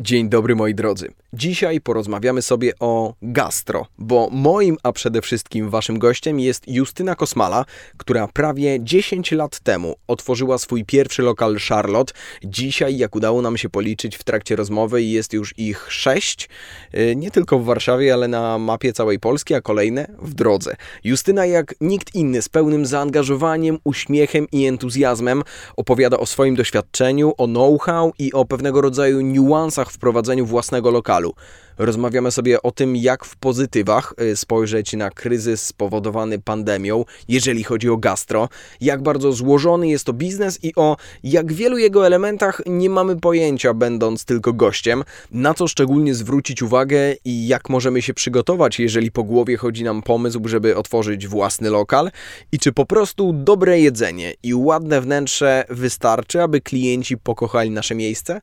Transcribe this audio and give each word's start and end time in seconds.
Dzień 0.00 0.28
dobry 0.28 0.56
moi 0.56 0.74
drodzy. 0.74 1.08
Dzisiaj 1.32 1.80
porozmawiamy 1.80 2.42
sobie 2.42 2.72
o 2.80 3.14
gastro, 3.22 3.86
bo 3.98 4.28
moim, 4.32 4.76
a 4.82 4.92
przede 4.92 5.22
wszystkim 5.22 5.70
waszym 5.70 5.98
gościem 5.98 6.40
jest 6.40 6.68
Justyna 6.68 7.14
Kosmala, 7.14 7.64
która 7.96 8.28
prawie 8.28 8.78
10 8.80 9.32
lat 9.32 9.60
temu 9.60 9.94
otworzyła 10.06 10.58
swój 10.58 10.84
pierwszy 10.84 11.22
lokal 11.22 11.56
Charlotte. 11.68 12.14
Dzisiaj, 12.44 12.98
jak 12.98 13.16
udało 13.16 13.42
nam 13.42 13.56
się 13.56 13.68
policzyć 13.68 14.16
w 14.16 14.24
trakcie 14.24 14.56
rozmowy, 14.56 15.02
jest 15.02 15.32
już 15.32 15.54
ich 15.58 15.86
6, 15.88 16.48
y, 16.94 17.16
nie 17.16 17.30
tylko 17.30 17.58
w 17.58 17.64
Warszawie, 17.64 18.14
ale 18.14 18.28
na 18.28 18.58
mapie 18.58 18.92
całej 18.92 19.18
Polski, 19.18 19.54
a 19.54 19.60
kolejne 19.60 20.06
w 20.18 20.34
drodze. 20.34 20.76
Justyna 21.04 21.46
jak 21.46 21.74
nikt 21.80 22.14
inny 22.14 22.42
z 22.42 22.48
pełnym 22.48 22.86
zaangażowaniem, 22.86 23.78
uśmiechem 23.84 24.46
i 24.52 24.66
entuzjazmem 24.66 25.42
opowiada 25.76 26.16
o 26.16 26.26
swoim 26.26 26.54
doświadczeniu, 26.54 27.32
o 27.38 27.46
know-how 27.46 28.12
i 28.18 28.32
o 28.32 28.44
pewnego 28.44 28.80
rodzaju 28.80 29.20
niuansach 29.20 29.87
w 29.90 29.98
prowadzeniu 29.98 30.46
własnego 30.46 30.90
lokalu. 30.90 31.34
Rozmawiamy 31.78 32.30
sobie 32.30 32.62
o 32.62 32.70
tym, 32.70 32.96
jak 32.96 33.24
w 33.24 33.36
pozytywach 33.36 34.14
y, 34.22 34.36
spojrzeć 34.36 34.92
na 34.92 35.10
kryzys 35.10 35.64
spowodowany 35.64 36.38
pandemią, 36.38 37.04
jeżeli 37.28 37.64
chodzi 37.64 37.90
o 37.90 37.96
gastro, 37.96 38.48
jak 38.80 39.02
bardzo 39.02 39.32
złożony 39.32 39.88
jest 39.88 40.04
to 40.04 40.12
biznes 40.12 40.64
i 40.64 40.72
o 40.76 40.96
jak 41.22 41.52
wielu 41.52 41.78
jego 41.78 42.06
elementach 42.06 42.62
nie 42.66 42.90
mamy 42.90 43.16
pojęcia, 43.16 43.74
będąc 43.74 44.24
tylko 44.24 44.52
gościem, 44.52 45.04
na 45.30 45.54
co 45.54 45.68
szczególnie 45.68 46.14
zwrócić 46.14 46.62
uwagę 46.62 47.14
i 47.24 47.46
jak 47.46 47.68
możemy 47.68 48.02
się 48.02 48.14
przygotować, 48.14 48.80
jeżeli 48.80 49.10
po 49.10 49.24
głowie 49.24 49.56
chodzi 49.56 49.84
nam 49.84 50.02
pomysł, 50.02 50.40
żeby 50.44 50.76
otworzyć 50.76 51.26
własny 51.26 51.70
lokal 51.70 52.10
i 52.52 52.58
czy 52.58 52.72
po 52.72 52.86
prostu 52.86 53.32
dobre 53.32 53.80
jedzenie 53.80 54.34
i 54.42 54.54
ładne 54.54 55.00
wnętrze 55.00 55.64
wystarczy, 55.68 56.42
aby 56.42 56.60
klienci 56.60 57.18
pokochali 57.18 57.70
nasze 57.70 57.94
miejsce? 57.94 58.40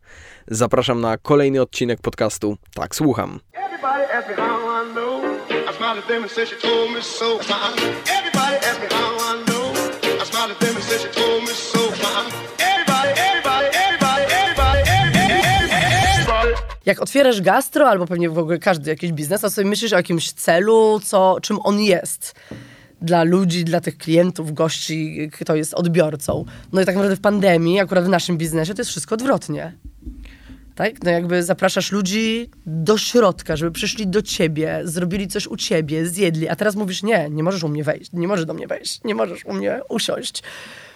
Zapraszam 0.48 1.02
na 1.02 1.18
kolejny 1.18 1.62
odcinek 1.62 2.02
podcastu 2.02 2.58
Tak 2.74 2.96
Słucham. 2.96 3.25
Jak 16.86 17.02
otwierasz 17.02 17.42
gastro, 17.42 17.90
albo 17.90 18.06
pewnie 18.08 18.30
w 18.30 18.38
ogóle 18.38 18.60
każdy 18.60 18.90
jakiś 18.90 19.12
biznes, 19.12 19.42
to 19.42 19.50
sobie 19.50 19.70
myślisz 19.70 19.94
o 19.94 19.98
jakimś 19.98 20.32
celu, 20.32 21.00
co, 21.04 21.38
czym 21.42 21.60
on 21.64 21.80
jest. 21.80 22.36
Dla 23.02 23.24
ludzi, 23.24 23.66
dla 23.66 23.82
tych 23.82 23.98
klientów, 23.98 24.54
gości, 24.54 25.30
kto 25.34 25.56
jest 25.56 25.74
odbiorcą. 25.74 26.46
No 26.74 26.82
i 26.82 26.86
tak 26.86 26.96
naprawdę 26.96 27.16
w 27.16 27.22
pandemii, 27.22 27.80
akurat 27.80 28.06
w 28.06 28.10
naszym 28.10 28.38
biznesie, 28.38 28.74
to 28.74 28.82
jest 28.82 28.92
wszystko 28.92 29.16
odwrotnie 29.16 29.78
tak? 30.76 31.04
No 31.04 31.12
jakby 31.12 31.44
zapraszasz 31.44 31.92
ludzi 31.92 32.50
do 32.66 32.98
środka, 32.98 33.56
żeby 33.56 33.72
przyszli 33.72 34.08
do 34.08 34.22
ciebie, 34.22 34.82
zrobili 34.84 35.28
coś 35.28 35.48
u 35.48 35.58
ciebie, 35.58 36.06
zjedli, 36.06 36.50
a 36.50 36.56
teraz 36.56 36.76
mówisz 36.76 37.04
nie, 37.04 37.30
nie 37.30 37.44
możesz 37.44 37.64
u 37.64 37.70
mnie 37.70 37.84
wejść, 37.84 38.12
nie 38.14 38.28
możesz 38.28 38.46
do 38.46 38.54
mnie 38.54 38.68
wejść, 38.68 39.04
nie 39.04 39.16
możesz 39.16 39.46
u 39.46 39.54
mnie 39.54 39.82
usiąść. 39.90 40.44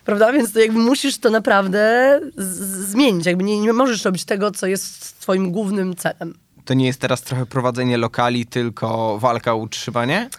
Prawda? 0.05 0.33
Więc 0.33 0.53
to 0.53 0.59
jakby 0.59 0.79
musisz 0.79 1.17
to 1.17 1.29
naprawdę 1.29 2.19
zmienić. 2.37 3.25
Jakby 3.25 3.43
nie, 3.43 3.59
nie 3.59 3.73
możesz 3.73 4.05
robić 4.05 4.25
tego, 4.25 4.51
co 4.51 4.67
jest 4.67 5.19
twoim 5.19 5.51
głównym 5.51 5.95
celem. 5.95 6.33
To 6.65 6.73
nie 6.73 6.85
jest 6.85 7.01
teraz 7.01 7.21
trochę 7.21 7.45
prowadzenie 7.45 7.97
lokali, 7.97 8.45
tylko 8.45 9.19
walka 9.19 9.53
o 9.53 9.57
utrzymanie? 9.57 10.29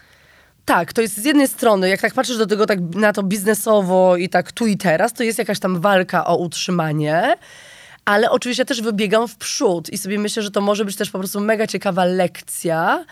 Tak, 0.65 0.93
to 0.93 1.03
jest 1.03 1.19
z 1.19 1.25
jednej 1.25 1.49
strony, 1.49 1.89
jak 1.89 2.01
tak 2.01 2.15
patrzysz 2.15 2.39
do 2.39 2.47
tego 2.47 2.67
tak 2.67 2.79
na 2.95 3.13
to 3.13 3.23
biznesowo 3.23 4.17
i 4.17 4.29
tak 4.29 4.53
tu 4.53 4.67
i 4.67 4.77
teraz, 4.77 5.13
to 5.13 5.23
jest 5.23 5.39
jakaś 5.39 5.59
tam 5.59 5.81
walka 5.81 6.27
o 6.27 6.37
utrzymanie 6.37 7.37
ale 8.11 8.31
oczywiście 8.31 8.65
też 8.65 8.83
wybiegam 8.83 9.29
w 9.29 9.37
przód 9.37 9.91
i 9.93 9.99
sobie 9.99 10.19
myślę, 10.19 10.43
że 10.43 10.51
to 10.51 10.61
może 10.61 10.85
być 10.85 10.97
też 10.97 11.11
po 11.11 11.19
prostu 11.19 11.41
mega 11.41 11.67
ciekawa 11.67 12.05
lekcja 12.05 13.05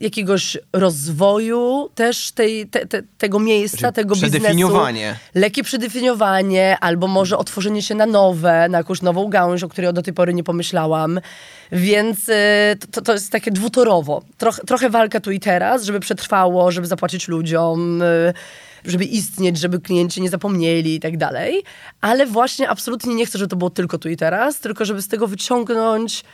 jakiegoś 0.00 0.58
rozwoju 0.72 1.90
też 1.94 2.32
tej, 2.32 2.66
te, 2.66 2.86
te, 2.86 3.02
tego 3.18 3.38
miejsca, 3.38 3.78
znaczy, 3.78 3.94
tego 3.94 4.14
przedefiniowanie. 4.14 5.00
biznesu. 5.00 5.20
Lekkie 5.34 5.62
przedefiniowanie, 5.62 6.76
albo 6.80 7.06
może 7.06 7.38
otworzenie 7.38 7.82
się 7.82 7.94
na 7.94 8.06
nowe, 8.06 8.68
na 8.68 8.78
jakąś 8.78 9.02
nową 9.02 9.28
gałąź, 9.28 9.62
o 9.62 9.68
której 9.68 9.92
do 9.92 10.02
tej 10.02 10.14
pory 10.14 10.34
nie 10.34 10.44
pomyślałam. 10.44 11.20
Więc 11.72 12.28
y, 12.28 12.32
to, 12.90 13.02
to 13.02 13.12
jest 13.12 13.32
takie 13.32 13.50
dwutorowo. 13.50 14.22
Troch, 14.38 14.60
trochę 14.66 14.90
walka 14.90 15.20
tu 15.20 15.30
i 15.30 15.40
teraz, 15.40 15.84
żeby 15.84 16.00
przetrwało, 16.00 16.72
żeby 16.72 16.86
zapłacić 16.86 17.28
ludziom, 17.28 18.02
y, 18.02 18.34
żeby 18.84 19.04
istnieć, 19.04 19.58
żeby 19.58 19.80
klienci 19.80 20.22
nie 20.22 20.30
zapomnieli 20.30 20.94
i 20.94 21.00
tak 21.00 21.16
dalej. 21.16 21.62
Ale 22.00 22.26
właśnie 22.26 22.68
absolutnie 22.68 23.14
nie 23.14 23.26
chcę, 23.26 23.38
żeby 23.38 23.48
to 23.48 23.56
było 23.56 23.70
tylko 23.70 23.98
tu 23.98 24.08
i 24.08 24.16
teraz, 24.16 24.60
tylko 24.60 24.84
żeby 24.84 25.02
z 25.02 25.08
tego 25.08 25.26
wyciągnąć 25.26 26.24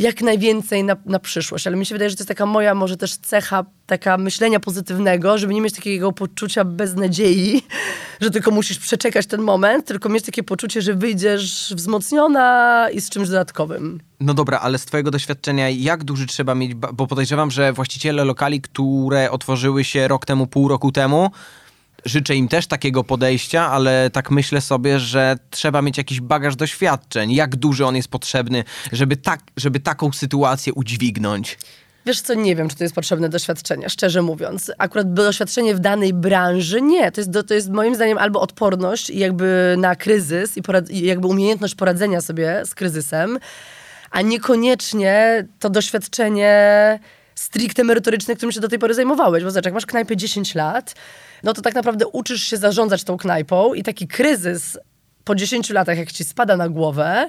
jak 0.00 0.22
najwięcej 0.22 0.84
na, 0.84 0.96
na 1.06 1.18
przyszłość. 1.18 1.66
Ale 1.66 1.76
mi 1.76 1.86
się 1.86 1.94
wydaje, 1.94 2.10
że 2.10 2.16
to 2.16 2.20
jest 2.20 2.28
taka 2.28 2.46
moja 2.46 2.74
może 2.74 2.96
też 2.96 3.16
cecha 3.16 3.64
taka 3.86 4.18
myślenia 4.18 4.60
pozytywnego, 4.60 5.38
żeby 5.38 5.54
nie 5.54 5.60
mieć 5.60 5.74
takiego 5.74 6.12
poczucia 6.12 6.64
beznadziei, 6.64 7.62
że 8.20 8.30
tylko 8.30 8.50
musisz 8.50 8.78
przeczekać 8.78 9.26
ten 9.26 9.40
moment, 9.40 9.86
tylko 9.86 10.08
mieć 10.08 10.24
takie 10.24 10.42
poczucie, 10.42 10.82
że 10.82 10.94
wyjdziesz 10.94 11.74
wzmocniona 11.76 12.86
i 12.92 13.00
z 13.00 13.10
czymś 13.10 13.28
dodatkowym. 13.28 14.00
No 14.20 14.34
dobra, 14.34 14.58
ale 14.58 14.78
z 14.78 14.84
twojego 14.84 15.10
doświadczenia 15.10 15.68
jak 15.68 16.04
duży 16.04 16.26
trzeba 16.26 16.54
mieć, 16.54 16.74
bo 16.74 17.06
podejrzewam, 17.06 17.50
że 17.50 17.72
właściciele 17.72 18.24
lokali, 18.24 18.60
które 18.60 19.30
otworzyły 19.30 19.84
się 19.84 20.08
rok 20.08 20.26
temu, 20.26 20.46
pół 20.46 20.68
roku 20.68 20.92
temu, 20.92 21.30
życzę 22.04 22.36
im 22.36 22.48
też 22.48 22.66
takiego 22.66 23.04
podejścia, 23.04 23.70
ale 23.70 24.10
tak 24.10 24.30
myślę 24.30 24.60
sobie, 24.60 24.98
że 24.98 25.36
trzeba 25.50 25.82
mieć 25.82 25.98
jakiś 25.98 26.20
bagaż 26.20 26.56
doświadczeń. 26.56 27.32
Jak 27.32 27.56
duży 27.56 27.86
on 27.86 27.96
jest 27.96 28.08
potrzebny, 28.08 28.64
żeby, 28.92 29.16
tak, 29.16 29.40
żeby 29.56 29.80
taką 29.80 30.12
sytuację 30.12 30.72
udźwignąć? 30.72 31.58
Wiesz 32.06 32.20
co, 32.20 32.34
nie 32.34 32.56
wiem, 32.56 32.68
czy 32.68 32.76
to 32.76 32.84
jest 32.84 32.94
potrzebne 32.94 33.28
doświadczenie, 33.28 33.90
szczerze 33.90 34.22
mówiąc. 34.22 34.72
Akurat 34.78 35.14
doświadczenie 35.14 35.74
w 35.74 35.78
danej 35.78 36.14
branży, 36.14 36.82
nie. 36.82 37.12
To 37.12 37.20
jest, 37.20 37.30
to 37.48 37.54
jest 37.54 37.70
moim 37.70 37.94
zdaniem 37.94 38.18
albo 38.18 38.40
odporność 38.40 39.10
jakby 39.10 39.74
na 39.78 39.96
kryzys 39.96 40.56
i, 40.56 40.62
porad- 40.62 40.90
i 40.90 41.06
jakby 41.06 41.26
umiejętność 41.26 41.74
poradzenia 41.74 42.20
sobie 42.20 42.62
z 42.66 42.74
kryzysem, 42.74 43.38
a 44.10 44.22
niekoniecznie 44.22 45.46
to 45.58 45.70
doświadczenie 45.70 46.98
stricte 47.40 47.84
merytoryczne, 47.84 48.36
którym 48.36 48.52
się 48.52 48.60
do 48.60 48.68
tej 48.68 48.78
pory 48.78 48.94
zajmowałeś. 48.94 49.44
Bo 49.44 49.50
zobacz, 49.50 49.64
jak 49.64 49.74
masz 49.74 49.86
knajpę 49.86 50.16
10 50.16 50.54
lat, 50.54 50.94
no 51.42 51.52
to 51.52 51.62
tak 51.62 51.74
naprawdę 51.74 52.06
uczysz 52.06 52.42
się 52.42 52.56
zarządzać 52.56 53.04
tą 53.04 53.16
knajpą 53.16 53.74
i 53.74 53.82
taki 53.82 54.08
kryzys 54.08 54.78
po 55.24 55.34
10 55.34 55.70
latach, 55.70 55.98
jak 55.98 56.12
ci 56.12 56.24
spada 56.24 56.56
na 56.56 56.68
głowę, 56.68 57.28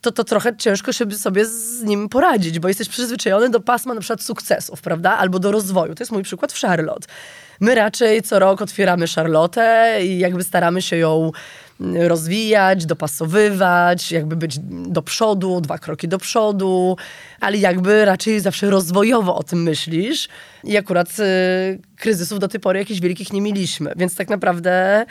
to, 0.00 0.12
to 0.12 0.24
trochę 0.24 0.56
ciężko 0.56 0.92
się 0.92 1.10
sobie 1.10 1.46
z 1.46 1.82
nim 1.82 2.08
poradzić, 2.08 2.58
bo 2.58 2.68
jesteś 2.68 2.88
przyzwyczajony 2.88 3.50
do 3.50 3.60
pasma 3.60 3.94
na 3.94 4.00
przykład 4.00 4.22
sukcesów, 4.22 4.80
prawda? 4.80 5.18
Albo 5.18 5.38
do 5.38 5.52
rozwoju. 5.52 5.94
To 5.94 6.02
jest 6.02 6.12
mój 6.12 6.22
przykład 6.22 6.52
w 6.52 6.60
Charlotte. 6.60 7.06
My 7.60 7.74
raczej 7.74 8.22
co 8.22 8.38
rok 8.38 8.62
otwieramy 8.62 9.06
Charlotte 9.16 9.98
i 10.02 10.18
jakby 10.18 10.44
staramy 10.44 10.82
się 10.82 10.96
ją 10.96 11.32
rozwijać, 11.80 12.86
dopasowywać, 12.86 14.12
jakby 14.12 14.36
być 14.36 14.58
do 14.68 15.02
przodu, 15.02 15.60
dwa 15.60 15.78
kroki 15.78 16.08
do 16.08 16.18
przodu, 16.18 16.96
ale 17.40 17.56
jakby 17.56 18.04
raczej 18.04 18.40
zawsze 18.40 18.70
rozwojowo 18.70 19.36
o 19.36 19.42
tym 19.42 19.62
myślisz. 19.62 20.28
I 20.64 20.76
akurat 20.76 21.08
y, 21.18 21.80
kryzysów 21.96 22.38
do 22.38 22.48
tej 22.48 22.60
pory 22.60 22.78
jakichś 22.78 23.00
wielkich 23.00 23.32
nie 23.32 23.40
mieliśmy, 23.40 23.92
więc 23.96 24.14
tak 24.14 24.28
naprawdę 24.28 25.06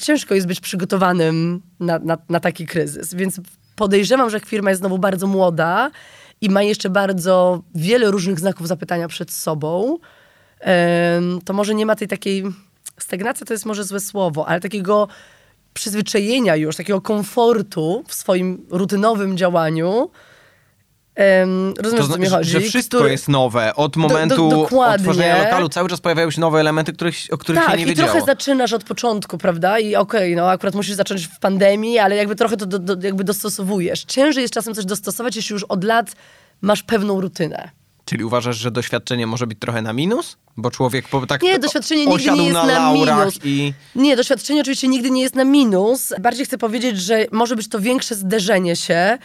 ciężko 0.00 0.34
jest 0.34 0.46
być 0.46 0.60
przygotowanym 0.60 1.62
na, 1.80 1.98
na, 1.98 2.18
na 2.28 2.40
taki 2.40 2.66
kryzys. 2.66 3.14
Więc 3.14 3.40
podejrzewam, 3.76 4.30
że 4.30 4.40
firma 4.40 4.70
jest 4.70 4.80
znowu 4.80 4.98
bardzo 4.98 5.26
młoda 5.26 5.90
i 6.40 6.50
ma 6.50 6.62
jeszcze 6.62 6.90
bardzo 6.90 7.62
wiele 7.74 8.10
różnych 8.10 8.40
znaków 8.40 8.68
zapytania 8.68 9.08
przed 9.08 9.30
sobą. 9.30 9.98
To 11.44 11.52
może 11.52 11.74
nie 11.74 11.86
ma 11.86 11.96
tej 11.96 12.08
takiej 12.08 12.44
stagnacja 12.98 13.46
to 13.46 13.54
jest 13.54 13.66
może 13.66 13.84
złe 13.84 14.00
słowo, 14.00 14.48
ale 14.48 14.60
takiego 14.60 15.08
przyzwyczajenia 15.74 16.56
już, 16.56 16.76
takiego 16.76 17.00
komfortu 17.00 18.04
w 18.08 18.14
swoim 18.14 18.66
rutynowym 18.70 19.36
działaniu. 19.36 20.10
Um, 21.16 21.74
rozumiesz, 21.78 22.06
to, 22.06 22.12
o 22.12 22.16
co 22.16 22.22
mi 22.22 22.28
chodzi? 22.28 22.50
Że 22.50 22.60
wszystko 22.60 22.96
Który... 22.96 23.10
jest 23.10 23.28
nowe. 23.28 23.74
Od 23.74 23.96
momentu 23.96 24.50
do, 24.50 24.68
do, 24.70 24.80
otworzenia 24.80 25.44
lokalu 25.44 25.68
cały 25.68 25.88
czas 25.88 26.00
pojawiają 26.00 26.30
się 26.30 26.40
nowe 26.40 26.60
elementy, 26.60 26.92
których, 26.92 27.16
o 27.30 27.38
których 27.38 27.60
tak, 27.60 27.70
się 27.70 27.78
nie 27.78 27.86
wiedziało. 27.86 28.06
Tak, 28.06 28.16
i 28.16 28.18
trochę 28.18 28.32
zaczynasz 28.32 28.72
od 28.72 28.84
początku, 28.84 29.38
prawda? 29.38 29.78
I 29.78 29.96
okej, 29.96 30.32
okay, 30.32 30.36
no 30.36 30.50
akurat 30.50 30.74
musisz 30.74 30.94
zacząć 30.94 31.26
w 31.26 31.38
pandemii, 31.38 31.98
ale 31.98 32.16
jakby 32.16 32.36
trochę 32.36 32.56
to 32.56 32.66
do, 32.66 32.78
do, 32.78 33.06
jakby 33.06 33.24
dostosowujesz. 33.24 34.04
Ciężej 34.04 34.42
jest 34.42 34.54
czasem 34.54 34.74
coś 34.74 34.84
dostosować, 34.84 35.36
jeśli 35.36 35.54
już 35.54 35.64
od 35.64 35.84
lat 35.84 36.12
masz 36.60 36.82
pewną 36.82 37.20
rutynę. 37.20 37.79
Czyli 38.10 38.24
uważasz, 38.24 38.56
że 38.56 38.70
doświadczenie 38.70 39.26
może 39.26 39.46
być 39.46 39.58
trochę 39.58 39.82
na 39.82 39.92
minus? 39.92 40.36
Bo 40.56 40.70
człowiek 40.70 41.08
po, 41.08 41.26
tak 41.26 41.42
Nie, 41.42 41.58
doświadczenie 41.58 42.06
nigdy 42.06 42.30
nie 42.30 42.42
jest 42.42 42.54
na, 42.54 42.66
na 42.66 42.92
minus. 42.92 43.38
I... 43.44 43.74
Nie, 43.94 44.16
doświadczenie 44.16 44.60
oczywiście 44.60 44.88
nigdy 44.88 45.10
nie 45.10 45.22
jest 45.22 45.34
na 45.34 45.44
minus. 45.44 46.12
Bardziej 46.20 46.46
chcę 46.46 46.58
powiedzieć, 46.58 47.00
że 47.00 47.26
może 47.32 47.56
być 47.56 47.68
to 47.68 47.80
większe 47.80 48.14
zderzenie 48.14 48.76
się 48.76 49.18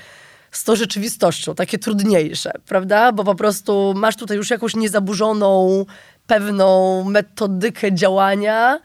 z 0.51 0.63
tą 0.63 0.75
rzeczywistością, 0.75 1.55
takie 1.55 1.77
trudniejsze, 1.77 2.51
prawda? 2.65 3.11
Bo 3.11 3.23
po 3.23 3.35
prostu 3.35 3.93
masz 3.95 4.15
tutaj 4.15 4.37
już 4.37 4.49
jakąś 4.49 4.75
niezaburzoną, 4.75 5.85
pewną 6.27 7.03
metodykę 7.03 7.93
działania 7.93 8.79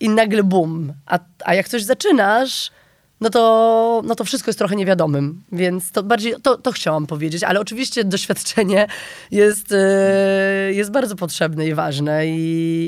i 0.00 0.08
nagle 0.08 0.42
bum. 0.42 0.92
A, 1.06 1.18
a 1.44 1.54
jak 1.54 1.68
coś 1.68 1.82
zaczynasz, 1.82 2.70
no 3.24 3.30
to, 3.30 4.02
no 4.04 4.14
to 4.14 4.24
wszystko 4.24 4.48
jest 4.48 4.58
trochę 4.58 4.76
niewiadomym, 4.76 5.42
więc 5.52 5.90
to 5.90 6.02
bardziej, 6.02 6.34
to, 6.42 6.58
to 6.58 6.72
chciałam 6.72 7.06
powiedzieć, 7.06 7.44
ale 7.44 7.60
oczywiście 7.60 8.04
doświadczenie 8.04 8.86
jest, 9.30 9.72
e, 9.72 10.72
jest 10.72 10.90
bardzo 10.90 11.16
potrzebne 11.16 11.66
i 11.66 11.74
ważne 11.74 12.26
i, 12.26 12.40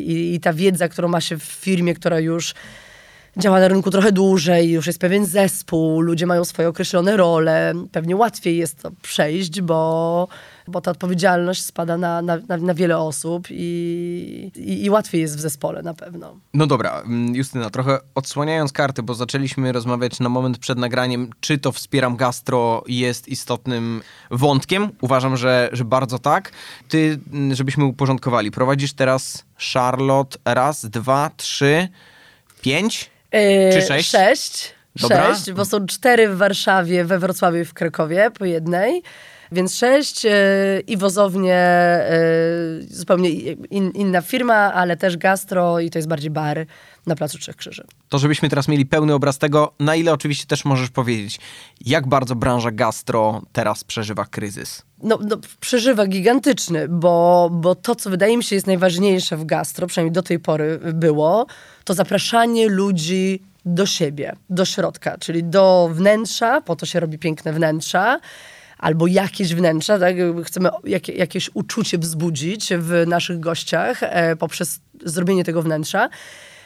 i, 0.06 0.34
i 0.34 0.40
ta 0.40 0.52
wiedza, 0.52 0.88
którą 0.88 1.08
ma 1.08 1.20
się 1.20 1.38
w 1.38 1.42
firmie, 1.42 1.94
która 1.94 2.20
już 2.20 2.54
działa 3.36 3.60
na 3.60 3.68
rynku 3.68 3.90
trochę 3.90 4.12
dłużej, 4.12 4.70
już 4.70 4.86
jest 4.86 4.98
pewien 4.98 5.26
zespół, 5.26 6.00
ludzie 6.00 6.26
mają 6.26 6.44
swoje 6.44 6.68
określone 6.68 7.16
role, 7.16 7.72
pewnie 7.92 8.16
łatwiej 8.16 8.56
jest 8.56 8.82
to 8.82 8.90
przejść, 9.02 9.60
bo, 9.60 10.28
bo 10.68 10.80
ta 10.80 10.90
odpowiedzialność 10.90 11.64
spada 11.64 11.96
na, 11.96 12.22
na, 12.22 12.38
na, 12.58 12.74
wiele 12.74 12.98
osób 12.98 13.46
i, 13.50 14.50
i, 14.56 14.84
i, 14.84 14.90
łatwiej 14.90 15.20
jest 15.20 15.36
w 15.36 15.40
zespole 15.40 15.82
na 15.82 15.94
pewno. 15.94 16.36
No 16.54 16.66
dobra, 16.66 17.00
mm, 17.00 17.34
Justyna, 17.34 17.70
trochę 17.70 17.98
odsłaniając 18.14 18.72
karty, 18.72 19.02
bo 19.02 19.14
zaczęliśmy 19.14 19.72
rozmawiać 19.72 20.20
na 20.20 20.28
moment 20.28 20.58
przed 20.58 20.78
nagraniem, 20.78 21.30
czy 21.40 21.58
to 21.58 21.72
Wspieram 21.72 22.16
Gastro 22.16 22.84
jest 22.88 23.28
istotnym 23.28 24.02
wątkiem. 24.30 24.88
Uważam, 25.00 25.36
że, 25.36 25.68
że 25.72 25.84
bardzo 25.84 26.18
tak. 26.18 26.52
Ty, 26.88 27.18
mm, 27.32 27.54
żebyśmy 27.54 27.84
uporządkowali, 27.84 28.50
prowadzisz 28.50 28.92
teraz 28.92 29.44
Charlotte 29.72 30.38
raz, 30.44 30.86
dwa, 30.86 31.30
trzy, 31.36 31.88
pięć? 32.62 33.10
Yy, 33.32 33.40
Czy 33.72 33.82
sześć? 33.82 34.10
Sześć. 34.10 34.76
Dobra. 35.00 35.34
Sześć, 35.34 35.52
bo 35.52 35.64
są 35.64 35.86
cztery 35.86 36.28
w 36.28 36.36
Warszawie, 36.36 37.04
we 37.04 37.18
Wrocławiu 37.18 37.58
i 37.58 37.64
w 37.64 37.74
Krakowie 37.74 38.30
po 38.38 38.44
jednej. 38.44 39.02
Więc 39.52 39.74
sześć 39.74 40.24
yy, 40.24 40.30
i 40.86 40.96
wozownie 40.96 41.68
yy, 42.80 42.86
zupełnie 42.90 43.30
in, 43.30 43.90
inna 43.90 44.20
firma, 44.20 44.54
ale 44.54 44.96
też 44.96 45.16
gastro 45.16 45.80
i 45.80 45.90
to 45.90 45.98
jest 45.98 46.08
bardziej 46.08 46.30
bar 46.30 46.66
na 47.06 47.14
Placu 47.14 47.38
Trzech 47.38 47.56
Krzyży. 47.56 47.84
To 48.08 48.18
żebyśmy 48.18 48.48
teraz 48.48 48.68
mieli 48.68 48.86
pełny 48.86 49.14
obraz 49.14 49.38
tego, 49.38 49.72
na 49.80 49.94
ile 49.94 50.12
oczywiście 50.12 50.46
też 50.46 50.64
możesz 50.64 50.90
powiedzieć, 50.90 51.40
jak 51.80 52.06
bardzo 52.06 52.34
branża 52.34 52.70
gastro 52.70 53.42
teraz 53.52 53.84
przeżywa 53.84 54.24
kryzys? 54.24 54.82
No, 55.02 55.18
no, 55.28 55.36
przeżywa 55.60 56.06
gigantyczny, 56.06 56.88
bo, 56.88 57.48
bo 57.52 57.74
to, 57.74 57.94
co 57.94 58.10
wydaje 58.10 58.36
mi 58.36 58.44
się 58.44 58.54
jest 58.54 58.66
najważniejsze 58.66 59.36
w 59.36 59.44
gastro, 59.44 59.86
przynajmniej 59.86 60.12
do 60.12 60.22
tej 60.22 60.38
pory 60.38 60.80
było, 60.94 61.46
to 61.84 61.94
zapraszanie 61.94 62.68
ludzi 62.68 63.42
do 63.64 63.86
siebie, 63.86 64.36
do 64.50 64.64
środka, 64.64 65.18
czyli 65.18 65.44
do 65.44 65.90
wnętrza, 65.92 66.60
po 66.60 66.76
to 66.76 66.86
się 66.86 67.00
robi 67.00 67.18
piękne 67.18 67.52
wnętrza, 67.52 68.20
albo 68.78 69.06
jakieś 69.06 69.54
wnętrza, 69.54 69.98
tak? 69.98 70.16
chcemy 70.44 70.68
jak, 70.84 71.08
jakieś 71.08 71.50
uczucie 71.54 71.98
wzbudzić 71.98 72.68
w 72.78 73.04
naszych 73.06 73.40
gościach 73.40 74.02
e, 74.02 74.36
poprzez 74.36 74.80
zrobienie 75.04 75.44
tego 75.44 75.62
wnętrza 75.62 76.08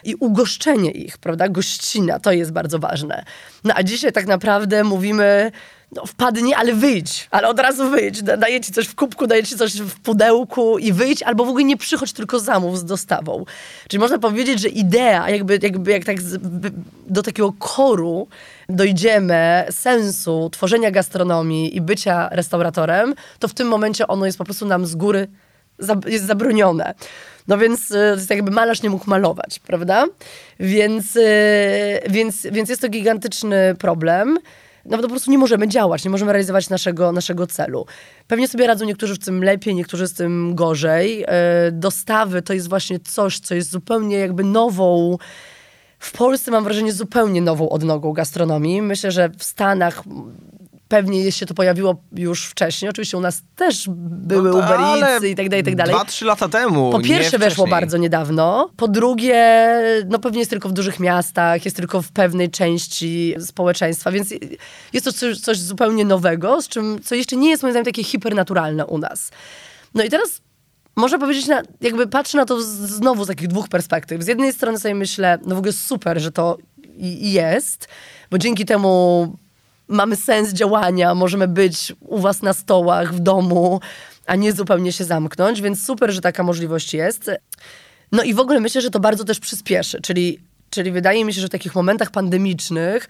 i 0.05 0.15
ugoszczenie 0.15 0.91
ich, 0.91 1.19
prawda? 1.19 1.49
Gościna, 1.49 2.21
to 2.21 2.33
jest 2.33 2.53
bardzo 2.53 2.79
ważne. 2.79 3.25
No 3.65 3.75
a 3.77 3.83
dzisiaj 3.83 4.13
tak 4.13 4.27
naprawdę 4.27 4.85
mówimy, 4.85 5.53
no 5.93 6.07
wpadnij, 6.07 6.55
ale 6.55 6.75
wyjdź, 6.75 7.29
ale 7.31 7.49
od 7.49 7.61
razu 7.61 7.91
wyjdź. 7.91 8.23
Daję 8.23 8.61
ci 8.61 8.73
coś 8.73 8.87
w 8.87 8.95
kubku, 8.95 9.27
daję 9.27 9.43
ci 9.43 9.57
coś 9.57 9.73
w 9.73 10.01
pudełku 10.01 10.79
i 10.79 10.93
wyjdź, 10.93 11.23
albo 11.23 11.45
w 11.45 11.49
ogóle 11.49 11.65
nie 11.65 11.77
przychodź, 11.77 12.13
tylko 12.13 12.41
zamów 12.41 12.79
z 12.79 12.85
dostawą. 12.85 13.45
Czyli 13.89 14.01
można 14.01 14.19
powiedzieć, 14.19 14.61
że 14.61 14.69
idea, 14.69 15.31
jakby, 15.31 15.59
jakby 15.63 15.91
jak 15.91 16.05
tak 16.05 16.17
do 17.07 17.23
takiego 17.23 17.53
koru 17.59 18.29
dojdziemy 18.71 19.67
sensu 19.71 20.51
tworzenia 20.53 20.91
gastronomii 20.91 21.77
i 21.77 21.81
bycia 21.81 22.29
restauratorem, 22.33 23.15
to 23.39 23.49
w 23.49 23.55
tym 23.55 23.69
momencie 23.69 24.07
ono 24.07 24.27
jest 24.27 24.39
po 24.39 24.45
prostu 24.45 24.67
nam 24.67 24.87
z 24.87 24.95
góry 24.95 25.29
jest 26.07 26.27
zabronione. 26.27 26.95
No 27.49 27.59
więc 27.59 27.89
to 27.89 27.99
jest 27.99 28.31
jakby 28.31 28.51
malarz 28.51 28.83
nie 28.83 28.91
mógł 28.91 29.11
malować, 29.11 29.59
prawda? 29.59 30.07
Więc, 30.61 31.17
e, 31.17 31.21
więc, 32.11 32.47
więc 32.53 32.69
jest 32.69 32.83
to 32.83 32.89
gigantyczny 32.89 33.75
problem. 33.79 34.39
No 34.85 34.99
po 34.99 35.09
prostu 35.09 35.31
nie 35.31 35.39
możemy 35.39 35.69
działać, 35.69 36.05
nie 36.05 36.11
możemy 36.11 36.33
realizować 36.33 36.69
naszego, 36.69 37.13
naszego 37.13 37.47
celu. 37.47 37.87
Pewnie 38.29 38.49
sobie 38.49 38.67
radzą 38.67 38.85
niektórzy 38.85 39.15
w 39.15 39.19
tym 39.19 39.45
lepiej, 39.45 39.75
niektórzy 39.75 40.07
z 40.07 40.15
tym 40.15 40.55
gorzej. 40.55 41.25
E, 41.27 41.27
dostawy 41.73 42.43
to 42.43 42.53
jest 42.53 42.69
właśnie 42.69 43.01
coś, 43.01 43.39
co 43.39 43.55
jest 43.55 43.71
zupełnie 43.71 44.17
jakby 44.17 44.45
nową 44.45 45.19
w 46.01 46.13
Polsce 46.13 46.51
mam 46.51 46.65
wrażenie 46.65 46.93
zupełnie 46.93 47.41
nową 47.43 47.69
odnogą 47.69 48.13
gastronomii. 48.13 48.83
Myślę, 48.83 49.13
że 49.13 49.31
w 49.39 49.45
Stanach 49.45 50.03
pewnie 50.89 51.33
się 51.33 51.47
to 51.47 51.55
pojawiło 51.55 52.03
już 52.13 52.47
wcześniej. 52.47 52.91
Oczywiście 52.91 53.19
u 53.19 53.21
nas 53.21 53.43
też 53.57 53.85
były 53.89 54.51
no 54.51 54.57
Uber 54.57 54.81
Eats 54.81 55.25
i 55.25 55.35
tak 55.35 55.49
dalej, 55.49 55.63
i 55.63 55.65
tak 55.65 55.77
dalej. 55.77 55.95
Dwa, 55.95 56.05
trzy 56.05 56.25
lata 56.25 56.49
temu. 56.49 56.91
Po 56.93 57.01
pierwsze 57.01 57.39
weszło 57.39 57.67
bardzo 57.67 57.97
niedawno. 57.97 58.71
Po 58.77 58.89
drugie, 58.89 59.69
no 60.09 60.19
pewnie 60.19 60.39
jest 60.39 60.51
tylko 60.51 60.69
w 60.69 60.73
dużych 60.73 61.01
miastach, 61.01 61.65
jest 61.65 61.77
tylko 61.77 62.03
w 62.03 62.13
pewnej 62.13 62.51
części 62.51 63.35
społeczeństwa, 63.41 64.13
więc 64.13 64.35
jest 64.93 65.07
to 65.07 65.13
coś, 65.13 65.41
coś 65.41 65.59
zupełnie 65.59 66.05
nowego, 66.05 66.63
z 66.63 66.69
czym, 66.69 67.01
co 67.05 67.15
jeszcze 67.15 67.37
nie 67.37 67.51
jest 67.51 67.63
moim 67.63 67.73
zdaniem 67.73 67.85
takie 67.85 68.05
hipernaturalne 68.05 68.87
u 68.87 68.99
nas. 68.99 69.31
No 69.95 70.05
i 70.05 70.11
teraz 70.11 70.41
można 70.97 71.19
powiedzieć, 71.19 71.47
na, 71.47 71.63
jakby 71.81 72.07
patrzę 72.07 72.39
na 72.39 72.45
to 72.45 72.63
znowu 72.63 73.25
z 73.25 73.29
takich 73.29 73.49
dwóch 73.49 73.69
perspektyw. 73.69 74.23
Z 74.23 74.27
jednej 74.27 74.53
strony 74.53 74.79
sobie 74.79 74.95
myślę, 74.95 75.39
no 75.47 75.55
w 75.55 75.59
ogóle 75.59 75.73
super, 75.73 76.21
że 76.21 76.33
to 76.33 76.59
jest, 77.21 77.89
bo 78.31 78.39
dzięki 78.39 78.65
temu 78.65 79.37
mamy 79.89 80.17
sens 80.17 80.53
działania, 80.53 81.15
możemy 81.15 81.49
być 81.49 81.93
u 82.01 82.19
was 82.19 82.43
na 82.43 82.53
stołach, 82.53 83.15
w 83.15 83.21
domu, 83.21 83.81
a 84.27 84.37
nie 84.37 84.53
zupełnie 84.53 84.93
się 84.93 85.05
zamknąć, 85.05 85.61
więc 85.63 85.87
super, 85.87 86.13
że 86.13 86.21
taka 86.21 86.43
możliwość 86.43 86.95
jest. 86.95 87.31
No 88.13 88.23
i 88.23 88.35
w 88.35 88.41
ogóle 88.41 88.61
myślę, 88.61 88.81
że 88.81 88.91
to 88.91 89.01
bardzo 89.01 89.25
też 89.25 89.41
przyspieszy, 89.41 90.01
czyli, 90.01 90.41
czyli 90.71 90.91
wydaje 90.91 91.25
mi 91.25 91.35
się, 91.35 91.41
że 91.41 91.47
w 91.47 91.51
takich 91.51 91.75
momentach 91.75 92.11
pandemicznych 92.11 93.09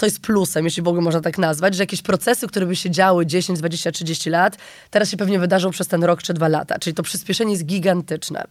to 0.00 0.06
jest 0.06 0.20
plusem, 0.20 0.64
jeśli 0.64 0.82
w 0.82 0.88
ogóle 0.88 1.02
można 1.02 1.20
tak 1.20 1.38
nazwać, 1.38 1.74
że 1.74 1.82
jakieś 1.82 2.02
procesy, 2.02 2.46
które 2.46 2.66
by 2.66 2.76
się 2.76 2.90
działy 2.90 3.26
10, 3.26 3.58
20, 3.58 3.92
30 3.92 4.30
lat, 4.30 4.56
teraz 4.90 5.10
się 5.10 5.16
pewnie 5.16 5.38
wydarzą 5.38 5.70
przez 5.70 5.88
ten 5.88 6.04
rok 6.04 6.22
czy 6.22 6.34
dwa 6.34 6.48
lata. 6.48 6.78
Czyli 6.78 6.94
to 6.94 7.02
przyspieszenie 7.02 7.52
jest 7.52 7.64
gigantyczne. 7.64 8.44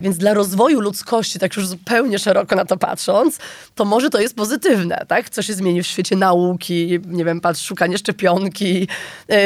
Więc 0.00 0.18
dla 0.18 0.34
rozwoju 0.34 0.80
ludzkości, 0.80 1.38
tak 1.38 1.56
już 1.56 1.66
zupełnie 1.66 2.18
szeroko 2.18 2.56
na 2.56 2.64
to 2.64 2.76
patrząc, 2.76 3.38
to 3.74 3.84
może 3.84 4.10
to 4.10 4.20
jest 4.20 4.36
pozytywne, 4.36 5.04
tak? 5.08 5.30
Co 5.30 5.42
się 5.42 5.54
zmieni 5.54 5.82
w 5.82 5.86
świecie 5.86 6.16
nauki, 6.16 7.00
nie 7.06 7.24
wiem, 7.24 7.40
patrz, 7.40 7.62
szukanie 7.62 7.98
szczepionki, 7.98 8.88
yy, 9.28 9.36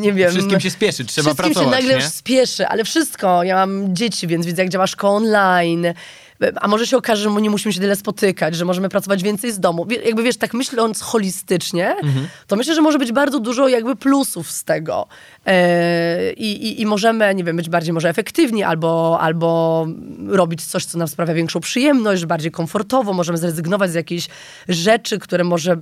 nie 0.00 0.12
wiem. 0.12 0.30
Wszystkim 0.30 0.60
się 0.60 0.70
spieszy, 0.70 1.04
trzeba 1.04 1.34
wszystkim 1.34 1.54
pracować, 1.54 1.64
się 1.64 1.82
nagle 1.82 1.98
nie? 1.98 2.04
już 2.04 2.12
spieszy, 2.12 2.66
ale 2.66 2.84
wszystko. 2.84 3.42
Ja 3.42 3.54
mam 3.54 3.96
dzieci, 3.96 4.26
więc 4.26 4.46
widzę, 4.46 4.62
jak 4.62 4.70
działa 4.70 4.86
szkoła 4.86 5.12
online, 5.16 5.86
a 6.60 6.68
może 6.68 6.86
się 6.86 6.96
okaże, 6.96 7.22
że 7.22 7.40
nie 7.40 7.50
musimy 7.50 7.72
się 7.72 7.80
tyle 7.80 7.96
spotykać, 7.96 8.56
że 8.56 8.64
możemy 8.64 8.88
pracować 8.88 9.22
więcej 9.22 9.52
z 9.52 9.60
domu. 9.60 9.86
Jakby 10.04 10.22
wiesz, 10.22 10.36
tak 10.36 10.54
myśląc 10.54 11.00
holistycznie, 11.00 11.96
mhm. 11.96 12.28
to 12.46 12.56
myślę, 12.56 12.74
że 12.74 12.80
może 12.80 12.98
być 12.98 13.12
bardzo 13.12 13.40
dużo 13.40 13.68
jakby 13.68 13.96
plusów 13.96 14.50
z 14.50 14.64
tego. 14.64 15.06
E, 15.46 16.32
i, 16.32 16.80
i, 16.80 16.86
możemy, 16.86 17.34
nie 17.34 17.44
wiem, 17.44 17.56
być 17.56 17.68
bardziej 17.68 17.92
może 17.92 18.08
efektywni 18.08 18.62
albo, 18.62 19.18
albo 19.20 19.86
robić 20.28 20.66
coś, 20.66 20.84
co 20.84 20.98
nam 20.98 21.08
sprawia 21.08 21.34
większą 21.34 21.60
przyjemność, 21.60 22.26
bardziej 22.26 22.50
komfortowo. 22.50 23.12
Możemy 23.12 23.38
zrezygnować 23.38 23.90
z 23.90 23.94
jakichś 23.94 24.28
rzeczy, 24.68 25.18
które 25.18 25.44
może 25.44 25.76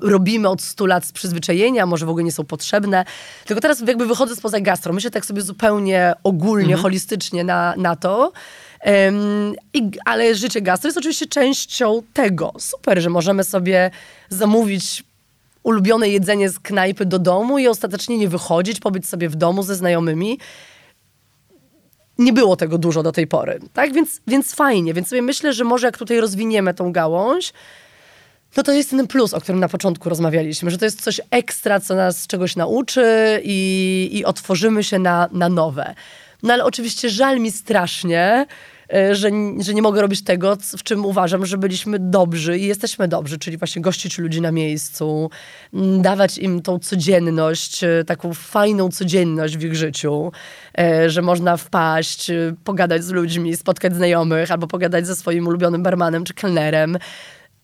robimy 0.00 0.48
od 0.48 0.62
100 0.62 0.86
lat 0.86 1.04
z 1.04 1.12
przyzwyczajenia, 1.12 1.86
może 1.86 2.06
w 2.06 2.08
ogóle 2.08 2.24
nie 2.24 2.32
są 2.32 2.44
potrzebne. 2.44 3.04
Tylko 3.44 3.60
teraz 3.60 3.80
jakby 3.80 4.06
wychodzę 4.06 4.36
spoza 4.36 4.60
gastro. 4.60 4.92
Myślę 4.92 5.10
tak 5.10 5.26
sobie 5.26 5.42
zupełnie 5.42 6.12
ogólnie, 6.22 6.64
mhm. 6.64 6.82
holistycznie 6.82 7.44
na, 7.44 7.74
na 7.76 7.96
to. 7.96 8.32
I, 9.74 9.90
ale 10.04 10.34
życie 10.34 10.60
gastro 10.60 10.88
jest 10.88 10.98
oczywiście 10.98 11.26
częścią 11.26 12.02
tego. 12.12 12.52
Super, 12.58 13.00
że 13.00 13.10
możemy 13.10 13.44
sobie 13.44 13.90
zamówić 14.28 15.04
ulubione 15.62 16.08
jedzenie 16.08 16.48
z 16.48 16.58
knajpy 16.58 17.06
do 17.06 17.18
domu 17.18 17.58
i 17.58 17.68
ostatecznie 17.68 18.18
nie 18.18 18.28
wychodzić, 18.28 18.80
pobyć 18.80 19.08
sobie 19.08 19.28
w 19.28 19.36
domu 19.36 19.62
ze 19.62 19.76
znajomymi. 19.76 20.38
Nie 22.18 22.32
było 22.32 22.56
tego 22.56 22.78
dużo 22.78 23.02
do 23.02 23.12
tej 23.12 23.26
pory, 23.26 23.60
tak? 23.72 23.92
Więc, 23.92 24.20
więc 24.26 24.54
fajnie. 24.54 24.94
Więc 24.94 25.08
sobie 25.08 25.22
myślę, 25.22 25.52
że 25.52 25.64
może 25.64 25.86
jak 25.86 25.98
tutaj 25.98 26.20
rozwiniemy 26.20 26.74
tą 26.74 26.92
gałąź, 26.92 27.52
no 28.56 28.62
to 28.62 28.72
jest 28.72 28.90
ten 28.90 29.06
plus, 29.06 29.34
o 29.34 29.40
którym 29.40 29.60
na 29.60 29.68
początku 29.68 30.08
rozmawialiśmy, 30.08 30.70
że 30.70 30.78
to 30.78 30.84
jest 30.84 31.02
coś 31.02 31.20
ekstra, 31.30 31.80
co 31.80 31.94
nas 31.94 32.26
czegoś 32.26 32.56
nauczy 32.56 33.40
i, 33.44 34.08
i 34.12 34.24
otworzymy 34.24 34.84
się 34.84 34.98
na, 34.98 35.28
na 35.32 35.48
nowe. 35.48 35.94
No 36.42 36.52
ale 36.52 36.64
oczywiście 36.64 37.10
żal 37.10 37.40
mi 37.40 37.52
strasznie, 37.52 38.46
że, 39.12 39.30
że 39.60 39.74
nie 39.74 39.82
mogę 39.82 40.02
robić 40.02 40.24
tego, 40.24 40.56
w 40.78 40.82
czym 40.82 41.06
uważam, 41.06 41.46
że 41.46 41.58
byliśmy 41.58 41.98
dobrzy 41.98 42.58
i 42.58 42.66
jesteśmy 42.66 43.08
dobrzy, 43.08 43.38
czyli 43.38 43.56
właśnie 43.56 43.82
gościć 43.82 44.18
ludzi 44.18 44.40
na 44.40 44.52
miejscu, 44.52 45.30
dawać 45.98 46.38
im 46.38 46.62
tą 46.62 46.78
codzienność, 46.78 47.84
e, 47.84 48.04
taką 48.06 48.34
fajną 48.34 48.90
codzienność 48.90 49.56
w 49.56 49.64
ich 49.64 49.74
życiu, 49.74 50.32
e, 50.78 51.10
że 51.10 51.22
można 51.22 51.56
wpaść, 51.56 52.30
pogadać 52.64 53.04
z 53.04 53.10
ludźmi, 53.10 53.56
spotkać 53.56 53.94
znajomych 53.94 54.50
albo 54.50 54.66
pogadać 54.66 55.06
ze 55.06 55.16
swoim 55.16 55.46
ulubionym 55.46 55.82
barmanem 55.82 56.24
czy 56.24 56.34
kelnerem. 56.34 56.98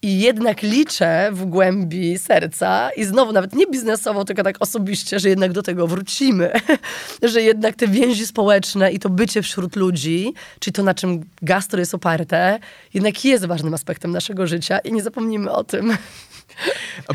I 0.02 0.21
jednak 0.21 0.62
liczę 0.62 1.30
w 1.33 1.45
głębi 1.45 2.19
serca 2.19 2.90
i 2.90 3.04
znowu 3.04 3.33
nawet 3.33 3.54
nie 3.54 3.66
biznesowo, 3.66 4.25
tylko 4.25 4.42
tak 4.42 4.57
osobiście, 4.61 5.21
że 5.21 5.28
jednak 5.28 5.52
do 5.52 5.62
tego 5.62 5.87
wrócimy. 5.87 6.52
że 7.23 7.42
jednak 7.42 7.76
te 7.76 7.88
więzi 7.88 8.26
społeczne 8.26 8.92
i 8.92 8.99
to 8.99 9.11
bycie 9.11 9.42
wśród 9.42 9.76
ludzi, 9.76 10.35
czyli 10.61 10.75
to 10.75 10.83
na 10.83 10.95
czym 10.95 11.25
gastro 11.42 11.80
jest 11.80 11.95
oparte, 11.95 12.59
jednak 12.95 13.25
jest 13.25 13.47
ważnym 13.47 13.75
aspektem 13.75 14.11
naszego 14.11 14.47
życia 14.47 14.78
i 14.78 14.92
nie 14.92 15.02
zapomnimy 15.02 15.50
o 15.50 15.64
tym. 15.64 15.97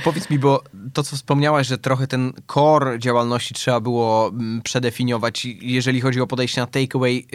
Powiedz 0.03 0.29
mi, 0.29 0.39
bo 0.39 0.63
to, 0.93 1.03
co 1.03 1.15
wspomniałaś, 1.15 1.67
że 1.67 1.77
trochę 1.77 2.07
ten 2.07 2.33
core 2.47 2.99
działalności 2.99 3.53
trzeba 3.53 3.79
było 3.79 4.27
mm, 4.27 4.61
przedefiniować, 4.61 5.45
jeżeli 5.61 6.01
chodzi 6.01 6.21
o 6.21 6.27
podejście 6.27 6.61
na 6.61 6.67
takeaway. 6.67 7.27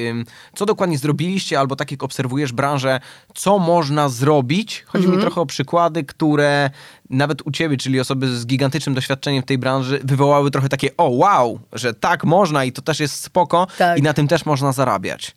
Co 0.54 0.66
dokładnie 0.66 0.99
zrobiliście, 0.99 1.59
albo 1.59 1.76
tak 1.76 1.90
jak 1.90 2.02
obserwujesz 2.02 2.52
branżę, 2.52 3.00
co 3.35 3.59
można 3.59 4.09
zrobić? 4.09 4.85
Chodzi 4.87 5.04
-hmm. 5.04 5.09
mi 5.09 5.14
mhm. 5.14 5.26
trochę 5.26 5.40
o 5.41 5.47
przykłady, 5.47 6.05
które 6.05 6.71
nawet 7.11 7.47
u 7.47 7.51
ciebie, 7.51 7.77
czyli 7.77 8.01
osoby 8.01 8.37
z 8.37 8.47
gigantycznym 8.47 8.95
doświadczeniem 8.95 9.43
w 9.43 9.47
tej 9.47 9.59
branży, 9.59 10.01
wywołały 10.05 10.51
trochę 10.51 10.69
takie 10.69 10.97
o 10.97 11.09
wow, 11.09 11.61
że 11.73 11.95
tak 11.95 12.25
można 12.25 12.65
i 12.65 12.73
to 12.73 12.83
też 12.83 13.01
jest 13.01 13.23
spoko 13.23 13.67
tak. 13.79 13.99
i 13.99 14.03
na 14.03 14.13
tym 14.13 14.29
też 14.29 14.47
można 14.47 14.73
zarabiać. 14.73 15.37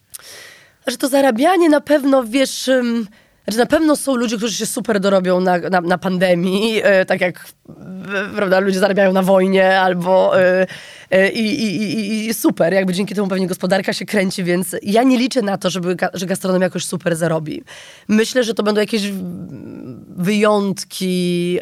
Że 0.87 0.97
to 0.97 1.07
zarabianie 1.07 1.69
na 1.69 1.81
pewno, 1.81 2.23
wiesz... 2.23 2.69
Znaczy 3.43 3.59
na 3.59 3.65
pewno 3.65 3.95
są 3.95 4.15
ludzie, 4.15 4.37
którzy 4.37 4.57
się 4.57 4.65
super 4.65 4.99
dorobią 4.99 5.39
na, 5.39 5.57
na, 5.57 5.81
na 5.81 5.97
pandemii, 5.97 6.81
e, 6.83 7.05
tak 7.05 7.21
jak 7.21 7.47
e, 7.69 8.35
prawda, 8.35 8.59
ludzie 8.59 8.79
zarabiają 8.79 9.13
na 9.13 9.21
wojnie 9.21 9.79
albo 9.79 10.41
e, 10.41 10.67
e 11.11 11.29
i, 11.31 12.27
i, 12.27 12.33
super, 12.33 12.73
jakby 12.73 12.93
dzięki 12.93 13.15
temu 13.15 13.27
pewnie 13.27 13.47
gospodarka 13.47 13.93
się 13.93 14.05
kręci, 14.05 14.43
więc 14.43 14.75
ja 14.83 15.03
nie 15.03 15.17
liczę 15.17 15.41
na 15.41 15.57
to, 15.57 15.69
żeby, 15.69 15.97
że 16.13 16.25
gastronomia 16.25 16.65
jakoś 16.65 16.85
super 16.85 17.15
zarobi. 17.15 17.63
Myślę, 18.07 18.43
że 18.43 18.53
to 18.53 18.63
będą 18.63 18.81
jakieś 18.81 19.11
wyjątki 20.15 21.59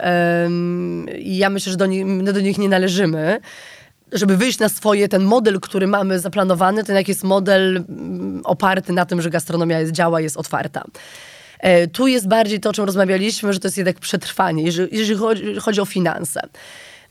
i 1.17 1.37
ja 1.37 1.49
myślę, 1.49 1.71
że 1.71 1.77
do, 1.77 1.85
nich, 1.85 2.05
my 2.05 2.33
do 2.33 2.41
nich 2.41 2.57
nie 2.57 2.69
należymy 2.69 3.39
żeby 4.11 4.37
wyjść 4.37 4.59
na 4.59 4.69
swoje, 4.69 5.07
ten 5.07 5.23
model, 5.23 5.59
który 5.59 5.87
mamy 5.87 6.19
zaplanowany, 6.19 6.83
ten 6.83 6.95
jak 6.95 7.07
jest 7.07 7.23
model 7.23 7.83
mm, 7.89 8.41
oparty 8.43 8.93
na 8.93 9.05
tym, 9.05 9.21
że 9.21 9.29
gastronomia 9.29 9.79
jest, 9.79 9.91
działa, 9.91 10.21
jest 10.21 10.37
otwarta. 10.37 10.83
E, 11.61 11.87
tu 11.87 12.07
jest 12.07 12.27
bardziej 12.27 12.59
to, 12.59 12.69
o 12.69 12.73
czym 12.73 12.85
rozmawialiśmy, 12.85 13.53
że 13.53 13.59
to 13.59 13.67
jest 13.67 13.77
jednak 13.77 13.99
przetrwanie, 13.99 14.63
jeżeli, 14.63 15.15
chodzi, 15.15 15.55
chodzi 15.55 15.81
o 15.81 15.85
finanse. 15.85 16.41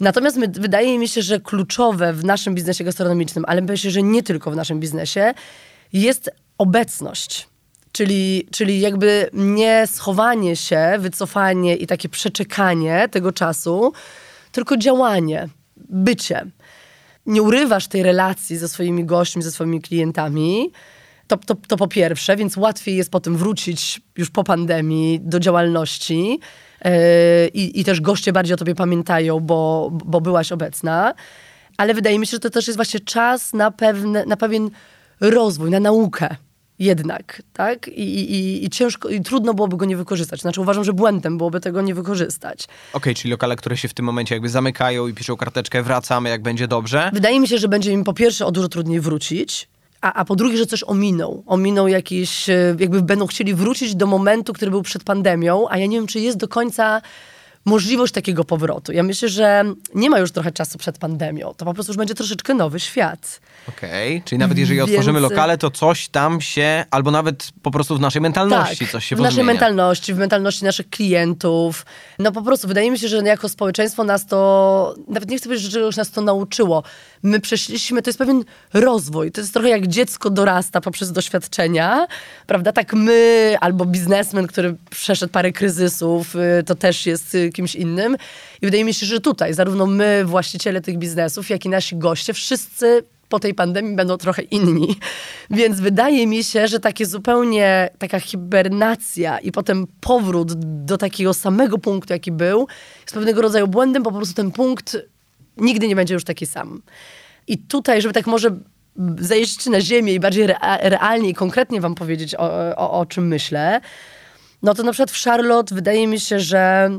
Natomiast 0.01 0.37
my, 0.37 0.49
wydaje 0.49 0.99
mi 0.99 1.09
się, 1.09 1.23
że 1.23 1.41
kluczowe 1.41 2.13
w 2.13 2.25
naszym 2.25 2.55
biznesie 2.55 2.85
gastronomicznym, 2.85 3.45
ale 3.49 3.61
myślę, 3.63 3.91
że 3.91 4.03
nie 4.03 4.23
tylko 4.23 4.51
w 4.51 4.57
naszym 4.57 4.81
biznesie, 4.81 5.35
jest 5.93 6.31
obecność. 6.59 7.49
Czyli, 7.93 8.49
czyli 8.51 8.81
jakby 8.81 9.31
nie 9.33 9.87
schowanie 9.87 10.57
się, 10.57 10.97
wycofanie 10.99 11.77
i 11.77 11.87
takie 11.87 12.09
przeczekanie 12.09 13.09
tego 13.11 13.33
czasu, 13.33 13.93
tylko 14.53 14.77
działanie, 14.77 15.49
bycie. 15.77 16.47
Nie 17.27 17.43
urywasz 17.43 17.87
tej 17.87 18.03
relacji 18.03 18.57
ze 18.57 18.69
swoimi 18.69 19.05
gośćmi, 19.05 19.43
ze 19.43 19.51
swoimi 19.51 19.81
klientami, 19.81 20.73
to, 21.31 21.37
to, 21.37 21.55
to 21.69 21.77
po 21.77 21.89
pierwsze, 21.89 22.37
więc 22.37 22.57
łatwiej 22.57 22.97
jest 22.97 23.11
potem 23.11 23.37
wrócić 23.37 24.01
już 24.19 24.31
po 24.31 24.45
pandemii 24.45 25.21
do 25.21 25.41
działalności 25.41 26.41
yy, 26.85 26.91
i 27.55 27.85
też 27.85 28.01
goście 28.01 28.33
bardziej 28.33 28.55
o 28.55 28.57
tobie 28.57 28.75
pamiętają, 28.75 29.41
bo, 29.41 29.91
bo 29.93 30.21
byłaś 30.21 30.53
obecna. 30.53 31.15
Ale 31.77 31.95
wydaje 31.95 32.19
mi 32.19 32.27
się, 32.27 32.31
że 32.31 32.41
to 32.41 32.51
też 32.51 32.67
jest 32.67 32.79
właśnie 32.79 33.01
czas 33.01 33.53
na, 33.53 33.71
pewne, 33.71 34.27
na 34.27 34.37
pewien 34.37 34.71
rozwój, 35.21 35.71
na 35.71 35.81
naukę 35.81 36.37
jednak, 36.79 37.43
tak? 37.53 37.89
I, 37.89 38.33
i, 38.33 38.65
i 38.65 38.71
ciężko, 38.71 39.09
i 39.09 39.21
trudno 39.21 39.55
byłoby 39.55 39.77
go 39.77 39.85
nie 39.85 39.97
wykorzystać. 39.97 40.41
Znaczy 40.41 40.61
uważam, 40.61 40.85
że 40.85 40.93
błędem 40.93 41.39
byłoby 41.39 41.61
tego 41.61 41.83
nie 41.83 41.95
wykorzystać. 41.95 42.65
Okej, 42.65 42.79
okay, 42.93 43.15
czyli 43.15 43.31
lokale, 43.31 43.57
które 43.57 43.77
się 43.77 43.89
w 43.89 43.95
tym 43.95 44.05
momencie 44.05 44.35
jakby 44.35 44.49
zamykają 44.49 45.09
i 45.09 45.15
piszą 45.15 45.37
karteczkę, 45.37 45.83
wracamy, 45.83 46.29
jak 46.29 46.43
będzie 46.43 46.69
dobrze. 46.69 47.11
Wydaje 47.13 47.41
mi 47.41 47.49
się, 47.49 47.59
że 47.59 47.69
będzie 47.69 47.93
im 47.93 48.05
po 48.05 48.13
pierwsze 48.13 48.47
o 48.47 48.51
dużo 48.51 48.69
trudniej 48.69 49.01
wrócić, 49.01 49.69
a, 50.01 50.13
a 50.13 50.25
po 50.25 50.37
drugie, 50.37 50.57
że 50.57 50.67
coś 50.67 50.83
ominął. 50.83 51.43
Ominął 51.47 51.89
jakiś, 51.89 52.49
e, 52.49 52.77
jakby 52.79 53.03
będą 53.03 53.27
chcieli 53.27 53.55
wrócić 53.55 53.95
do 53.95 54.07
momentu, 54.07 54.53
który 54.53 54.71
był 54.71 54.83
przed 54.83 55.05
pandemią, 55.05 55.67
a 55.71 55.79
ja 55.79 55.87
nie 55.87 55.97
wiem, 55.97 56.07
czy 56.07 56.21
jest 56.21 56.39
do 56.39 56.49
końca 56.49 57.03
możliwość 57.65 58.13
takiego 58.13 58.45
powrotu. 58.45 58.93
Ja 58.93 59.03
myślę, 59.03 59.29
że 59.29 59.65
nie 59.95 60.11
ma 60.11 60.19
już 60.19 60.33
trochę 60.33 60.53
czasu 60.53 60.79
przed 60.79 60.99
pandemią. 60.99 61.55
To 61.57 61.65
po 61.65 61.75
prostu 61.75 61.91
już 61.91 61.97
będzie 61.97 62.15
troszeczkę 62.15 62.55
nowy 62.55 62.81
świat. 62.81 63.41
Okej, 63.69 64.17
okay. 64.17 64.23
czyli 64.25 64.39
nawet 64.39 64.59
jeżeli 64.59 64.79
Więc... 64.79 64.91
otworzymy 64.91 65.21
lokale, 65.21 65.59
to 65.59 65.71
coś 65.71 66.09
tam 66.09 66.41
się, 66.41 66.85
albo 66.91 67.11
nawet 67.11 67.49
po 67.63 67.71
prostu 67.71 67.97
w 67.97 68.01
naszej 68.01 68.23
mentalności 68.23 68.85
tak, 68.85 68.93
coś 68.93 69.05
się 69.05 69.17
w 69.17 69.21
naszej 69.21 69.45
mentalności, 69.45 70.15
w 70.15 70.19
mentalności 70.19 70.65
naszych 70.65 70.91
klientów. 70.91 71.87
No 72.19 72.33
po 72.33 72.43
prostu 72.43 72.69
wydaje 72.69 72.91
mi 72.91 72.99
się, 72.99 73.09
że 73.09 73.17
jako 73.17 73.49
społeczeństwo 73.49 74.05
nas 74.05 74.27
to, 74.27 74.95
nawet 75.09 75.31
nie 75.31 75.39
chcę 75.39 75.49
powiedzieć, 75.49 75.73
że 75.73 75.81
już 75.81 75.97
nas 75.97 76.11
to 76.11 76.21
nauczyło. 76.21 76.83
My 77.23 77.41
przeszliśmy, 77.41 78.03
to 78.03 78.11
jest 78.11 78.19
pewien 78.19 78.45
rozwój. 78.73 79.33
To 79.33 79.41
jest 79.41 79.53
trochę 79.53 79.69
jak 79.69 79.87
dziecko 79.87 80.31
dorasta 80.31 80.81
poprzez 80.81 81.13
doświadczenia, 81.13 82.07
prawda? 82.47 82.73
Tak 82.73 82.95
my, 82.95 83.57
albo 83.61 83.87
biznesmen, 83.87 84.47
który 84.47 84.77
przeszedł 84.91 85.33
parę 85.33 85.53
kryzysów, 85.53 86.37
y, 86.37 86.63
to 86.67 86.75
też 86.75 87.07
jest 87.07 87.35
y, 87.35 87.51
kimś 87.51 87.75
innym. 87.75 88.17
I 88.63 88.67
wydaje 88.67 88.85
mi 88.85 88.95
się, 88.95 89.07
że 89.07 89.21
tutaj 89.21 89.55
zarówno 89.55 89.87
my, 89.87 90.25
właściciele 90.25 90.81
tych 90.81 90.99
biznesów, 90.99 91.51
jak 91.51 91.65
i 91.65 91.69
nasi 91.69 91.97
goście, 91.97 92.33
wszyscy 92.33 93.05
po 93.31 93.39
tej 93.39 93.55
pandemii 93.55 93.97
będą 93.97 94.17
trochę 94.17 94.43
inni. 94.43 94.97
Więc 95.51 95.81
wydaje 95.81 96.27
mi 96.27 96.45
się, 96.45 96.69
że 96.69 96.81
takie 96.81 97.07
zupełnie 97.07 97.91
taka 97.99 98.21
hibernacja 98.21 99.39
i 99.39 99.53
potem 99.53 99.87
powrót 100.01 100.53
do 100.85 100.99
takiego 100.99 101.35
samego 101.35 101.79
punktu, 101.79 102.13
jaki 102.13 102.33
był, 102.33 102.67
jest 103.01 103.15
pewnego 103.15 103.43
rodzaju 103.43 103.69
błędem, 103.69 104.03
bo 104.03 104.11
po 104.11 104.17
prostu 104.17 104.35
ten 104.35 104.51
punkt 104.51 104.97
nigdy 105.57 105.89
nie 105.89 105.97
będzie 105.97 106.15
już 106.15 106.25
taki 106.25 106.47
sam. 106.47 106.83
I 107.47 107.59
tutaj, 107.59 108.03
żeby 108.03 108.15
tak 108.15 108.27
może 108.27 108.57
zejść 109.19 109.67
na 109.67 109.81
ziemię 109.81 110.15
i 110.15 110.21
bardziej 110.21 110.47
realnie 110.83 111.29
i 111.29 111.35
konkretnie 111.35 111.81
wam 111.81 111.95
powiedzieć 111.95 112.35
o, 112.35 112.77
o, 112.77 113.01
o 113.01 113.07
czym 113.07 113.29
myślę, 113.29 113.81
no 114.63 114.75
to 114.75 114.83
na 114.83 114.93
przykład 114.93 115.11
w 115.11 115.25
Charlotte 115.25 115.75
wydaje 115.75 116.07
mi 116.07 116.21
się, 116.21 116.41
że 116.41 116.91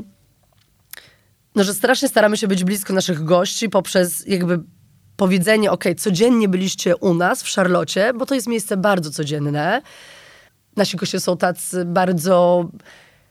no, 1.54 1.64
że 1.64 1.74
strasznie 1.74 2.08
staramy 2.08 2.36
się 2.36 2.48
być 2.48 2.64
blisko 2.64 2.92
naszych 2.92 3.24
gości 3.24 3.68
poprzez 3.68 4.26
jakby 4.26 4.60
powiedzenie, 5.22 5.70
ok, 5.70 5.84
codziennie 5.96 6.48
byliście 6.48 6.96
u 6.96 7.14
nas 7.14 7.42
w 7.42 7.48
Szarlocie, 7.48 8.12
bo 8.14 8.26
to 8.26 8.34
jest 8.34 8.46
miejsce 8.46 8.76
bardzo 8.76 9.10
codzienne. 9.10 9.82
Nasi 10.76 10.96
goście 10.96 11.20
są 11.20 11.36
tacy 11.36 11.84
bardzo, 11.84 12.68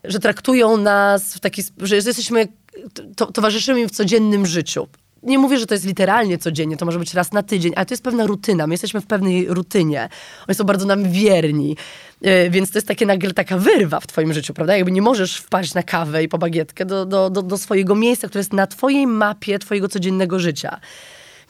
że 0.03 0.19
traktują 0.19 0.77
nas 0.77 1.35
w 1.35 1.39
taki, 1.39 1.63
że 1.77 1.95
jesteśmy, 1.95 2.47
to, 3.15 3.31
towarzyszymy 3.31 3.81
im 3.81 3.89
w 3.89 3.91
codziennym 3.91 4.45
życiu. 4.45 4.87
Nie 5.23 5.37
mówię, 5.39 5.59
że 5.59 5.65
to 5.65 5.73
jest 5.73 5.85
literalnie 5.85 6.37
codziennie, 6.37 6.77
to 6.77 6.85
może 6.85 6.99
być 6.99 7.13
raz 7.13 7.31
na 7.31 7.43
tydzień, 7.43 7.73
ale 7.75 7.85
to 7.85 7.93
jest 7.93 8.03
pewna 8.03 8.25
rutyna. 8.25 8.67
My 8.67 8.73
jesteśmy 8.73 9.01
w 9.01 9.07
pewnej 9.07 9.47
rutynie. 9.47 10.09
Oni 10.47 10.55
są 10.55 10.63
bardzo 10.63 10.85
nam 10.85 11.11
wierni. 11.11 11.77
Yy, 12.21 12.49
więc 12.49 12.71
to 12.71 12.77
jest 12.77 12.87
takie 12.87 13.05
nagle 13.05 13.33
taka 13.33 13.57
wyrwa 13.57 13.99
w 13.99 14.07
twoim 14.07 14.33
życiu, 14.33 14.53
prawda? 14.53 14.75
Jakby 14.75 14.91
nie 14.91 15.01
możesz 15.01 15.37
wpaść 15.37 15.73
na 15.73 15.83
kawę 15.83 16.23
i 16.23 16.27
po 16.27 16.37
bagietkę 16.37 16.85
do, 16.85 17.05
do, 17.05 17.29
do, 17.29 17.41
do 17.41 17.57
swojego 17.57 17.95
miejsca, 17.95 18.27
które 18.27 18.39
jest 18.39 18.53
na 18.53 18.67
twojej 18.67 19.07
mapie 19.07 19.59
twojego 19.59 19.87
codziennego 19.87 20.39
życia. 20.39 20.79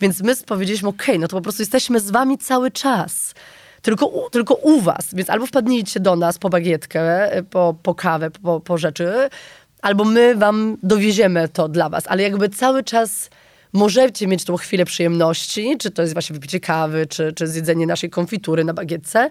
Więc 0.02 0.22
my 0.22 0.36
powiedzieliśmy, 0.36 0.90
okej, 0.90 1.06
okay, 1.06 1.20
no 1.20 1.28
to 1.28 1.36
po 1.36 1.42
prostu 1.42 1.62
jesteśmy 1.62 2.00
z 2.00 2.12
wami 2.12 2.38
cały 2.38 2.72
czas. 2.72 3.34
Tylko 3.82 4.06
u, 4.06 4.30
tylko 4.30 4.54
u 4.54 4.82
was. 4.82 5.14
Więc 5.14 5.30
albo 5.30 5.46
wpadnijcie 5.46 6.00
do 6.00 6.16
nas 6.16 6.38
po 6.38 6.50
bagietkę, 6.50 7.32
po, 7.50 7.76
po 7.84 7.96
kawę, 7.96 8.32
po, 8.32 8.60
po 8.60 8.78
rzeczy, 8.78 9.30
albo 9.82 10.04
my 10.04 10.36
wam 10.36 10.78
dowieziemy 10.84 11.50
to 11.50 11.68
dla 11.68 11.90
was. 11.90 12.04
Ale 12.08 12.24
jakby 12.24 12.50
cały 12.50 12.84
czas 12.84 13.30
możecie 13.74 14.28
mieć 14.28 14.44
tą 14.44 14.58
chwilę 14.58 14.86
przyjemności, 14.86 15.78
czy 15.80 15.92
to 15.92 16.02
jest 16.02 16.14
właśnie 16.14 16.34
wypicie 16.34 16.60
kawy, 16.60 17.06
czy, 17.06 17.34
czy 17.34 17.48
zjedzenie 17.48 17.88
naszej 17.88 18.10
konfitury 18.10 18.64
na 18.64 18.74
bagietce. 18.74 19.30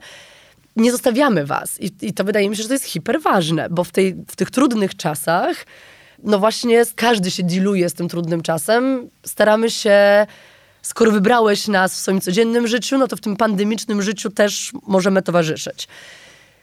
Nie 0.76 0.92
zostawiamy 0.92 1.46
was. 1.46 1.80
I, 1.80 1.90
I 2.02 2.12
to 2.12 2.24
wydaje 2.24 2.50
mi 2.50 2.56
się, 2.56 2.62
że 2.62 2.68
to 2.68 2.74
jest 2.74 2.84
hiper 2.84 3.20
ważne, 3.20 3.68
bo 3.70 3.84
w, 3.84 3.90
tej, 3.90 4.14
w 4.28 4.36
tych 4.36 4.50
trudnych 4.50 4.96
czasach, 4.96 5.66
no 6.24 6.38
właśnie 6.38 6.84
każdy 6.94 7.30
się 7.30 7.42
dealuje 7.42 7.88
z 7.88 7.94
tym 7.94 8.08
trudnym 8.08 8.42
czasem. 8.42 9.10
Staramy 9.26 9.70
się 9.70 10.26
skoro 10.82 11.10
wybrałeś 11.12 11.68
nas 11.68 11.94
w 11.94 11.96
swoim 11.96 12.20
codziennym 12.20 12.66
życiu, 12.66 12.98
no 12.98 13.08
to 13.08 13.16
w 13.16 13.20
tym 13.20 13.36
pandemicznym 13.36 14.02
życiu 14.02 14.30
też 14.30 14.72
możemy 14.86 15.22
towarzyszyć. 15.22 15.88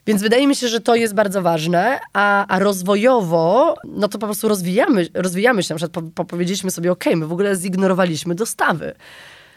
Więc 0.08 0.22
wydaje 0.22 0.48
mi 0.48 0.56
się, 0.56 0.68
że 0.68 0.80
to 0.80 0.96
jest 0.96 1.14
bardzo 1.14 1.42
ważne, 1.42 2.00
a, 2.14 2.48
a 2.48 2.60
rozwojowo, 2.60 3.76
no 3.84 4.08
to 4.08 4.20
po 4.20 4.26
prostu 4.26 4.48
rozwijamy, 4.48 5.08
rozwijamy 5.14 5.64
się. 5.64 5.74
Na 5.74 5.78
przykład 5.78 6.06
po, 6.06 6.12
po 6.12 6.26
powiedzieliśmy 6.26 6.72
sobie, 6.72 6.92
ok, 6.92 7.06
my 7.16 7.28
w 7.28 7.32
ogóle 7.32 7.56
zignorowaliśmy 7.56 8.36
dostawy. 8.36 8.96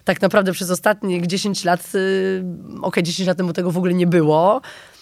Tak 0.04 0.22
naprawdę 0.22 0.52
przez 0.52 0.70
ostatnie 0.70 1.26
10 1.26 1.64
lat, 1.64 1.94
yy, 1.94 2.44
ok, 2.82 2.96
10 3.02 3.26
lat 3.26 3.36
temu 3.36 3.52
tego 3.52 3.70
w 3.70 3.76
ogóle 3.76 3.94
nie 3.94 4.06
było, 4.06 4.60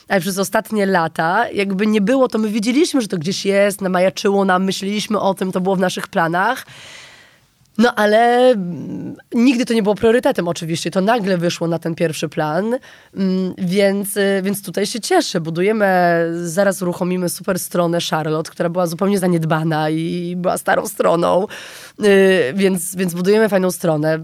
ale 0.08 0.20
przez 0.20 0.38
ostatnie 0.38 0.86
lata, 0.86 1.48
jakby 1.50 1.86
nie 1.86 2.00
było, 2.00 2.28
to 2.28 2.38
my 2.38 2.48
wiedzieliśmy, 2.48 3.00
że 3.00 3.08
to 3.08 3.18
gdzieś 3.18 3.44
jest, 3.44 3.80
namajaczyło 3.80 4.44
nam, 4.44 4.64
myśleliśmy 4.64 5.20
o 5.20 5.34
tym, 5.34 5.52
to 5.52 5.60
było 5.60 5.76
w 5.76 5.80
naszych 5.80 6.08
planach. 6.08 6.66
No 7.78 7.94
ale 7.94 8.50
mm, 8.50 9.16
nigdy 9.34 9.64
to 9.64 9.74
nie 9.74 9.82
było 9.82 9.94
priorytetem 9.94 10.48
oczywiście. 10.48 10.90
To 10.90 11.00
nagle 11.00 11.38
wyszło 11.38 11.68
na 11.68 11.78
ten 11.78 11.94
pierwszy 11.94 12.28
plan, 12.28 12.76
mm, 13.14 13.54
więc, 13.58 14.16
y, 14.16 14.40
więc 14.42 14.62
tutaj 14.62 14.86
się 14.86 15.00
cieszę. 15.00 15.40
Budujemy, 15.40 15.86
zaraz 16.42 16.82
uruchomimy 16.82 17.28
super 17.28 17.58
stronę 17.58 17.98
Charlotte, 18.10 18.50
która 18.50 18.68
była 18.68 18.86
zupełnie 18.86 19.18
zaniedbana 19.18 19.90
i 19.90 20.34
była 20.36 20.58
starą 20.58 20.86
stroną, 20.86 21.46
y, 22.04 22.52
więc, 22.54 22.96
więc 22.96 23.14
budujemy 23.14 23.48
fajną 23.48 23.70
stronę. 23.70 24.18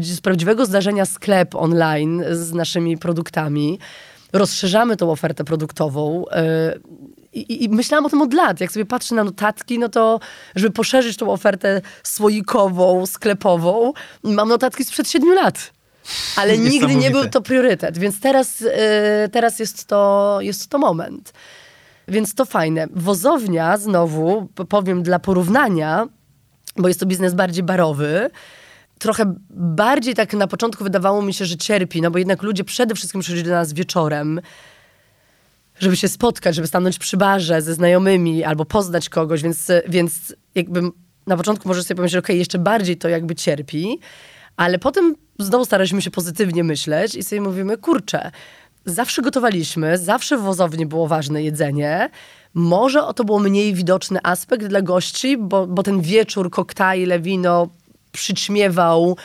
Z 0.00 0.20
prawdziwego 0.20 0.66
zdarzenia 0.66 1.06
sklep 1.06 1.54
online 1.54 2.24
z 2.30 2.52
naszymi 2.52 2.98
produktami. 2.98 3.78
Rozszerzamy 4.32 4.96
tą 4.96 5.10
ofertę 5.10 5.44
produktową 5.44 6.24
y, 6.24 6.80
i, 7.40 7.64
I, 7.64 7.68
myślałam 7.68 8.06
o 8.06 8.10
tym 8.10 8.22
od 8.22 8.34
lat. 8.34 8.60
Jak 8.60 8.72
sobie 8.72 8.86
patrzę 8.86 9.14
na 9.14 9.24
notatki, 9.24 9.78
no 9.78 9.88
to 9.88 10.20
żeby 10.56 10.70
poszerzyć 10.70 11.16
tą 11.16 11.30
ofertę 11.30 11.82
słoikową, 12.02 13.06
sklepową, 13.06 13.92
mam 14.22 14.48
notatki 14.48 14.84
sprzed 14.84 15.10
siedmiu 15.10 15.32
lat. 15.32 15.72
Ale 16.36 16.58
nigdy 16.70 16.94
nie 16.94 17.10
był 17.10 17.28
to 17.28 17.40
priorytet, 17.40 17.98
więc 17.98 18.20
teraz, 18.20 18.60
yy, 18.60 18.70
teraz 19.32 19.58
jest, 19.58 19.84
to, 19.84 20.38
jest 20.40 20.70
to 20.70 20.78
moment. 20.78 21.32
Więc 22.08 22.34
to 22.34 22.44
fajne. 22.44 22.86
Wozownia, 22.90 23.76
znowu 23.76 24.48
powiem 24.68 25.02
dla 25.02 25.18
porównania, 25.18 26.08
bo 26.76 26.88
jest 26.88 27.00
to 27.00 27.06
biznes 27.06 27.34
bardziej 27.34 27.62
barowy, 27.62 28.30
trochę 28.98 29.34
bardziej 29.50 30.14
tak 30.14 30.34
na 30.34 30.46
początku 30.46 30.84
wydawało 30.84 31.22
mi 31.22 31.34
się, 31.34 31.44
że 31.44 31.56
cierpi, 31.56 32.02
no 32.02 32.10
bo 32.10 32.18
jednak 32.18 32.42
ludzie 32.42 32.64
przede 32.64 32.94
wszystkim 32.94 33.20
przychodzili 33.20 33.48
do 33.48 33.54
nas 33.54 33.72
wieczorem, 33.72 34.40
żeby 35.80 35.96
się 35.96 36.08
spotkać, 36.08 36.54
żeby 36.54 36.68
stanąć 36.68 36.98
przy 36.98 37.16
barze 37.16 37.62
ze 37.62 37.74
znajomymi 37.74 38.44
albo 38.44 38.64
poznać 38.64 39.08
kogoś, 39.08 39.42
więc, 39.42 39.72
więc 39.88 40.34
jakby 40.54 40.82
na 41.26 41.36
początku 41.36 41.68
możesz 41.68 41.84
sobie 41.84 41.96
pomyśleć, 41.96 42.18
okej, 42.18 42.34
okay, 42.34 42.36
jeszcze 42.36 42.58
bardziej 42.58 42.96
to 42.96 43.08
jakby 43.08 43.34
cierpi, 43.34 43.98
ale 44.56 44.78
potem 44.78 45.14
znowu 45.38 45.64
staraliśmy 45.64 46.02
się 46.02 46.10
pozytywnie 46.10 46.64
myśleć 46.64 47.14
i 47.14 47.22
sobie 47.22 47.40
mówimy, 47.40 47.76
kurczę, 47.76 48.30
zawsze 48.84 49.22
gotowaliśmy, 49.22 49.98
zawsze 49.98 50.38
w 50.38 50.42
wozowni 50.42 50.86
było 50.86 51.08
ważne 51.08 51.42
jedzenie, 51.42 52.10
może 52.54 53.02
to 53.16 53.24
było 53.24 53.38
mniej 53.38 53.74
widoczny 53.74 54.18
aspekt 54.22 54.66
dla 54.66 54.82
gości, 54.82 55.36
bo, 55.38 55.66
bo 55.66 55.82
ten 55.82 56.00
wieczór, 56.00 56.50
koktajle, 56.50 57.20
wino 57.20 57.68
przyćmiewał 58.12 59.16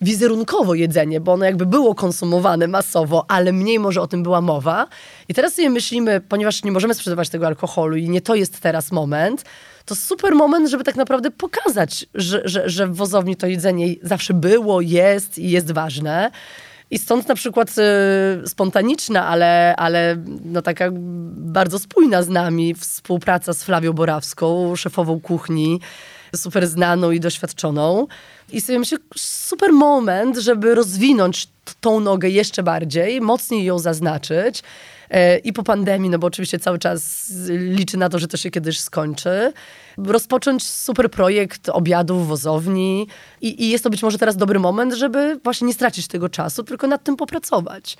wizerunkowo 0.00 0.74
jedzenie, 0.74 1.20
bo 1.20 1.32
ono 1.32 1.44
jakby 1.44 1.66
było 1.66 1.94
konsumowane 1.94 2.68
masowo, 2.68 3.24
ale 3.28 3.52
mniej 3.52 3.78
może 3.78 4.02
o 4.02 4.06
tym 4.06 4.22
była 4.22 4.40
mowa. 4.40 4.86
I 5.28 5.34
teraz 5.34 5.54
sobie 5.54 5.70
myślimy, 5.70 6.20
ponieważ 6.20 6.64
nie 6.64 6.72
możemy 6.72 6.94
sprzedawać 6.94 7.28
tego 7.28 7.46
alkoholu 7.46 7.96
i 7.96 8.08
nie 8.08 8.20
to 8.20 8.34
jest 8.34 8.60
teraz 8.60 8.92
moment, 8.92 9.44
to 9.84 9.94
super 9.94 10.34
moment, 10.34 10.70
żeby 10.70 10.84
tak 10.84 10.96
naprawdę 10.96 11.30
pokazać, 11.30 12.06
że, 12.14 12.42
że, 12.44 12.68
że 12.70 12.86
w 12.86 12.96
wozowni 12.96 13.36
to 13.36 13.46
jedzenie 13.46 13.94
zawsze 14.02 14.34
było, 14.34 14.80
jest 14.80 15.38
i 15.38 15.50
jest 15.50 15.72
ważne. 15.72 16.30
I 16.90 16.98
stąd 16.98 17.28
na 17.28 17.34
przykład 17.34 17.70
y, 17.78 18.48
spontaniczna, 18.48 19.26
ale, 19.26 19.74
ale 19.76 20.16
no 20.44 20.62
taka 20.62 20.88
bardzo 21.32 21.78
spójna 21.78 22.22
z 22.22 22.28
nami 22.28 22.74
współpraca 22.74 23.52
z 23.52 23.64
Flawią 23.64 23.92
Borawską, 23.92 24.76
szefową 24.76 25.20
kuchni, 25.20 25.80
super 26.36 26.66
znaną 26.66 27.10
i 27.10 27.20
doświadczoną. 27.20 28.06
I 28.52 28.60
sobie 28.60 28.78
myślę, 28.78 28.98
super 29.16 29.72
moment, 29.72 30.36
żeby 30.36 30.74
rozwinąć 30.74 31.48
tą 31.80 32.00
nogę 32.00 32.28
jeszcze 32.28 32.62
bardziej, 32.62 33.20
mocniej 33.20 33.64
ją 33.64 33.78
zaznaczyć. 33.78 34.62
E, 35.10 35.38
I 35.38 35.52
po 35.52 35.62
pandemii, 35.62 36.10
no 36.10 36.18
bo 36.18 36.26
oczywiście 36.26 36.58
cały 36.58 36.78
czas 36.78 37.32
liczy 37.48 37.96
na 37.96 38.08
to, 38.08 38.18
że 38.18 38.28
to 38.28 38.36
się 38.36 38.50
kiedyś 38.50 38.80
skończy. 38.80 39.52
Rozpocząć 39.98 40.66
super 40.66 41.10
projekt 41.10 41.68
obiadów, 41.68 42.28
wozowni. 42.28 43.06
I, 43.40 43.64
I 43.64 43.70
jest 43.70 43.84
to 43.84 43.90
być 43.90 44.02
może 44.02 44.18
teraz 44.18 44.36
dobry 44.36 44.58
moment, 44.58 44.94
żeby 44.94 45.40
właśnie 45.44 45.66
nie 45.66 45.74
stracić 45.74 46.08
tego 46.08 46.28
czasu, 46.28 46.64
tylko 46.64 46.86
nad 46.86 47.04
tym 47.04 47.16
popracować 47.16 47.96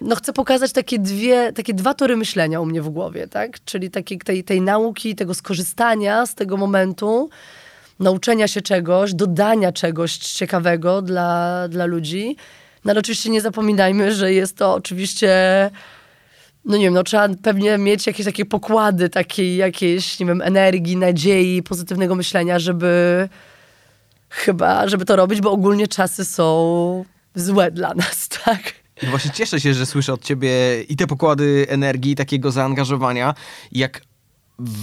no 0.00 0.16
chcę 0.16 0.32
pokazać 0.32 0.72
takie 0.72 0.98
dwie, 0.98 1.52
takie 1.52 1.74
dwa 1.74 1.94
tory 1.94 2.16
myślenia 2.16 2.60
u 2.60 2.66
mnie 2.66 2.82
w 2.82 2.88
głowie, 2.88 3.28
tak? 3.28 3.64
Czyli 3.64 3.90
takiej, 3.90 4.18
tej, 4.18 4.44
tej 4.44 4.60
nauki, 4.60 5.14
tego 5.14 5.34
skorzystania 5.34 6.26
z 6.26 6.34
tego 6.34 6.56
momentu, 6.56 7.30
nauczenia 8.00 8.48
się 8.48 8.60
czegoś, 8.60 9.14
dodania 9.14 9.72
czegoś 9.72 10.16
ciekawego 10.16 11.02
dla, 11.02 11.68
dla 11.68 11.86
ludzi. 11.86 12.36
No 12.84 12.90
ale 12.90 13.00
oczywiście 13.00 13.30
nie 13.30 13.40
zapominajmy, 13.40 14.14
że 14.14 14.32
jest 14.32 14.56
to 14.56 14.74
oczywiście 14.74 15.30
no 16.64 16.76
nie 16.76 16.84
wiem, 16.84 16.94
no 16.94 17.02
trzeba 17.02 17.28
pewnie 17.42 17.78
mieć 17.78 18.06
jakieś 18.06 18.26
takie 18.26 18.44
pokłady 18.44 19.08
takiej 19.08 19.56
jakiejś, 19.56 20.20
nie 20.20 20.26
wiem, 20.26 20.42
energii, 20.42 20.96
nadziei, 20.96 21.62
pozytywnego 21.62 22.14
myślenia, 22.14 22.58
żeby 22.58 23.28
chyba, 24.28 24.88
żeby 24.88 25.04
to 25.04 25.16
robić, 25.16 25.40
bo 25.40 25.50
ogólnie 25.52 25.88
czasy 25.88 26.24
są 26.24 27.04
złe 27.34 27.70
dla 27.70 27.94
nas, 28.04 28.28
tak? 28.44 28.60
No 29.02 29.10
właśnie 29.10 29.30
cieszę 29.30 29.60
się, 29.60 29.74
że 29.74 29.86
słyszę 29.86 30.12
od 30.12 30.24
ciebie 30.24 30.82
i 30.82 30.96
te 30.96 31.06
pokłady 31.06 31.66
energii, 31.68 32.16
takiego 32.16 32.50
zaangażowania. 32.50 33.34
Jak 33.72 34.00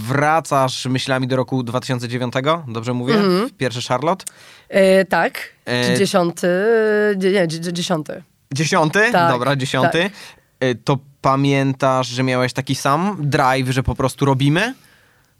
wracasz 0.07 0.85
myślami 0.85 1.27
do 1.27 1.35
roku 1.35 1.63
2009, 1.63 2.33
dobrze 2.67 2.93
mówię? 2.93 3.13
Mm. 3.13 3.49
Pierwszy 3.57 3.81
Charlotte? 3.81 4.25
E, 4.69 5.05
tak, 5.05 5.39
e... 5.65 5.97
dziesiąty, 5.97 6.47
nie, 7.17 7.47
dziesiąty. 7.47 8.23
Dziesiąty? 8.53 8.99
Tak, 9.11 9.31
Dobra, 9.31 9.55
dziesiąty. 9.55 10.03
Tak. 10.03 10.11
E, 10.59 10.75
to 10.75 10.97
pamiętasz, 11.21 12.07
że 12.07 12.23
miałeś 12.23 12.53
taki 12.53 12.75
sam 12.75 13.17
drive, 13.19 13.69
że 13.69 13.83
po 13.83 13.95
prostu 13.95 14.25
robimy? 14.25 14.73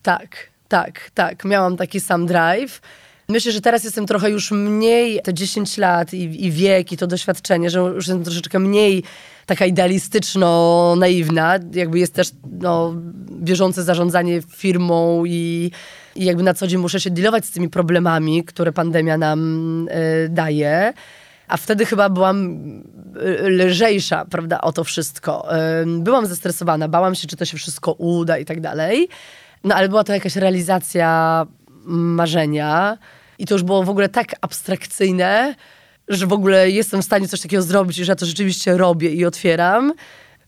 Tak, 0.04 0.50
tak, 0.67 1.12
tak. 1.13 1.45
Miałam 1.45 1.78
taki 1.78 2.00
sam 2.00 2.26
drive. 2.26 2.82
Myślę, 3.30 3.52
że 3.52 3.62
teraz 3.62 3.84
jestem 3.84 4.06
trochę 4.06 4.30
już 4.30 4.52
mniej, 4.52 5.22
te 5.24 5.34
10 5.34 5.78
lat 5.78 6.13
i, 6.13 6.46
i 6.46 6.52
wiek 6.52 6.92
i 6.92 6.98
to 6.98 7.08
doświadczenie, 7.08 7.70
że 7.70 7.80
już 7.80 8.08
jestem 8.08 8.24
troszeczkę 8.24 8.60
mniej 8.60 9.04
taka 9.46 9.66
idealistyczno-naiwna. 9.66 11.60
Jakby 11.74 12.00
jest 12.00 12.13
też 12.13 12.32
no, 12.52 12.94
bieżące 13.32 13.84
zarządzanie 13.84 14.42
firmą 14.42 15.26
i, 15.26 15.72
i 16.16 16.26
jakby 16.26 16.44
na 16.44 16.54
co 16.54 16.68
dzień 16.68 16.80
muszę 16.80 17.00
się 17.00 17.10
dealować 17.10 17.46
z 17.46 17.52
tymi 17.52 17.70
problemami, 17.70 18.44
które 18.44 18.72
pandemia 18.72 19.18
nam 19.18 19.88
y, 19.88 20.30
daje. 20.30 20.94
A 21.48 21.58
wtedy 21.58 21.86
chyba 21.86 22.10
byłam 22.10 22.58
e, 23.44 23.50
lżejsza, 23.50 24.26
prawda, 24.26 24.62
o 24.62 24.72
to 24.72 24.84
wszystko. 24.84 25.48
Byłam 25.86 26.26
zestresowana, 26.26 26.88
bałam 26.88 27.16
się, 27.16 27.28
czy 27.28 27.38
to 27.38 27.46
się 27.46 27.58
wszystko 27.58 27.92
uda 27.92 28.38
i 28.38 28.46
tak 28.46 28.62
dalej. 28.62 29.10
No 29.63 29.76
ale 29.76 29.90
była 29.90 30.04
to 30.04 30.13
jakaś 30.13 30.36
realizacja 30.36 31.46
marzenia. 31.86 32.98
I 33.39 33.45
to 33.45 33.56
już 33.56 33.63
było 33.63 33.84
w 33.84 33.89
ogóle 33.89 34.10
tak 34.10 34.36
abstrakcyjne, 34.41 35.56
że 36.08 36.28
w 36.28 36.34
ogóle 36.34 36.69
jestem 36.69 37.02
w 37.02 37.06
stanie 37.06 37.28
coś 37.28 37.41
takiego 37.41 37.63
zrobić, 37.63 37.97
że 37.97 38.12
ja 38.12 38.15
to 38.15 38.26
rzeczywiście 38.26 38.78
robię 38.78 39.10
i 39.10 39.26
otwieram, 39.26 39.93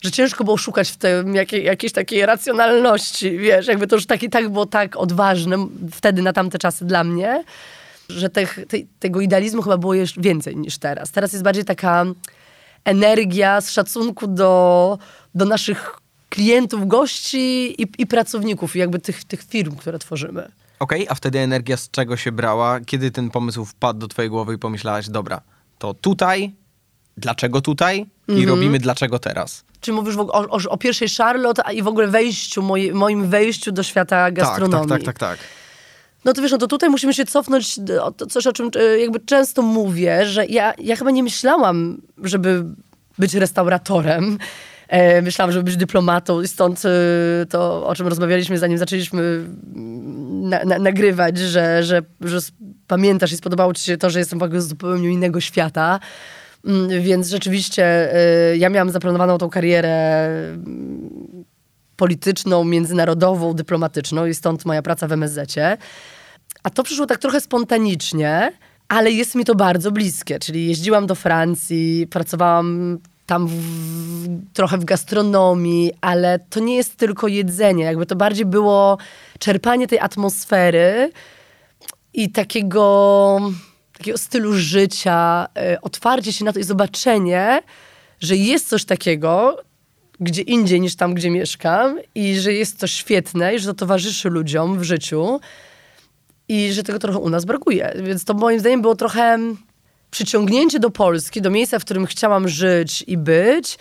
że 0.02 0.10
ciężko 0.10 0.44
było 0.44 0.56
szukać 0.56 0.90
w 0.90 0.96
tym 0.96 1.34
jakiej, 1.34 1.64
jakiejś 1.64 1.92
takiej 1.92 2.26
racjonalności, 2.26 3.38
wiesz, 3.38 3.66
jakby 3.66 3.86
to 3.86 3.96
już 3.96 4.06
taki, 4.06 4.30
tak 4.30 4.48
było 4.48 4.66
tak 4.66 4.96
odważne 4.96 5.56
wtedy 5.92 6.22
na 6.22 6.32
tamte 6.32 6.58
czasy 6.58 6.84
dla 6.84 7.04
mnie, 7.04 7.44
że 8.08 8.30
te, 8.30 8.46
te, 8.46 8.76
tego 8.98 9.20
idealizmu 9.20 9.62
chyba 9.62 9.78
było 9.78 9.94
jeszcze 9.94 10.20
więcej 10.20 10.56
niż 10.56 10.78
teraz. 10.78 11.10
Teraz 11.10 11.32
jest 11.32 11.44
bardziej 11.44 11.64
taka 11.64 12.04
energia 12.84 13.60
z 13.60 13.70
szacunku 13.70 14.26
do, 14.26 14.98
do 15.34 15.44
naszych 15.44 15.96
klientów, 16.28 16.88
gości 16.88 17.82
i, 17.82 17.86
i 17.98 18.06
pracowników, 18.06 18.76
jakby 18.76 18.98
tych, 18.98 19.24
tych 19.24 19.42
firm, 19.42 19.76
które 19.76 19.98
tworzymy. 19.98 20.50
Okej, 20.80 21.00
okay, 21.02 21.12
a 21.12 21.14
wtedy 21.14 21.38
energia 21.38 21.76
z 21.76 21.90
czego 21.90 22.16
się 22.16 22.32
brała? 22.32 22.80
Kiedy 22.80 23.10
ten 23.10 23.30
pomysł 23.30 23.64
wpadł 23.64 23.98
do 23.98 24.08
twojej 24.08 24.30
głowy 24.30 24.54
i 24.54 24.58
pomyślałaś, 24.58 25.08
dobra, 25.08 25.40
to 25.78 25.94
tutaj, 25.94 26.54
dlaczego 27.16 27.60
tutaj 27.60 28.06
i 28.28 28.32
mm 28.32 28.44
-hmm. 28.44 28.48
robimy 28.48 28.78
dlaczego 28.78 29.18
teraz? 29.18 29.64
Czy 29.80 29.92
mówisz 29.92 30.16
o, 30.16 30.26
o, 30.32 30.58
o, 30.68 30.78
pierwszej 30.78 31.08
Charlotte 31.08 31.62
i 31.72 31.82
w 31.82 31.88
ogóle 31.88 32.06
wejściu, 32.06 32.62
moje, 32.62 32.94
moim 32.94 33.28
wejściu 33.28 33.72
do 33.72 33.82
świata 33.82 34.16
tak, 34.16 34.34
gastronomii? 34.34 34.88
Tak, 34.88 35.02
tak, 35.02 35.06
tak, 35.06 35.18
tak. 35.18 35.38
tak. 35.38 35.48
No 36.24 36.32
to 36.32 36.42
wiesz, 36.42 36.52
no 36.52 36.58
to 36.58 36.66
tutaj 36.66 36.90
musimy 36.90 37.14
się 37.14 37.24
cofnąć, 37.24 37.80
do, 37.80 38.12
coś 38.30 38.46
o 38.46 38.52
czym 38.52 38.70
e, 38.76 38.98
jakby 38.98 39.20
często 39.20 39.62
mówię, 39.62 40.26
że 40.26 40.46
ja, 40.46 40.74
ja 40.78 40.96
chyba 40.96 41.10
nie 41.10 41.22
myślałam, 41.22 42.02
żeby 42.22 42.64
być 43.18 43.34
restauratorem. 43.34 44.38
E, 44.90 45.22
myślałam, 45.22 45.52
żeby 45.52 45.64
być 45.64 45.76
dyplomatą 45.76 46.42
i 46.42 46.48
stąd 46.48 46.82
e, 46.84 46.90
to, 47.46 47.86
o 47.86 47.94
czym 47.94 48.08
rozmawialiśmy, 48.08 48.58
zanim 48.58 48.78
zaczęliśmy 48.78 49.44
na, 50.30 50.64
na, 50.64 50.78
nagrywać, 50.78 51.38
że, 51.38 51.82
że, 51.82 52.02
że 52.20 52.38
pamiętasz 52.86 53.32
i 53.32 53.36
spodobało 53.36 53.74
ci 53.74 53.84
się 53.84 53.96
to, 53.96 54.10
że 54.10 54.18
jestem 54.18 54.60
z 54.60 54.68
zupełnie 54.68 55.10
innego 55.10 55.40
świata. 55.40 56.00
Mm, 56.64 57.02
więc 57.02 57.28
rzeczywiście 57.28 58.14
y, 58.52 58.56
ja 58.56 58.68
miałam 58.68 58.90
zaplanowaną 58.90 59.38
tą 59.38 59.50
karierę 59.50 60.26
mm, 60.52 61.44
polityczną, 61.96 62.64
międzynarodową, 62.64 63.54
dyplomatyczną 63.54 64.26
i 64.26 64.34
stąd 64.34 64.64
moja 64.64 64.82
praca 64.82 65.08
w 65.08 65.12
MSZ-cie. 65.12 65.76
A 66.62 66.70
to 66.70 66.82
przyszło 66.82 67.06
tak 67.06 67.18
trochę 67.18 67.40
spontanicznie, 67.40 68.52
ale 68.88 69.10
jest 69.10 69.34
mi 69.34 69.44
to 69.44 69.54
bardzo 69.54 69.90
bliskie. 69.92 70.38
Czyli 70.38 70.66
jeździłam 70.66 71.06
do 71.06 71.14
Francji, 71.14 72.06
pracowałam 72.10 72.98
tam 73.30 73.46
w, 73.46 74.52
trochę 74.52 74.78
w 74.78 74.84
gastronomii, 74.84 75.92
ale 76.00 76.38
to 76.38 76.60
nie 76.60 76.76
jest 76.76 76.96
tylko 76.96 77.28
jedzenie. 77.28 77.84
Jakby 77.84 78.06
to 78.06 78.16
bardziej 78.16 78.46
było 78.46 78.98
czerpanie 79.38 79.86
tej 79.86 79.98
atmosfery 79.98 81.12
i 82.14 82.30
takiego, 82.30 83.40
takiego 83.98 84.18
stylu 84.18 84.52
życia, 84.52 85.46
y, 85.74 85.80
otwarcie 85.80 86.32
się 86.32 86.44
na 86.44 86.52
to 86.52 86.58
i 86.58 86.64
zobaczenie, 86.64 87.62
że 88.20 88.36
jest 88.36 88.68
coś 88.68 88.84
takiego, 88.84 89.58
gdzie 90.20 90.42
indziej 90.42 90.80
niż 90.80 90.96
tam, 90.96 91.14
gdzie 91.14 91.30
mieszkam 91.30 91.98
i 92.14 92.36
że 92.36 92.52
jest 92.52 92.80
to 92.80 92.86
świetne 92.86 93.54
i 93.54 93.58
że 93.58 93.66
to 93.66 93.74
towarzyszy 93.74 94.30
ludziom 94.30 94.78
w 94.78 94.82
życiu 94.82 95.40
i 96.48 96.72
że 96.72 96.82
tego 96.82 96.98
trochę 96.98 97.18
u 97.18 97.30
nas 97.30 97.44
brakuje. 97.44 97.92
Więc 98.02 98.24
to 98.24 98.34
moim 98.34 98.60
zdaniem 98.60 98.82
było 98.82 98.94
trochę 98.94 99.38
przyciągnięcie 100.10 100.78
do 100.80 100.90
Polski, 100.90 101.42
do 101.42 101.50
miejsca, 101.50 101.78
w 101.78 101.84
którym 101.84 102.06
chciałam 102.06 102.48
żyć 102.48 103.04
i 103.06 103.16
być, 103.16 103.78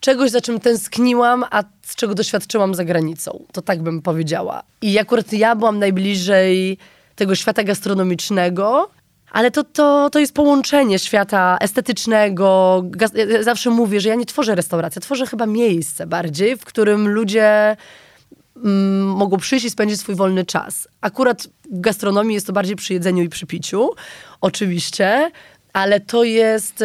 czegoś, 0.00 0.30
za 0.30 0.40
czym 0.40 0.60
tęskniłam, 0.60 1.44
a 1.50 1.62
z 1.82 1.94
czego 1.94 2.14
doświadczyłam 2.14 2.74
za 2.74 2.84
granicą. 2.84 3.44
To 3.52 3.62
tak 3.62 3.82
bym 3.82 4.02
powiedziała. 4.02 4.62
I 4.82 4.98
akurat 4.98 5.32
ja 5.32 5.56
byłam 5.56 5.78
najbliżej 5.78 6.78
tego 7.16 7.34
świata 7.34 7.64
gastronomicznego, 7.64 8.90
ale 9.30 9.50
to, 9.50 9.64
to, 9.64 10.10
to 10.10 10.18
jest 10.18 10.34
połączenie 10.34 10.98
świata 10.98 11.58
estetycznego. 11.60 12.82
Ja 13.00 13.42
zawsze 13.42 13.70
mówię, 13.70 14.00
że 14.00 14.08
ja 14.08 14.14
nie 14.14 14.26
tworzę 14.26 14.54
restauracji, 14.54 15.00
tworzę 15.00 15.26
chyba 15.26 15.46
miejsce 15.46 16.06
bardziej, 16.06 16.56
w 16.56 16.64
którym 16.64 17.08
ludzie 17.08 17.76
mogą 19.04 19.36
przyjść 19.36 19.64
i 19.64 19.70
spędzić 19.70 20.00
swój 20.00 20.14
wolny 20.14 20.44
czas. 20.44 20.88
Akurat 21.00 21.42
w 21.42 21.80
gastronomii 21.80 22.34
jest 22.34 22.46
to 22.46 22.52
bardziej 22.52 22.76
przy 22.76 22.92
jedzeniu 22.92 23.22
i 23.22 23.28
przy 23.28 23.46
piciu, 23.46 23.90
oczywiście, 24.40 25.30
ale 25.72 26.00
to 26.00 26.24
jest, 26.24 26.84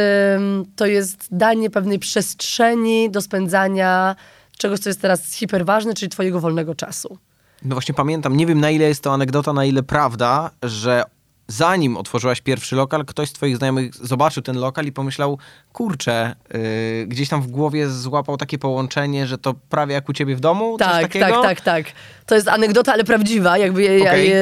to 0.75 0.85
jest 0.85 1.27
danie 1.31 1.69
pewnej 1.69 1.99
przestrzeni 1.99 3.09
do 3.11 3.21
spędzania 3.21 4.15
czegoś, 4.57 4.79
co 4.79 4.89
jest 4.89 5.01
teraz 5.01 5.33
hiperważne, 5.33 5.93
czyli 5.93 6.09
twojego 6.09 6.39
wolnego 6.39 6.75
czasu. 6.75 7.17
No 7.63 7.75
właśnie 7.75 7.95
pamiętam, 7.95 8.37
nie 8.37 8.45
wiem 8.45 8.59
na 8.59 8.71
ile 8.71 8.85
jest 8.85 9.03
to 9.03 9.13
anegdota, 9.13 9.53
na 9.53 9.65
ile 9.65 9.83
prawda, 9.83 10.51
że 10.63 11.03
zanim 11.47 11.97
otworzyłaś 11.97 12.41
pierwszy 12.41 12.75
lokal, 12.75 13.05
ktoś 13.05 13.29
z 13.29 13.33
twoich 13.33 13.57
znajomych 13.57 13.95
zobaczył 13.95 14.43
ten 14.43 14.57
lokal 14.57 14.85
i 14.85 14.91
pomyślał, 14.91 15.37
kurczę, 15.73 16.35
yy, 16.53 16.59
gdzieś 17.07 17.29
tam 17.29 17.41
w 17.41 17.47
głowie 17.47 17.89
złapał 17.89 18.37
takie 18.37 18.57
połączenie, 18.57 19.27
że 19.27 19.37
to 19.37 19.53
prawie 19.69 19.93
jak 19.93 20.09
u 20.09 20.13
ciebie 20.13 20.35
w 20.35 20.39
domu? 20.39 20.77
Tak, 20.77 21.13
tak, 21.13 21.31
tak, 21.41 21.61
tak. 21.61 21.85
To 22.25 22.35
jest 22.35 22.47
anegdota, 22.47 22.93
ale 22.93 23.03
prawdziwa, 23.03 23.57
jakby 23.57 24.01
okay. 24.01 24.25
ja, 24.25 24.37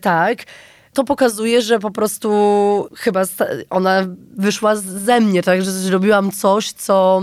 tak. 0.00 0.38
To 0.92 1.04
pokazuje, 1.04 1.62
że 1.62 1.78
po 1.78 1.90
prostu 1.90 2.28
chyba 2.96 3.22
ona 3.70 4.06
wyszła 4.36 4.76
ze 4.76 5.20
mnie, 5.20 5.42
tak, 5.42 5.62
że 5.62 5.72
zrobiłam 5.72 6.30
coś, 6.30 6.72
co 6.72 7.22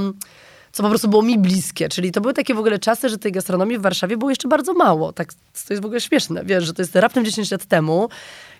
co 0.72 0.84
po 0.84 0.89
prostu 0.89 1.08
było 1.08 1.22
mi 1.22 1.39
bliskie. 1.39 1.89
Czyli 1.89 2.12
to 2.12 2.22
były 2.22 2.34
takie 2.34 2.54
w 2.54 2.60
ogóle 2.60 2.80
czasy, 2.80 3.10
że 3.10 3.17
tej 3.17 3.32
gastronomii 3.32 3.78
w 3.78 3.82
Warszawie 3.82 4.17
było 4.17 4.30
jeszcze 4.30 4.48
bardzo 4.48 4.74
mało. 4.74 5.13
Tak, 5.13 5.34
to 5.34 5.74
jest 5.74 5.82
w 5.82 5.86
ogóle 5.86 6.02
śmieszne, 6.02 6.45
wiesz, 6.45 6.63
że 6.63 6.74
to 6.74 6.82
jest 6.82 6.95
raptem 6.95 7.26
10 7.26 7.52
lat 7.52 7.65
temu. 7.65 8.10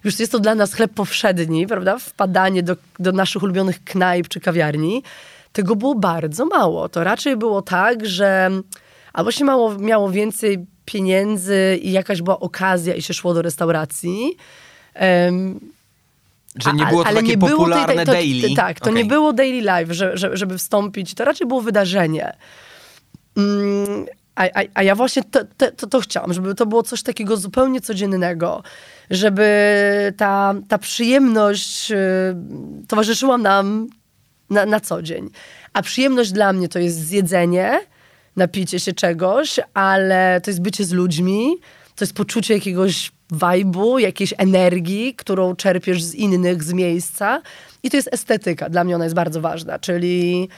Już 0.04 0.20
jest 0.20 0.32
to 0.32 0.40
dla 0.40 0.56
nas 0.56 0.74
chleb 0.74 0.94
powszedni, 0.94 1.68
prawda? 1.68 2.00
Wpadanie 2.00 2.64
do, 2.64 2.76
do 3.00 3.12
naszych 3.12 3.44
ulubionych 3.44 3.84
knajp 3.84 4.28
czy 4.28 4.40
kawiarni. 4.40 5.04
Tego 5.54 5.76
było 5.76 5.96
bardzo 5.96 6.46
mało. 6.46 6.90
To 6.90 7.04
raczej 7.04 7.38
było 7.38 7.62
tak, 7.62 8.06
że 8.06 8.52
albo 9.14 9.32
się 9.32 9.46
mało, 9.46 9.76
miało 9.76 10.12
więcej 10.12 10.66
pieniędzy 10.86 11.80
i 11.82 11.92
jakaś 11.92 12.22
była 12.22 12.40
okazja 12.40 12.96
i 12.96 13.02
się 13.02 13.14
szło 13.14 13.34
do 13.34 13.42
restauracji. 13.42 14.38
Um, 15.26 15.60
że 16.56 16.74
nie 16.74 16.86
było 16.86 17.04
to 17.04 17.10
ale 17.10 17.22
takie 17.22 17.28
nie 17.28 17.38
popularne 17.38 17.96
tej, 17.96 18.06
to, 18.06 18.12
daily. 18.12 18.56
Tak, 18.56 18.80
to 18.80 18.90
okay. 18.90 19.04
nie 19.04 19.06
było 19.06 19.34
daily 19.34 19.62
life, 19.62 19.94
że, 19.94 20.18
że, 20.18 20.38
żeby 20.38 20.58
wstąpić. 20.58 21.14
To 21.14 21.26
raczej 21.26 21.48
było 21.48 21.62
wydarzenie. 21.62 22.34
Mm, 23.38 24.06
a, 24.36 24.44
a, 24.44 24.64
a, 24.74 24.84
ja 24.84 24.96
właśnie 24.96 25.24
to, 25.24 25.40
to, 25.72 25.88
to, 25.88 26.00
chciałam, 26.00 26.34
żeby 26.34 26.56
to 26.56 26.66
było 26.66 26.84
coś 26.84 27.04
takiego 27.04 27.38
zupełnie 27.38 27.82
codziennego, 27.82 28.64
żeby 29.10 30.14
ta, 30.18 30.56
ta 30.68 30.78
przyjemność 30.78 31.92
y, 31.92 31.96
towarzyszyła 32.88 33.38
nam 33.38 33.88
na, 34.50 34.66
na 34.66 34.80
co 34.80 35.02
dzień. 35.02 35.30
A 35.74 35.82
przyjemność 35.82 36.32
dla 36.32 36.54
mnie 36.54 36.70
to 36.70 36.80
jest 36.80 36.98
zjedzenie, 36.98 37.80
napicie 38.36 38.80
się 38.80 38.94
czegoś, 38.94 39.60
ale 39.74 40.42
to 40.44 40.50
jest 40.52 40.62
bycie 40.62 40.86
z 40.86 40.92
ludźmi, 40.92 41.56
to 41.96 42.06
jest 42.06 42.14
poczucie 42.14 42.54
jakiegoś 42.54 43.12
wajbu, 43.32 44.00
jakiejś 44.00 44.34
energii, 44.38 45.16
którą 45.16 45.56
czerpiesz 45.56 46.04
z 46.04 46.16
innych, 46.16 46.64
z 46.64 46.74
miejsca. 46.74 47.42
I 47.84 47.90
to 47.90 47.98
jest 47.98 48.10
estetyka. 48.12 48.70
Dla 48.70 48.84
mnie 48.84 48.96
ona 48.96 49.04
jest 49.04 49.16
bardzo 49.16 49.42
ważna, 49.42 49.80
czyli 49.80 50.50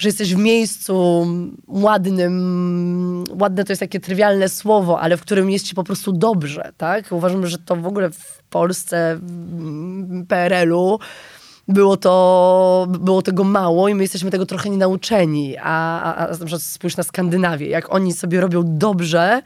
że 0.00 0.08
jesteś 0.08 0.34
w 0.34 0.38
miejscu 0.38 1.26
ładnym, 1.68 3.24
ładne 3.40 3.64
to 3.64 3.72
jest 3.72 3.80
takie 3.80 4.00
trywialne 4.00 4.48
słowo, 4.48 5.00
ale 5.00 5.16
w 5.16 5.20
którym 5.20 5.50
jest 5.50 5.66
ci 5.66 5.74
po 5.74 5.84
prostu 5.84 6.12
dobrze, 6.12 6.72
tak? 6.76 7.12
Uważam, 7.12 7.46
że 7.46 7.58
to 7.58 7.76
w 7.76 7.86
ogóle 7.86 8.10
w 8.10 8.42
Polsce, 8.50 9.18
w 9.22 10.26
PRL-u 10.28 10.98
było 11.68 11.96
to, 11.96 12.86
było 13.00 13.22
tego 13.22 13.44
mało 13.44 13.88
i 13.88 13.94
my 13.94 14.02
jesteśmy 14.02 14.30
tego 14.30 14.46
trochę 14.46 14.70
nienauczeni, 14.70 15.56
a, 15.62 16.02
a, 16.02 16.16
a 16.16 16.26
na 16.30 16.36
przykład 16.36 16.62
spójrz 16.62 16.96
na 16.96 17.02
Skandynawię, 17.02 17.68
jak 17.68 17.94
oni 17.94 18.12
sobie 18.12 18.40
robią 18.40 18.62
dobrze, 18.66 19.42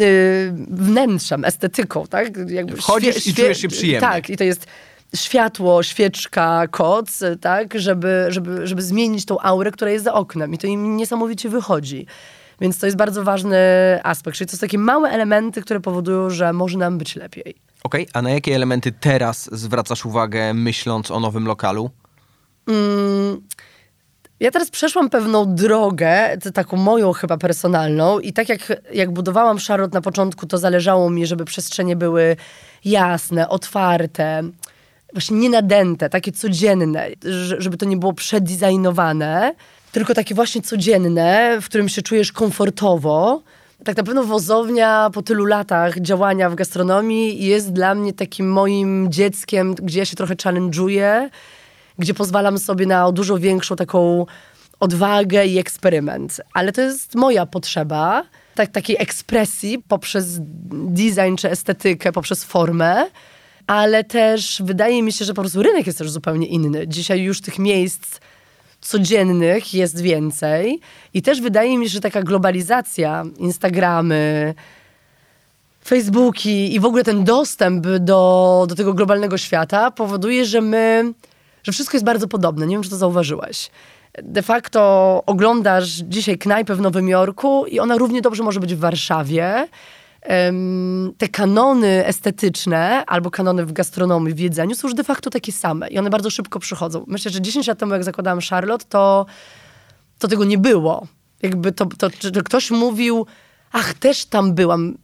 Y, 0.00 0.52
wnętrzem, 0.70 1.44
estetyką, 1.44 2.06
tak? 2.06 2.28
Jakby 2.48 2.76
Wchodzisz 2.76 3.16
świe- 3.16 3.30
i 3.30 3.34
czujesz 3.34 3.58
się 3.58 3.68
przyjemnie. 3.68 4.00
Tak, 4.00 4.30
i 4.30 4.36
to 4.36 4.44
jest 4.44 4.66
światło, 5.14 5.82
świeczka, 5.82 6.68
koc, 6.70 7.20
tak? 7.40 7.80
Żeby, 7.80 8.26
żeby, 8.28 8.66
żeby 8.66 8.82
zmienić 8.82 9.24
tą 9.24 9.40
aurę, 9.40 9.70
która 9.70 9.90
jest 9.90 10.04
za 10.04 10.14
oknem 10.14 10.54
i 10.54 10.58
to 10.58 10.66
im 10.66 10.96
niesamowicie 10.96 11.48
wychodzi. 11.48 12.06
Więc 12.60 12.78
to 12.78 12.86
jest 12.86 12.98
bardzo 12.98 13.24
ważny 13.24 13.58
aspekt, 14.02 14.38
czyli 14.38 14.50
to 14.50 14.56
są 14.56 14.60
takie 14.60 14.78
małe 14.78 15.10
elementy, 15.10 15.62
które 15.62 15.80
powodują, 15.80 16.30
że 16.30 16.52
może 16.52 16.78
nam 16.78 16.98
być 16.98 17.16
lepiej. 17.16 17.54
Okej, 17.84 18.02
okay, 18.02 18.06
a 18.12 18.22
na 18.22 18.30
jakie 18.30 18.54
elementy 18.54 18.92
teraz 18.92 19.48
zwracasz 19.52 20.06
uwagę, 20.06 20.54
myśląc 20.54 21.10
o 21.10 21.20
nowym 21.20 21.46
lokalu? 21.46 21.90
Mm, 22.68 23.40
ja 24.40 24.50
teraz 24.50 24.70
przeszłam 24.70 25.10
pewną 25.10 25.54
drogę, 25.54 26.36
taką 26.54 26.76
moją 26.76 27.12
chyba 27.12 27.36
personalną 27.36 28.18
i 28.18 28.32
tak 28.32 28.48
jak, 28.48 28.72
jak 28.92 29.10
budowałam 29.10 29.58
Charlotte 29.58 29.94
na 29.94 30.00
początku, 30.00 30.46
to 30.46 30.58
zależało 30.58 31.10
mi, 31.10 31.26
żeby 31.26 31.44
przestrzenie 31.44 31.96
były 31.96 32.36
jasne, 32.84 33.48
otwarte, 33.48 34.42
właśnie 35.14 35.36
nienadęte, 35.36 36.10
takie 36.10 36.32
codzienne, 36.32 37.08
żeby 37.58 37.76
to 37.76 37.86
nie 37.86 37.96
było 37.96 38.12
przeddesignowane, 38.12 39.54
tylko 39.92 40.14
takie 40.14 40.34
właśnie 40.34 40.62
codzienne, 40.62 41.58
w 41.60 41.64
którym 41.64 41.88
się 41.88 42.02
czujesz 42.02 42.32
komfortowo. 42.32 43.42
Tak 43.84 43.96
na 43.96 44.02
pewno 44.02 44.24
wozownia 44.24 45.10
po 45.12 45.22
tylu 45.22 45.44
latach 45.44 46.00
działania 46.00 46.50
w 46.50 46.54
gastronomii 46.54 47.46
jest 47.46 47.72
dla 47.72 47.94
mnie 47.94 48.12
takim 48.12 48.52
moim 48.52 49.12
dzieckiem, 49.12 49.74
gdzie 49.74 49.98
ja 49.98 50.04
się 50.04 50.16
trochę 50.16 50.34
challenge'uję, 50.34 51.28
gdzie 51.98 52.14
pozwalam 52.14 52.58
sobie 52.58 52.86
na 52.86 53.12
dużo 53.12 53.38
większą 53.38 53.76
taką 53.76 54.26
odwagę 54.80 55.46
i 55.46 55.58
eksperyment. 55.58 56.40
Ale 56.54 56.72
to 56.72 56.80
jest 56.80 57.14
moja 57.14 57.46
potrzeba, 57.46 58.24
tak, 58.54 58.70
takiej 58.70 58.96
ekspresji 58.98 59.78
poprzez 59.88 60.26
design 60.70 61.36
czy 61.38 61.50
estetykę, 61.50 62.12
poprzez 62.12 62.44
formę, 62.44 63.06
ale 63.66 64.04
też 64.04 64.62
wydaje 64.64 65.02
mi 65.02 65.12
się, 65.12 65.24
że 65.24 65.34
po 65.34 65.42
prostu 65.42 65.62
rynek 65.62 65.86
jest 65.86 65.98
też 65.98 66.10
zupełnie 66.10 66.46
inny. 66.46 66.88
Dzisiaj 66.88 67.22
już 67.22 67.40
tych 67.40 67.58
miejsc 67.58 68.20
codziennych 68.80 69.74
jest 69.74 70.00
więcej 70.00 70.80
i 71.14 71.22
też 71.22 71.40
wydaje 71.40 71.78
mi 71.78 71.86
się, 71.86 71.90
że 71.90 72.00
taka 72.00 72.22
globalizacja, 72.22 73.24
Instagramy, 73.38 74.54
Facebooki 75.84 76.74
i 76.74 76.80
w 76.80 76.84
ogóle 76.84 77.04
ten 77.04 77.24
dostęp 77.24 77.86
do, 77.86 78.66
do 78.68 78.74
tego 78.74 78.94
globalnego 78.94 79.38
świata 79.38 79.90
powoduje, 79.90 80.44
że 80.44 80.60
my 80.60 81.14
że 81.64 81.72
wszystko 81.72 81.96
jest 81.96 82.04
bardzo 82.04 82.28
podobne. 82.28 82.66
Nie 82.66 82.76
wiem, 82.76 82.82
czy 82.82 82.90
to 82.90 82.96
zauważyłeś. 82.96 83.70
De 84.22 84.42
facto 84.42 85.22
oglądasz 85.26 85.88
dzisiaj 85.88 86.38
knajpę 86.38 86.74
w 86.74 86.80
Nowym 86.80 87.08
Jorku 87.08 87.66
i 87.66 87.80
ona 87.80 87.98
równie 87.98 88.22
dobrze 88.22 88.42
może 88.42 88.60
być 88.60 88.74
w 88.74 88.78
Warszawie. 88.78 89.68
Te 91.18 91.28
kanony 91.28 92.06
estetyczne 92.06 93.04
albo 93.06 93.30
kanony 93.30 93.66
w 93.66 93.72
gastronomii, 93.72 94.34
w 94.34 94.38
jedzeniu 94.38 94.74
są 94.74 94.88
już 94.88 94.94
de 94.94 95.04
facto 95.04 95.30
takie 95.30 95.52
same 95.52 95.88
i 95.88 95.98
one 95.98 96.10
bardzo 96.10 96.30
szybko 96.30 96.58
przychodzą. 96.58 97.04
Myślę, 97.06 97.30
że 97.30 97.40
10 97.40 97.66
lat 97.66 97.78
temu, 97.78 97.92
jak 97.92 98.04
zakładałam 98.04 98.40
Charlotte, 98.50 98.84
to, 98.88 99.26
to 100.18 100.28
tego 100.28 100.44
nie 100.44 100.58
było. 100.58 101.06
Jakby 101.42 101.72
to, 101.72 101.86
to, 101.86 102.10
to 102.10 102.42
ktoś 102.42 102.70
mówił, 102.70 103.26
ach, 103.72 103.94
też 103.94 104.24
tam 104.26 104.54
byłam, 104.54 104.94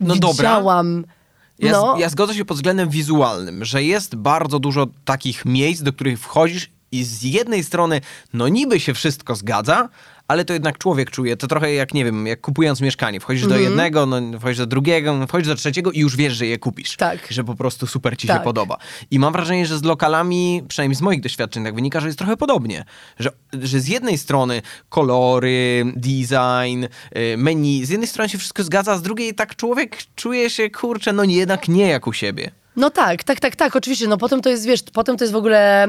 no 0.00 0.14
widziałam. 0.14 1.02
Dobra 1.02 1.20
ja, 1.60 1.72
no. 1.72 1.96
ja 1.98 2.08
zgodzę 2.08 2.34
się 2.34 2.44
pod 2.44 2.56
względem 2.56 2.88
wizualnym, 2.88 3.64
że 3.64 3.82
jest 3.82 4.16
bardzo 4.16 4.58
dużo 4.58 4.86
takich 5.04 5.44
miejsc, 5.44 5.82
do 5.82 5.92
których 5.92 6.20
wchodzisz 6.20 6.70
i 6.92 7.04
z 7.04 7.22
jednej 7.22 7.64
strony, 7.64 8.00
no 8.32 8.48
niby 8.48 8.80
się 8.80 8.94
wszystko 8.94 9.34
zgadza, 9.34 9.88
ale 10.30 10.44
to 10.44 10.52
jednak 10.52 10.78
człowiek 10.78 11.10
czuje. 11.10 11.36
To 11.36 11.46
trochę 11.46 11.74
jak, 11.74 11.94
nie 11.94 12.04
wiem, 12.04 12.26
jak 12.26 12.40
kupując 12.40 12.80
mieszkanie. 12.80 13.20
Wchodzisz 13.20 13.42
mm 13.42 13.48
-hmm. 13.48 13.62
do 13.62 13.68
mhm. 13.68 13.70
jednego, 13.70 14.06
no, 14.06 14.38
wchodzisz 14.38 14.58
do 14.58 14.66
drugiego, 14.66 15.16
no, 15.16 15.26
wchodzisz 15.26 15.48
do 15.48 15.54
trzeciego 15.54 15.92
i 15.92 15.98
już 15.98 16.16
wiesz, 16.16 16.32
że 16.32 16.46
je 16.46 16.58
kupisz. 16.58 16.96
Tak. 16.96 17.18
Że 17.30 17.44
po 17.44 17.54
prostu 17.54 17.86
super 17.86 18.16
ci 18.16 18.28
tak. 18.28 18.38
się 18.38 18.44
podoba. 18.44 18.76
I 19.10 19.18
mam 19.18 19.32
wrażenie, 19.32 19.66
że 19.66 19.78
z 19.78 19.82
lokalami, 19.82 20.62
przynajmniej 20.68 20.96
z 20.96 21.00
moich 21.00 21.20
doświadczeń 21.20 21.64
tak 21.64 21.74
wynika, 21.74 22.00
że 22.00 22.06
jest 22.06 22.18
trochę 22.18 22.36
podobnie. 22.36 22.84
Że, 23.18 23.30
że 23.52 23.80
z 23.80 23.88
jednej 23.88 24.18
strony 24.18 24.62
kolory, 24.88 25.84
design, 25.96 26.84
y, 27.16 27.36
menu, 27.36 27.84
z 27.84 27.90
jednej 27.90 28.08
strony 28.08 28.28
się 28.28 28.38
wszystko 28.38 28.62
zgadza, 28.62 28.92
a 28.92 28.96
z 28.96 29.02
drugiej 29.02 29.34
tak 29.34 29.56
człowiek 29.56 29.98
czuje 30.16 30.50
się, 30.50 30.70
kurczę, 30.70 31.12
no 31.12 31.24
jednak 31.24 31.68
nie 31.68 31.88
jak 31.88 32.06
u 32.06 32.12
siebie. 32.12 32.50
No 32.76 32.90
tak, 32.90 33.24
tak, 33.24 33.40
tak, 33.40 33.56
tak, 33.56 33.76
oczywiście. 33.76 34.08
No 34.08 34.18
potem 34.18 34.40
to 34.40 34.48
jest, 34.48 34.66
wiesz, 34.66 34.82
potem 34.92 35.16
to 35.16 35.24
jest 35.24 35.32
w 35.32 35.36
ogóle 35.36 35.88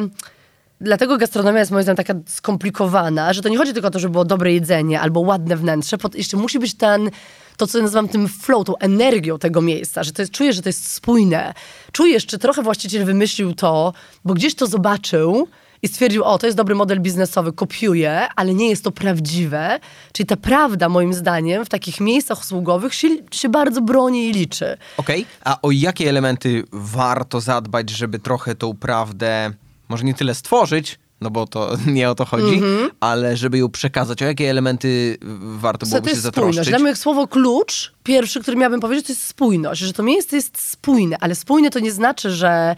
Dlatego 0.81 1.17
gastronomia 1.17 1.59
jest 1.59 1.71
moim 1.71 1.83
zdaniem 1.83 1.97
taka 1.97 2.13
skomplikowana, 2.27 3.33
że 3.33 3.41
to 3.41 3.49
nie 3.49 3.57
chodzi 3.57 3.73
tylko 3.73 3.87
o 3.87 3.91
to, 3.91 3.99
żeby 3.99 4.11
było 4.11 4.25
dobre 4.25 4.53
jedzenie 4.53 5.01
albo 5.01 5.19
ładne 5.19 5.57
wnętrze, 5.57 5.97
pod, 5.97 6.15
jeszcze 6.15 6.37
musi 6.37 6.59
być 6.59 6.73
ten, 6.73 7.09
to 7.57 7.67
co 7.67 7.81
nazywam 7.81 8.07
tym 8.07 8.27
flow, 8.27 8.65
tą 8.65 8.77
energią 8.77 9.39
tego 9.39 9.61
miejsca, 9.61 10.03
że 10.03 10.11
to 10.11 10.21
jest, 10.21 10.31
czujesz, 10.31 10.55
że 10.55 10.61
to 10.61 10.69
jest 10.69 10.91
spójne. 10.91 11.53
Czujesz, 11.91 12.25
czy 12.25 12.37
trochę 12.37 12.63
właściciel 12.63 13.05
wymyślił 13.05 13.53
to, 13.53 13.93
bo 14.25 14.33
gdzieś 14.33 14.55
to 14.55 14.67
zobaczył 14.67 15.47
i 15.81 15.87
stwierdził, 15.87 16.23
o, 16.23 16.37
to 16.37 16.45
jest 16.45 16.57
dobry 16.57 16.75
model 16.75 16.99
biznesowy, 16.99 17.53
kopiuję, 17.53 18.27
ale 18.35 18.53
nie 18.53 18.69
jest 18.69 18.83
to 18.83 18.91
prawdziwe. 18.91 19.79
Czyli 20.13 20.27
ta 20.27 20.37
prawda, 20.37 20.89
moim 20.89 21.13
zdaniem, 21.13 21.65
w 21.65 21.69
takich 21.69 21.99
miejscach 21.99 22.39
usługowych 22.39 22.93
się, 22.93 23.07
się 23.31 23.49
bardzo 23.49 23.81
broni 23.81 24.29
i 24.29 24.33
liczy. 24.33 24.77
Okej, 24.97 25.21
okay. 25.21 25.53
a 25.53 25.61
o 25.61 25.71
jakie 25.71 26.09
elementy 26.09 26.63
warto 26.71 27.41
zadbać, 27.41 27.89
żeby 27.89 28.19
trochę 28.19 28.55
tą 28.55 28.77
prawdę, 28.77 29.53
może 29.91 30.03
nie 30.03 30.13
tyle 30.13 30.35
stworzyć, 30.35 30.99
no 31.21 31.29
bo 31.29 31.47
to 31.47 31.71
nie 31.87 32.09
o 32.09 32.15
to 32.15 32.25
chodzi, 32.25 32.61
mm-hmm. 32.61 32.89
ale 32.99 33.37
żeby 33.37 33.57
ją 33.57 33.69
przekazać, 33.69 34.23
o 34.23 34.25
jakie 34.25 34.49
elementy 34.49 35.17
warto 35.41 35.85
byłoby 35.85 36.09
się 36.09 36.15
zatroszczyć? 36.15 36.53
Spójność. 36.53 36.69
Dla 36.69 36.79
mnie 36.79 36.95
słowo 36.95 37.27
klucz, 37.27 37.93
pierwszy, 38.03 38.41
który 38.41 38.57
miałbym 38.57 38.79
powiedzieć, 38.79 39.05
to 39.05 39.11
jest 39.11 39.27
spójność, 39.27 39.81
że 39.81 39.93
to 39.93 40.03
miejsce 40.03 40.35
jest 40.35 40.61
spójne, 40.61 41.17
ale 41.19 41.35
spójne 41.35 41.69
to 41.69 41.79
nie 41.79 41.91
znaczy, 41.91 42.31
że 42.31 42.75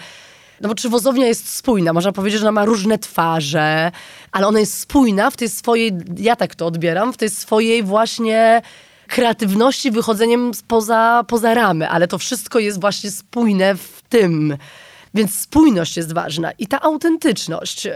no 0.61 0.69
bo 0.69 0.75
czy 0.75 0.89
wozownia 0.89 1.27
jest 1.27 1.55
spójna? 1.55 1.93
Można 1.93 2.11
powiedzieć, 2.11 2.39
że 2.39 2.45
ona 2.45 2.51
ma 2.51 2.65
różne 2.65 2.97
twarze, 2.97 3.91
ale 4.31 4.47
ona 4.47 4.59
jest 4.59 4.79
spójna 4.79 5.31
w 5.31 5.37
tej 5.37 5.49
swojej, 5.49 5.91
ja 6.17 6.35
tak 6.35 6.55
to 6.55 6.65
odbieram, 6.65 7.13
w 7.13 7.17
tej 7.17 7.29
swojej 7.29 7.83
właśnie 7.83 8.61
kreatywności, 9.07 9.91
wychodzeniem 9.91 10.51
poza, 10.67 11.23
poza 11.27 11.53
ramy, 11.53 11.89
ale 11.89 12.07
to 12.07 12.17
wszystko 12.17 12.59
jest 12.59 12.81
właśnie 12.81 13.11
spójne 13.11 13.75
w 13.75 14.01
tym. 14.09 14.57
Więc 15.13 15.39
spójność 15.39 15.97
jest 15.97 16.13
ważna 16.13 16.51
i 16.51 16.67
ta 16.67 16.81
autentyczność. 16.81 17.85
Yy, 17.85 17.93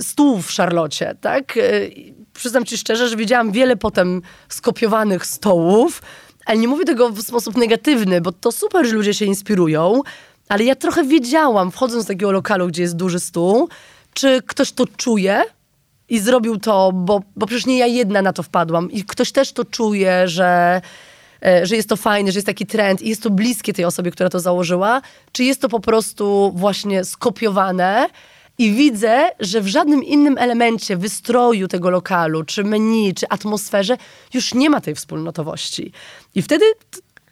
stół 0.00 0.42
w 0.42 0.50
Szarlocie, 0.50 1.14
tak? 1.20 1.56
Yy, 1.56 2.14
przyznam 2.32 2.64
ci 2.64 2.78
szczerze, 2.78 3.08
że 3.08 3.16
widziałam 3.16 3.52
wiele 3.52 3.76
potem 3.76 4.22
skopiowanych 4.48 5.26
stołów, 5.26 6.02
ale 6.46 6.58
nie 6.58 6.68
mówię 6.68 6.84
tego 6.84 7.10
w 7.10 7.22
sposób 7.22 7.56
negatywny, 7.56 8.20
bo 8.20 8.32
to 8.32 8.52
super, 8.52 8.86
że 8.86 8.94
ludzie 8.94 9.14
się 9.14 9.24
inspirują, 9.24 10.02
ale 10.48 10.64
ja 10.64 10.74
trochę 10.74 11.04
wiedziałam, 11.04 11.70
wchodząc 11.70 12.04
do 12.04 12.08
takiego 12.08 12.32
lokalu, 12.32 12.66
gdzie 12.66 12.82
jest 12.82 12.96
duży 12.96 13.20
stół, 13.20 13.68
czy 14.14 14.42
ktoś 14.42 14.72
to 14.72 14.86
czuje 14.96 15.42
i 16.08 16.18
zrobił 16.18 16.58
to, 16.58 16.92
bo, 16.94 17.22
bo 17.36 17.46
przecież 17.46 17.66
nie 17.66 17.78
ja 17.78 17.86
jedna 17.86 18.22
na 18.22 18.32
to 18.32 18.42
wpadłam 18.42 18.90
i 18.90 19.04
ktoś 19.04 19.32
też 19.32 19.52
to 19.52 19.64
czuje, 19.64 20.28
że, 20.28 20.44
e, 20.44 20.82
że 21.62 21.76
jest 21.76 21.88
to 21.88 21.96
fajne, 21.96 22.32
że 22.32 22.36
jest 22.36 22.46
taki 22.46 22.66
trend 22.66 23.02
i 23.02 23.08
jest 23.08 23.22
to 23.22 23.30
bliskie 23.30 23.72
tej 23.72 23.84
osobie, 23.84 24.10
która 24.10 24.30
to 24.30 24.40
założyła, 24.40 25.02
czy 25.32 25.44
jest 25.44 25.60
to 25.60 25.68
po 25.68 25.80
prostu 25.80 26.52
właśnie 26.56 27.04
skopiowane 27.04 28.08
i 28.58 28.72
widzę, 28.72 29.30
że 29.40 29.60
w 29.60 29.68
żadnym 29.68 30.04
innym 30.04 30.38
elemencie 30.38 30.96
wystroju 30.96 31.68
tego 31.68 31.90
lokalu, 31.90 32.44
czy 32.44 32.64
menu, 32.64 33.14
czy 33.14 33.28
atmosferze 33.28 33.96
już 34.34 34.54
nie 34.54 34.70
ma 34.70 34.80
tej 34.80 34.94
wspólnotowości. 34.94 35.92
I 36.34 36.42
wtedy 36.42 36.64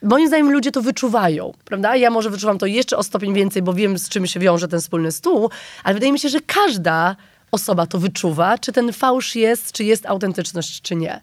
moim 0.02 0.28
zdaniem 0.28 0.52
ludzie 0.52 0.72
to 0.72 0.82
wyczuwają, 0.82 1.52
prawda? 1.64 1.96
Ja 1.96 2.10
może 2.10 2.30
wyczuwam 2.30 2.58
to 2.58 2.66
jeszcze 2.66 2.96
o 2.96 3.02
stopień 3.02 3.34
więcej, 3.34 3.62
bo 3.62 3.72
wiem, 3.72 3.98
z 3.98 4.08
czym 4.08 4.26
się 4.26 4.40
wiąże 4.40 4.68
ten 4.68 4.80
wspólny 4.80 5.12
stół, 5.12 5.50
ale 5.84 5.94
wydaje 5.94 6.12
mi 6.12 6.18
się, 6.18 6.28
że 6.28 6.40
każda 6.40 7.16
osoba 7.52 7.86
to 7.86 7.98
wyczuwa, 7.98 8.58
czy 8.58 8.72
ten 8.72 8.92
fałsz 8.92 9.34
jest, 9.34 9.72
czy 9.72 9.84
jest 9.84 10.06
autentyczność, 10.06 10.82
czy 10.82 10.96
nie. 10.96 11.20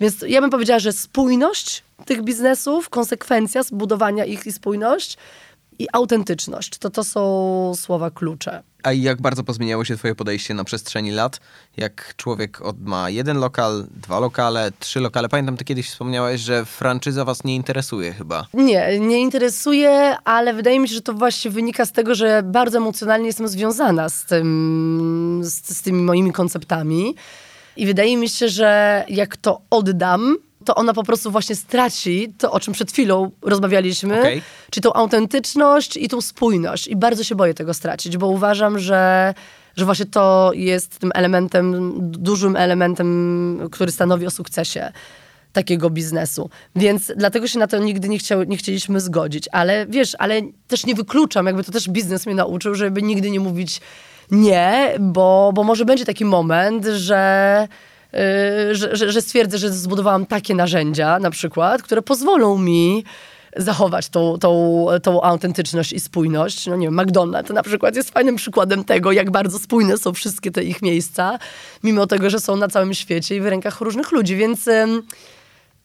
Więc 0.00 0.14
ja 0.28 0.40
bym 0.40 0.50
powiedziała, 0.50 0.78
że 0.78 0.92
spójność 0.92 1.83
tych 2.04 2.22
biznesów, 2.22 2.88
konsekwencja 2.88 3.62
zbudowania 3.62 4.24
ich 4.24 4.46
i 4.46 4.52
spójność 4.52 5.16
i 5.78 5.86
autentyczność, 5.92 6.78
to 6.78 6.90
to 6.90 7.04
są 7.04 7.72
słowa 7.76 8.10
klucze. 8.10 8.62
A 8.82 8.92
jak 8.92 9.20
bardzo 9.20 9.44
pozmieniało 9.44 9.84
się 9.84 9.96
twoje 9.96 10.14
podejście 10.14 10.54
na 10.54 10.64
przestrzeni 10.64 11.10
lat? 11.10 11.40
Jak 11.76 12.14
człowiek 12.16 12.62
od, 12.62 12.80
ma 12.80 13.10
jeden 13.10 13.38
lokal, 13.38 13.86
dwa 13.90 14.20
lokale, 14.20 14.72
trzy 14.78 15.00
lokale. 15.00 15.28
Pamiętam, 15.28 15.56
ty 15.56 15.64
kiedyś 15.64 15.90
wspomniałeś, 15.90 16.40
że 16.40 16.64
franczyza 16.64 17.24
was 17.24 17.44
nie 17.44 17.54
interesuje 17.56 18.12
chyba. 18.12 18.46
Nie, 18.54 19.00
nie 19.00 19.20
interesuje, 19.20 20.16
ale 20.24 20.54
wydaje 20.54 20.80
mi 20.80 20.88
się, 20.88 20.94
że 20.94 21.02
to 21.02 21.12
właśnie 21.12 21.50
wynika 21.50 21.86
z 21.86 21.92
tego, 21.92 22.14
że 22.14 22.42
bardzo 22.42 22.78
emocjonalnie 22.78 23.26
jestem 23.26 23.48
związana 23.48 24.08
z, 24.08 24.24
tym, 24.24 25.40
z, 25.44 25.76
z 25.76 25.82
tymi 25.82 26.02
moimi 26.02 26.32
konceptami. 26.32 27.14
I 27.76 27.86
wydaje 27.86 28.16
mi 28.16 28.28
się, 28.28 28.48
że 28.48 29.04
jak 29.08 29.36
to 29.36 29.60
oddam, 29.70 30.36
to 30.64 30.74
ona 30.74 30.92
po 30.92 31.02
prostu 31.02 31.30
właśnie 31.30 31.56
straci 31.56 32.32
to, 32.38 32.52
o 32.52 32.60
czym 32.60 32.74
przed 32.74 32.92
chwilą 32.92 33.30
rozmawialiśmy, 33.42 34.20
okay. 34.20 34.42
czyli 34.70 34.82
tą 34.82 34.92
autentyczność 34.92 35.96
i 35.96 36.08
tą 36.08 36.20
spójność. 36.20 36.86
I 36.86 36.96
bardzo 36.96 37.24
się 37.24 37.34
boję 37.34 37.54
tego 37.54 37.74
stracić, 37.74 38.16
bo 38.16 38.28
uważam, 38.28 38.78
że, 38.78 39.34
że 39.76 39.84
właśnie 39.84 40.06
to 40.06 40.50
jest 40.54 40.98
tym 40.98 41.10
elementem, 41.14 41.92
dużym 42.10 42.56
elementem, 42.56 43.68
który 43.72 43.92
stanowi 43.92 44.26
o 44.26 44.30
sukcesie 44.30 44.92
takiego 45.52 45.90
biznesu. 45.90 46.50
Więc 46.76 47.12
dlatego 47.16 47.48
się 47.48 47.58
na 47.58 47.66
to 47.66 47.78
nigdy 47.78 48.08
nie, 48.08 48.18
chciał, 48.18 48.42
nie 48.42 48.56
chcieliśmy 48.56 49.00
zgodzić. 49.00 49.48
Ale 49.52 49.86
wiesz, 49.86 50.16
ale 50.18 50.42
też 50.68 50.86
nie 50.86 50.94
wykluczam, 50.94 51.46
jakby 51.46 51.64
to 51.64 51.72
też 51.72 51.88
biznes 51.88 52.26
mnie 52.26 52.34
nauczył, 52.34 52.74
żeby 52.74 53.02
nigdy 53.02 53.30
nie 53.30 53.40
mówić 53.40 53.80
nie, 54.30 54.94
bo, 55.00 55.50
bo 55.54 55.64
może 55.64 55.84
będzie 55.84 56.04
taki 56.04 56.24
moment, 56.24 56.86
że 56.86 57.68
że, 58.72 58.96
że, 58.96 59.12
że 59.12 59.22
stwierdzę, 59.22 59.58
że 59.58 59.72
zbudowałam 59.72 60.26
takie 60.26 60.54
narzędzia 60.54 61.18
na 61.18 61.30
przykład, 61.30 61.82
które 61.82 62.02
pozwolą 62.02 62.58
mi 62.58 63.04
zachować 63.56 64.08
tą, 64.08 64.38
tą, 64.38 64.86
tą 65.02 65.22
autentyczność 65.22 65.92
i 65.92 66.00
spójność. 66.00 66.66
No 66.66 66.76
nie 66.76 66.86
wiem, 66.86 66.96
McDonald's 66.96 67.52
na 67.52 67.62
przykład 67.62 67.96
jest 67.96 68.10
fajnym 68.10 68.36
przykładem 68.36 68.84
tego, 68.84 69.12
jak 69.12 69.30
bardzo 69.30 69.58
spójne 69.58 69.98
są 69.98 70.12
wszystkie 70.12 70.50
te 70.50 70.64
ich 70.64 70.82
miejsca, 70.82 71.38
mimo 71.82 72.06
tego, 72.06 72.30
że 72.30 72.40
są 72.40 72.56
na 72.56 72.68
całym 72.68 72.94
świecie 72.94 73.36
i 73.36 73.40
w 73.40 73.46
rękach 73.46 73.80
różnych 73.80 74.12
ludzi, 74.12 74.36
więc 74.36 74.68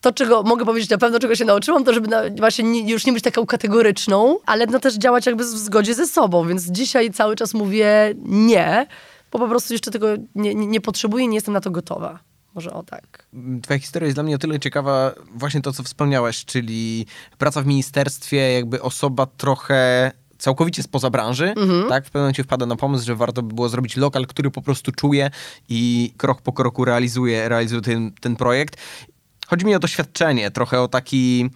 to, 0.02 0.14
czego 0.14 0.44
mogę 0.44 0.66
powiedzieć 0.66 0.90
na 0.90 0.98
pewno, 0.98 1.20
czego 1.20 1.36
się 1.36 1.46
nauczyłam, 1.46 1.84
to 1.84 1.94
żeby 1.94 2.08
na, 2.08 2.22
właśnie 2.38 2.64
nie, 2.64 2.92
już 2.92 3.06
nie 3.06 3.14
być 3.14 3.24
taką 3.24 3.46
kategoryczną, 3.46 4.38
ale 4.46 4.66
no 4.66 4.80
też 4.80 4.96
działać 4.96 5.26
jakby 5.26 5.44
w 5.44 5.48
zgodzie 5.48 5.94
ze 5.94 6.08
sobą, 6.08 6.48
więc 6.48 6.64
dzisiaj 6.64 7.12
cały 7.12 7.36
czas 7.36 7.54
mówię 7.54 8.14
nie, 8.26 8.88
bo 9.32 9.40
po 9.40 9.48
prostu 9.48 9.74
jeszcze 9.74 9.92
tego 9.92 10.08
nie, 10.36 10.56
nie, 10.56 10.68
nie 10.68 10.82
potrzebuję, 10.82 11.28
nie 11.28 11.36
jestem 11.36 11.54
na 11.54 11.62
to 11.62 11.72
gotowa. 11.72 12.20
Może 12.56 12.74
o 12.74 12.84
tak. 12.84 13.26
Twoja 13.64 13.80
historia 13.80 14.06
jest 14.08 14.16
dla 14.16 14.24
mnie 14.24 14.36
o 14.36 14.38
tyle 14.38 14.60
ciekawa, 14.60 15.12
właśnie 15.36 15.62
to, 15.62 15.74
co 15.74 15.84
wspomniałaś, 15.84 16.46
czyli 16.46 17.06
praca 17.38 17.62
w 17.62 17.66
ministerstwie, 17.66 18.38
jakby 18.38 18.82
osoba 18.82 19.26
trochę 19.26 20.12
całkowicie 20.38 20.84
spoza 20.84 21.10
branży, 21.10 21.54
mhm. 21.58 21.90
tak? 21.90 22.06
W 22.06 22.08
pewnym 22.08 22.24
momencie 22.24 22.44
wpada 22.44 22.66
na 22.66 22.76
pomysł, 22.76 23.06
że 23.06 23.16
warto 23.16 23.44
by 23.44 23.54
było 23.54 23.70
zrobić 23.70 23.98
lokal, 23.98 24.28
który 24.28 24.52
po 24.52 24.62
prostu 24.62 24.92
czuje 24.92 25.32
i 25.70 26.14
krok 26.18 26.42
po 26.42 26.54
kroku 26.54 26.86
realizuje, 26.86 27.50
realizuje 27.50 27.82
ten, 27.82 28.12
ten 28.22 28.36
projekt. 28.36 28.78
Chodzi 29.48 29.66
mi 29.66 29.76
o 29.76 29.80
doświadczenie, 29.80 30.52
trochę 30.52 30.82
o 30.82 30.88
taki, 30.88 31.50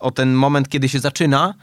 o 0.00 0.10
ten 0.10 0.34
moment, 0.34 0.68
kiedy 0.68 0.88
się 0.88 0.98
zaczyna, 0.98 1.54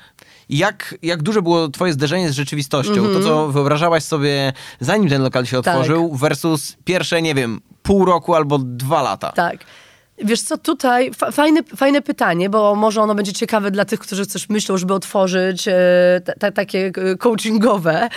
jak, 0.50 0.96
jak 1.02 1.24
duże 1.24 1.42
było 1.42 1.68
twoje 1.68 1.94
zderzenie 1.94 2.30
z 2.30 2.34
rzeczywistością? 2.34 2.94
Mm 2.94 3.06
-hmm. 3.06 3.14
To, 3.14 3.24
co 3.24 3.32
mhm. 3.32 3.52
wyobrażałaś 3.52 4.04
sobie, 4.04 4.54
zanim 4.80 5.10
ten 5.10 5.22
lokal 5.22 5.46
się 5.46 5.60
otworzył, 5.60 6.10
tak. 6.10 6.20
versus 6.20 6.78
pierwsze, 6.86 7.22
nie 7.22 7.36
wiem, 7.36 7.62
pół 7.84 8.06
roku 8.06 8.36
albo 8.36 8.60
dwa 8.60 9.02
lata. 9.02 9.32
Tak. 9.32 9.58
Wiesz 10.24 10.42
co, 10.42 10.58
tutaj 10.58 11.12
fajne, 11.32 11.64
fajne 11.76 12.02
pytanie, 12.02 12.50
bo 12.50 12.76
może 12.76 13.02
ono 13.02 13.16
będzie 13.16 13.34
ciekawe 13.34 13.72
dla 13.72 13.86
tych, 13.86 14.00
którzy 14.00 14.26
coś 14.26 14.50
myślą, 14.50 14.78
żeby 14.78 14.94
otworzyć 14.94 15.68
e, 15.68 16.52
takie 16.56 16.92
e, 16.96 17.16
coachingowe. 17.16 18.10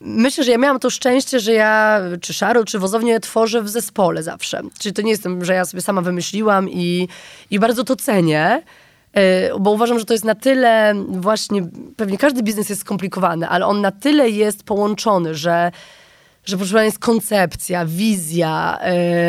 Myślę, 0.00 0.44
że 0.44 0.50
ja 0.50 0.58
miałam 0.58 0.78
to 0.80 0.90
szczęście, 0.90 1.40
że 1.40 1.52
ja 1.52 2.00
czy 2.20 2.32
szaro, 2.32 2.64
czy 2.64 2.78
wozownię 2.78 3.20
tworzę 3.20 3.62
w 3.62 3.68
zespole 3.68 4.22
zawsze. 4.22 4.62
Czyli 4.78 4.92
to 4.92 5.02
nie 5.02 5.10
jestem, 5.10 5.44
że 5.44 5.54
ja 5.54 5.64
sobie 5.64 5.80
sama 5.80 6.02
wymyśliłam 6.02 6.70
i, 6.70 7.08
i 7.50 7.58
bardzo 7.58 7.84
to 7.84 7.96
cenię. 7.96 8.62
E, 9.14 9.58
bo 9.58 9.70
uważam, 9.70 9.98
że 9.98 10.04
to 10.04 10.14
jest 10.14 10.24
na 10.24 10.34
tyle 10.34 10.94
właśnie, 11.08 11.68
pewnie 11.96 12.18
każdy 12.18 12.42
biznes 12.42 12.68
jest 12.68 12.80
skomplikowany, 12.80 13.48
ale 13.48 13.66
on 13.66 13.80
na 13.80 13.90
tyle 13.90 14.30
jest 14.30 14.62
połączony, 14.62 15.34
że 15.34 15.72
że 16.44 16.56
proszę 16.56 16.84
jest 16.84 16.98
koncepcja, 16.98 17.86
wizja, 17.86 18.78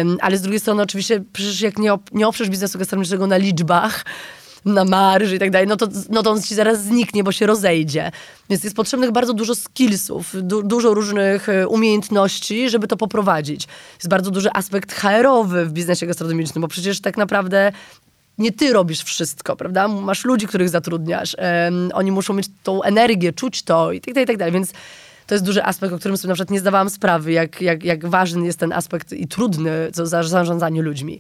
yy, 0.06 0.17
ale 0.22 0.38
z 0.38 0.41
drugiej 0.41 0.60
strony 0.60 0.84
oczywiście 0.84 1.24
przecież 1.34 1.62
jak 1.62 1.78
nie, 1.78 1.94
op 1.94 2.12
nie 2.12 2.28
oprzesz 2.28 2.50
biznesu 2.50 2.80
gastronomicznego 2.80 3.28
na 3.28 3.38
liczbach, 3.38 4.06
na 4.65 4.86
marży 4.86 5.36
i 5.36 5.39
tak 5.39 5.52
dalej, 5.52 5.67
no 5.67 5.78
to, 5.78 5.88
no 6.10 6.24
to 6.24 6.32
on 6.32 6.41
ci 6.41 6.56
zaraz 6.56 6.84
zniknie, 6.84 7.24
bo 7.24 7.32
się 7.32 7.46
rozejdzie. 7.46 8.12
Więc 8.50 8.63
jest 8.63 8.76
potrzebnych 8.76 9.12
bardzo 9.12 9.34
dużo 9.34 9.56
skillsów, 9.56 10.36
du 10.44 10.63
dużo 10.63 10.94
różnych 10.94 11.50
e, 11.50 11.67
umiejętności, 11.67 12.70
żeby 12.70 12.88
to 12.88 12.98
poprowadzić. 12.98 13.67
Jest 13.94 14.08
bardzo 14.08 14.32
duży 14.32 14.50
aspekt 14.54 14.94
HR-owy 14.94 15.65
w 15.65 15.72
biznesie 15.72 16.08
gastronomicznym, 16.08 16.62
bo 16.62 16.67
przecież 16.67 17.02
tak 17.02 17.17
naprawdę 17.17 17.72
nie 18.41 18.51
ty 18.51 18.73
robisz 18.73 19.04
wszystko, 19.04 19.56
prawda? 19.56 19.88
Masz 19.88 20.25
ludzi, 20.25 20.47
których 20.47 20.69
zatrudniasz. 20.69 21.36
Um, 21.65 21.91
oni 21.93 22.12
muszą 22.12 22.34
mieć 22.34 22.47
tą 22.63 22.84
energię, 22.84 23.34
czuć 23.34 23.63
to 23.63 23.91
i 23.91 24.01
tak 24.01 24.13
dalej, 24.13 24.23
i 24.23 24.27
tak 24.27 24.38
dalej. 24.38 24.54
Więc 24.54 24.71
to 25.27 25.36
jest 25.36 25.45
duży 25.45 25.63
aspekt, 25.63 25.93
o 25.93 25.99
którym 25.99 26.17
sobie 26.17 26.30
na 26.30 26.34
przykład 26.34 26.51
nie 26.51 26.60
zdawałam 26.60 26.89
sprawy, 26.89 27.32
jak, 27.32 27.62
jak, 27.62 27.84
jak 27.84 28.08
ważny 28.08 28.45
jest 28.45 28.60
ten 28.60 28.73
aspekt 28.73 29.13
i 29.13 29.27
trudny 29.27 29.71
co 29.93 30.06
za 30.08 30.23
zarządzanie 30.23 30.82
ludźmi. 30.82 31.19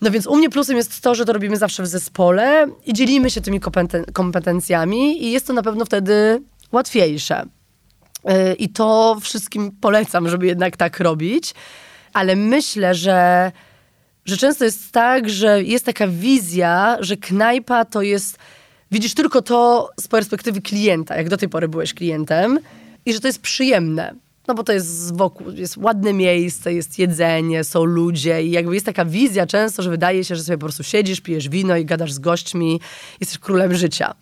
No 0.00 0.10
więc 0.10 0.26
u 0.26 0.36
mnie 0.36 0.50
plusem 0.50 0.76
jest 0.76 1.00
to, 1.00 1.14
że 1.14 1.24
to 1.24 1.32
robimy 1.32 1.56
zawsze 1.56 1.82
w 1.82 1.86
zespole 1.86 2.66
i 2.86 2.92
dzielimy 2.92 3.30
się 3.30 3.40
tymi 3.40 3.60
kompetencjami 4.12 5.24
i 5.24 5.32
jest 5.32 5.46
to 5.46 5.52
na 5.52 5.62
pewno 5.62 5.84
wtedy 5.84 6.42
łatwiejsze. 6.72 7.46
Yy, 8.24 8.54
I 8.54 8.68
to 8.68 9.18
wszystkim 9.20 9.72
polecam, 9.80 10.28
żeby 10.28 10.46
jednak 10.46 10.76
tak 10.76 11.00
robić, 11.00 11.54
ale 12.12 12.36
myślę, 12.36 12.94
że 12.94 13.52
że 14.26 14.36
często 14.36 14.64
jest 14.64 14.92
tak, 14.92 15.30
że 15.30 15.62
jest 15.62 15.84
taka 15.84 16.08
wizja, 16.08 16.96
że 17.00 17.16
knajpa 17.16 17.84
to 17.84 18.02
jest. 18.02 18.38
Widzisz 18.90 19.14
tylko 19.14 19.42
to 19.42 19.90
z 20.00 20.08
perspektywy 20.08 20.60
klienta, 20.60 21.16
jak 21.16 21.28
do 21.28 21.36
tej 21.36 21.48
pory 21.48 21.68
byłeś 21.68 21.94
klientem, 21.94 22.58
i 23.06 23.12
że 23.12 23.20
to 23.20 23.26
jest 23.26 23.40
przyjemne. 23.40 24.14
no 24.48 24.54
bo 24.54 24.62
to 24.64 24.72
jest 24.72 25.16
wokół, 25.16 25.50
jest 25.50 25.76
ładne 25.76 26.12
miejsce, 26.12 26.74
jest 26.74 26.98
jedzenie, 26.98 27.64
są 27.64 27.84
ludzie 27.84 28.42
i 28.42 28.50
jakby 28.50 28.74
jest 28.74 28.86
taka 28.86 29.04
wizja 29.04 29.46
często, 29.46 29.82
że 29.82 29.90
wydaje 29.90 30.24
się, 30.24 30.36
że 30.36 30.44
sobie 30.44 30.58
po 30.58 30.66
prostu 30.66 30.82
siedzisz, 30.82 31.20
pijesz 31.20 31.48
wino 31.48 31.76
i 31.76 31.84
gadasz 31.84 32.12
z 32.12 32.18
gośćmi, 32.18 32.80
jesteś 33.20 33.38
królem 33.38 33.74
życia. 33.74 34.14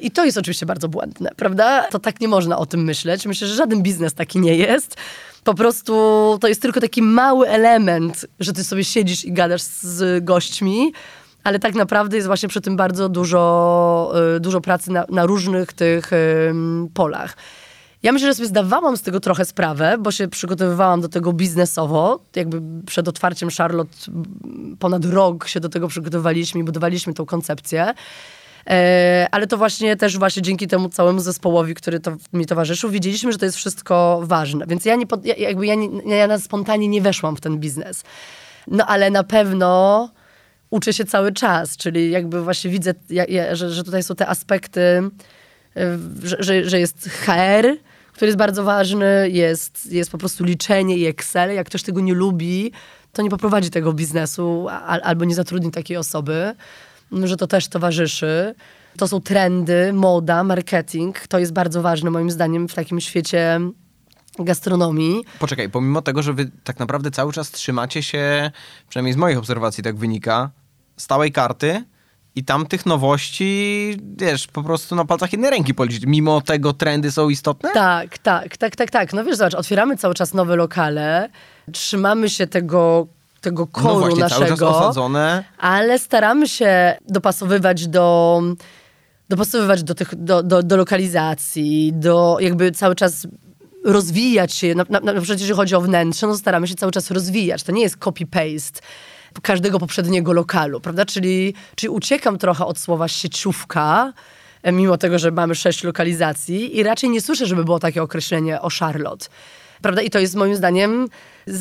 I 0.00 0.10
to 0.10 0.24
jest 0.24 0.38
oczywiście 0.38 0.66
bardzo 0.66 0.88
błędne, 0.88 1.30
prawda? 1.36 1.82
To 1.82 1.98
tak 1.98 2.20
nie 2.20 2.28
można 2.28 2.58
o 2.58 2.66
tym 2.66 2.84
myśleć. 2.84 3.26
Myślę, 3.26 3.48
że 3.48 3.54
żaden 3.54 3.82
biznes 3.82 4.14
taki 4.14 4.38
nie 4.38 4.54
jest. 4.54 4.96
Po 5.44 5.54
prostu 5.54 5.92
to 6.40 6.48
jest 6.48 6.62
tylko 6.62 6.80
taki 6.80 7.02
mały 7.02 7.48
element, 7.48 8.26
że 8.40 8.52
ty 8.52 8.64
sobie 8.64 8.84
siedzisz 8.84 9.24
i 9.24 9.32
gadasz 9.32 9.62
z 9.62 10.24
gośćmi, 10.24 10.92
ale 11.44 11.58
tak 11.58 11.74
naprawdę 11.74 12.16
jest 12.16 12.26
właśnie 12.26 12.48
przy 12.48 12.60
tym 12.60 12.76
bardzo 12.76 13.08
dużo, 13.08 14.12
y, 14.36 14.40
dużo 14.40 14.60
pracy 14.60 14.92
na, 14.92 15.04
na 15.10 15.26
różnych 15.26 15.72
tych 15.72 16.10
polach. 16.94 17.36
Ja 18.02 18.12
myślę, 18.12 18.28
że 18.28 18.34
sobie 18.34 18.48
zdawałam 18.48 18.96
z 18.96 19.02
tego 19.02 19.20
trochę 19.20 19.44
sprawę, 19.44 19.96
bo 19.98 20.10
się 20.12 20.28
przygotowywałam 20.28 21.00
do 21.00 21.08
tego 21.08 21.32
biznesowo. 21.32 22.20
Jakby 22.36 22.62
przed 22.86 23.08
otwarciem 23.08 23.48
Charlotte 23.58 23.96
ponad 24.78 25.04
rok 25.04 25.48
się 25.48 25.60
do 25.60 25.68
tego 25.68 25.88
przygotowaliśmy 25.88 26.60
i 26.60 26.64
budowaliśmy 26.64 27.14
tą 27.14 27.26
koncepcję. 27.26 27.94
E, 28.66 29.26
ale 29.30 29.46
to 29.46 29.56
właśnie 29.56 29.96
też 29.96 30.18
właśnie 30.18 30.42
dzięki 30.42 30.66
temu 30.66 30.88
całemu 30.88 31.20
zespołowi, 31.20 31.74
który 31.74 32.00
to 32.00 32.16
mi 32.32 32.46
towarzyszył, 32.46 32.90
wiedzieliśmy, 32.90 33.32
że 33.32 33.38
to 33.38 33.44
jest 33.44 33.56
wszystko 33.56 34.20
ważne. 34.22 34.66
Więc 34.68 34.84
ja, 34.84 34.96
nie, 34.96 35.06
ja, 35.24 35.34
jakby 35.34 35.66
ja, 35.66 35.74
nie, 35.74 36.16
ja 36.16 36.26
na 36.26 36.38
spontanie 36.38 36.88
nie 36.88 37.02
weszłam 37.02 37.36
w 37.36 37.40
ten 37.40 37.58
biznes. 37.58 38.02
No 38.66 38.86
ale 38.86 39.10
na 39.10 39.24
pewno 39.24 40.10
uczę 40.70 40.92
się 40.92 41.04
cały 41.04 41.32
czas, 41.32 41.76
czyli 41.76 42.10
jakby 42.10 42.42
właśnie 42.42 42.70
widzę, 42.70 42.94
że, 43.52 43.70
że 43.70 43.84
tutaj 43.84 44.02
są 44.02 44.14
te 44.14 44.26
aspekty, 44.26 44.80
e, 45.76 45.98
że, 46.22 46.36
że, 46.40 46.64
że 46.64 46.80
jest 46.80 47.08
HR, 47.08 47.76
który 48.12 48.26
jest 48.26 48.38
bardzo 48.38 48.64
ważny, 48.64 49.30
jest, 49.30 49.92
jest 49.92 50.10
po 50.10 50.18
prostu 50.18 50.44
liczenie 50.44 50.96
i 50.96 51.06
Excel. 51.06 51.54
Jak 51.54 51.66
ktoś 51.66 51.82
tego 51.82 52.00
nie 52.00 52.14
lubi, 52.14 52.72
to 53.12 53.22
nie 53.22 53.30
poprowadzi 53.30 53.70
tego 53.70 53.92
biznesu 53.92 54.66
albo 55.02 55.24
nie 55.24 55.34
zatrudni 55.34 55.70
takiej 55.70 55.96
osoby 55.96 56.54
że 57.12 57.36
to 57.36 57.46
też 57.46 57.68
towarzyszy. 57.68 58.54
To 58.96 59.08
są 59.08 59.20
trendy, 59.20 59.92
moda, 59.92 60.44
marketing. 60.44 61.26
To 61.26 61.38
jest 61.38 61.52
bardzo 61.52 61.82
ważne 61.82 62.10
moim 62.10 62.30
zdaniem 62.30 62.68
w 62.68 62.74
takim 62.74 63.00
świecie 63.00 63.60
gastronomii. 64.38 65.24
Poczekaj, 65.38 65.70
pomimo 65.70 66.02
tego, 66.02 66.22
że 66.22 66.32
wy 66.32 66.50
tak 66.64 66.78
naprawdę 66.78 67.10
cały 67.10 67.32
czas 67.32 67.50
trzymacie 67.50 68.02
się, 68.02 68.50
przynajmniej 68.88 69.12
z 69.12 69.16
moich 69.16 69.38
obserwacji 69.38 69.84
tak 69.84 69.96
wynika, 69.96 70.50
stałej 70.96 71.32
karty 71.32 71.84
i 72.34 72.44
tam 72.44 72.66
tych 72.66 72.86
nowości, 72.86 73.96
wiesz, 74.16 74.46
po 74.46 74.62
prostu 74.62 74.96
na 74.96 75.04
palcach 75.04 75.32
jednej 75.32 75.50
ręki 75.50 75.74
policzyć. 75.74 76.06
Mimo 76.06 76.40
tego 76.40 76.72
trendy 76.72 77.12
są 77.12 77.28
istotne? 77.28 77.70
Tak, 77.74 78.18
tak, 78.18 78.56
tak, 78.56 78.76
tak, 78.76 78.90
tak. 78.90 79.12
No 79.12 79.24
wiesz, 79.24 79.36
zobacz, 79.36 79.54
otwieramy 79.54 79.96
cały 79.96 80.14
czas 80.14 80.34
nowe 80.34 80.56
lokale, 80.56 81.30
trzymamy 81.72 82.30
się 82.30 82.46
tego 82.46 83.06
tego 83.40 83.66
koru 83.66 83.88
no 83.88 84.00
właśnie, 84.00 84.20
naszego. 84.20 84.92
Ale 85.58 85.98
staramy 85.98 86.48
się 86.48 86.96
dopasowywać 87.08 87.88
do 87.88 88.42
dopasowywać 89.28 89.82
do, 89.82 89.94
tych, 89.94 90.14
do, 90.14 90.42
do, 90.42 90.62
do 90.62 90.76
lokalizacji, 90.76 91.92
do 91.94 92.36
jakby 92.40 92.72
cały 92.72 92.94
czas 92.94 93.26
rozwijać 93.84 94.54
się. 94.54 94.74
Na, 94.74 94.84
na, 94.90 95.00
na 95.00 95.12
przykład 95.12 95.40
jeżeli 95.40 95.56
chodzi 95.56 95.74
o 95.74 95.80
wnętrze, 95.80 96.26
no 96.26 96.36
staramy 96.36 96.68
się 96.68 96.74
cały 96.74 96.92
czas 96.92 97.10
rozwijać. 97.10 97.62
To 97.62 97.72
nie 97.72 97.82
jest 97.82 97.98
copy-paste 97.98 98.80
każdego 99.42 99.78
poprzedniego 99.78 100.32
lokalu, 100.32 100.80
prawda? 100.80 101.04
Czyli, 101.04 101.54
czyli 101.74 101.90
uciekam 101.90 102.38
trochę 102.38 102.66
od 102.66 102.78
słowa 102.78 103.08
sieciówka, 103.08 104.12
mimo 104.72 104.98
tego, 104.98 105.18
że 105.18 105.30
mamy 105.30 105.54
sześć 105.54 105.84
lokalizacji 105.84 106.78
i 106.78 106.82
raczej 106.82 107.10
nie 107.10 107.20
słyszę, 107.20 107.46
żeby 107.46 107.64
było 107.64 107.78
takie 107.78 108.02
określenie 108.02 108.60
o 108.60 108.68
Charlotte. 108.80 109.26
Prawda? 109.82 110.02
I 110.02 110.10
to 110.10 110.18
jest 110.18 110.34
moim 110.34 110.56
zdaniem, 110.56 111.08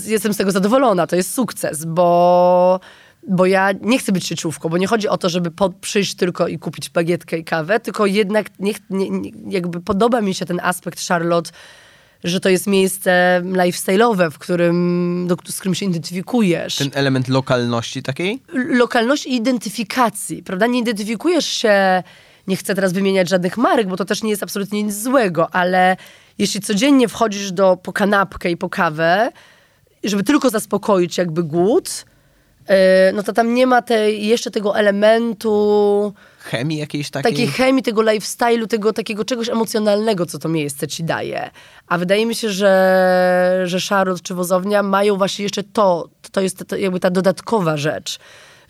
jestem 0.06 0.34
z 0.34 0.38
tego 0.38 0.52
zadowolona, 0.52 1.08
to 1.08 1.16
jest 1.16 1.34
sukces, 1.34 1.86
bo 1.86 2.80
bo 3.28 3.46
ja 3.46 3.72
nie 3.82 4.00
chcę 4.00 4.12
być 4.12 4.28
sieciówką, 4.28 4.70
bo 4.70 4.78
nie 4.78 4.88
chodzi 4.88 5.08
o 5.08 5.18
to, 5.18 5.30
żeby 5.30 5.52
pod, 5.52 5.76
przyjść 5.76 6.16
tylko 6.16 6.48
i 6.48 6.60
kupić 6.60 6.90
bagietkę 6.90 7.38
i 7.38 7.44
kawę, 7.44 7.80
tylko 7.80 8.06
jednak 8.06 8.48
nie, 8.60 8.74
nie, 8.90 9.10
nie, 9.10 9.32
jakby 9.50 9.82
podoba 9.82 10.22
mi 10.22 10.34
się 10.34 10.46
ten 10.46 10.60
aspekt 10.64 11.08
Charlotte, 11.08 11.52
że 12.24 12.40
to 12.40 12.50
jest 12.50 12.68
miejsce 12.68 13.42
lifestyle'owe, 13.46 14.32
w 14.32 14.38
którym, 14.40 15.26
do, 15.28 15.36
z 15.48 15.60
którym 15.60 15.76
się 15.76 15.86
identyfikujesz. 15.86 16.76
Ten 16.76 16.92
element 16.94 17.28
lokalności 17.28 18.04
takiej? 18.04 18.42
Lokalności 18.54 19.30
i 19.30 19.36
identyfikacji, 19.36 20.44
prawda? 20.44 20.68
Nie 20.68 20.80
identyfikujesz 20.80 21.46
się, 21.46 22.04
nie 22.48 22.56
chcę 22.56 22.76
teraz 22.76 22.94
wymieniać 22.94 23.30
żadnych 23.30 23.58
marek, 23.58 23.88
bo 23.88 23.98
to 23.98 24.06
też 24.06 24.24
nie 24.24 24.30
jest 24.30 24.44
absolutnie 24.44 24.84
nic 24.84 24.96
złego, 24.96 25.56
ale 25.56 25.98
jeśli 26.40 26.62
codziennie 26.62 27.08
wchodzisz 27.08 27.52
do, 27.52 27.78
po 27.84 27.94
kanapkę 27.94 28.52
i 28.52 28.58
po 28.58 28.70
kawę, 28.70 29.32
żeby 30.04 30.24
tylko 30.24 30.50
zaspokoić 30.50 31.18
jakby 31.18 31.44
głód, 31.44 32.06
yy, 32.70 32.76
no 33.14 33.24
to 33.24 33.34
tam 33.34 33.54
nie 33.54 33.68
ma 33.68 33.82
tej, 33.82 34.28
jeszcze 34.28 34.52
tego 34.52 34.78
elementu... 34.78 36.14
Chemii 36.40 36.78
jakiejś 36.78 37.10
takiej? 37.10 37.32
Takiej 37.32 37.48
chemii, 37.48 37.84
tego 37.84 38.02
lifestyle'u, 38.02 38.68
tego 38.68 38.94
takiego 38.94 39.26
czegoś 39.26 39.50
emocjonalnego, 39.50 40.26
co 40.26 40.40
to 40.40 40.50
miejsce 40.50 40.88
ci 40.88 41.04
daje. 41.04 41.50
A 41.88 41.98
wydaje 41.98 42.26
mi 42.26 42.36
się, 42.36 42.50
że, 42.50 43.62
że 43.66 43.80
Szarot 43.80 44.22
czy 44.22 44.34
Wozownia 44.34 44.84
mają 44.84 45.18
właśnie 45.18 45.44
jeszcze 45.44 45.64
to, 45.64 46.10
to 46.32 46.42
jest 46.42 46.64
to 46.68 46.76
jakby 46.76 47.00
ta 47.00 47.10
dodatkowa 47.10 47.78
rzecz 47.78 48.20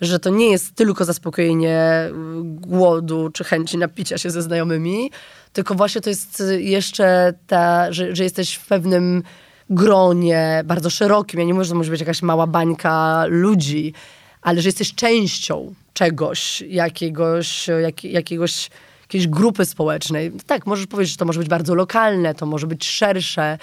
że 0.02 0.20
to 0.20 0.30
nie 0.30 0.52
jest 0.52 0.76
tylko 0.76 1.06
zaspokojenie 1.06 2.10
głodu 2.44 3.30
czy 3.34 3.44
chęci 3.44 3.78
napicia 3.78 4.18
się 4.18 4.30
ze 4.30 4.42
znajomymi, 4.42 5.12
tylko 5.54 5.76
właśnie 5.76 6.02
to 6.02 6.10
jest 6.10 6.44
jeszcze 6.58 7.34
ta, 7.48 7.94
że, 7.94 8.16
że 8.16 8.24
jesteś 8.24 8.54
w 8.54 8.66
pewnym 8.68 9.24
gronie 9.70 10.62
bardzo 10.66 10.90
szerokim. 10.90 11.40
Ja 11.40 11.46
nie 11.46 11.54
mówię, 11.54 11.66
że 11.66 11.72
to 11.72 11.78
może 11.78 11.92
być 11.92 12.00
jakaś 12.00 12.22
mała 12.22 12.48
bańka 12.48 13.26
ludzi, 13.28 13.94
ale 14.42 14.62
że 14.62 14.68
jesteś 14.68 14.96
częścią 14.96 15.74
czegoś, 15.94 16.62
jakiegoś, 16.62 17.68
jak, 17.68 18.04
jakiegoś 18.04 18.70
jakiejś 19.02 19.28
grupy 19.28 19.66
społecznej. 19.66 20.32
Tak, 20.48 20.66
możesz 20.66 20.88
powiedzieć, 20.88 21.12
że 21.12 21.18
to 21.18 21.26
może 21.26 21.40
być 21.40 21.50
bardzo 21.50 21.76
lokalne, 21.76 22.36
to 22.36 22.46
może 22.46 22.68
być 22.68 22.86
szersze. 22.86 23.58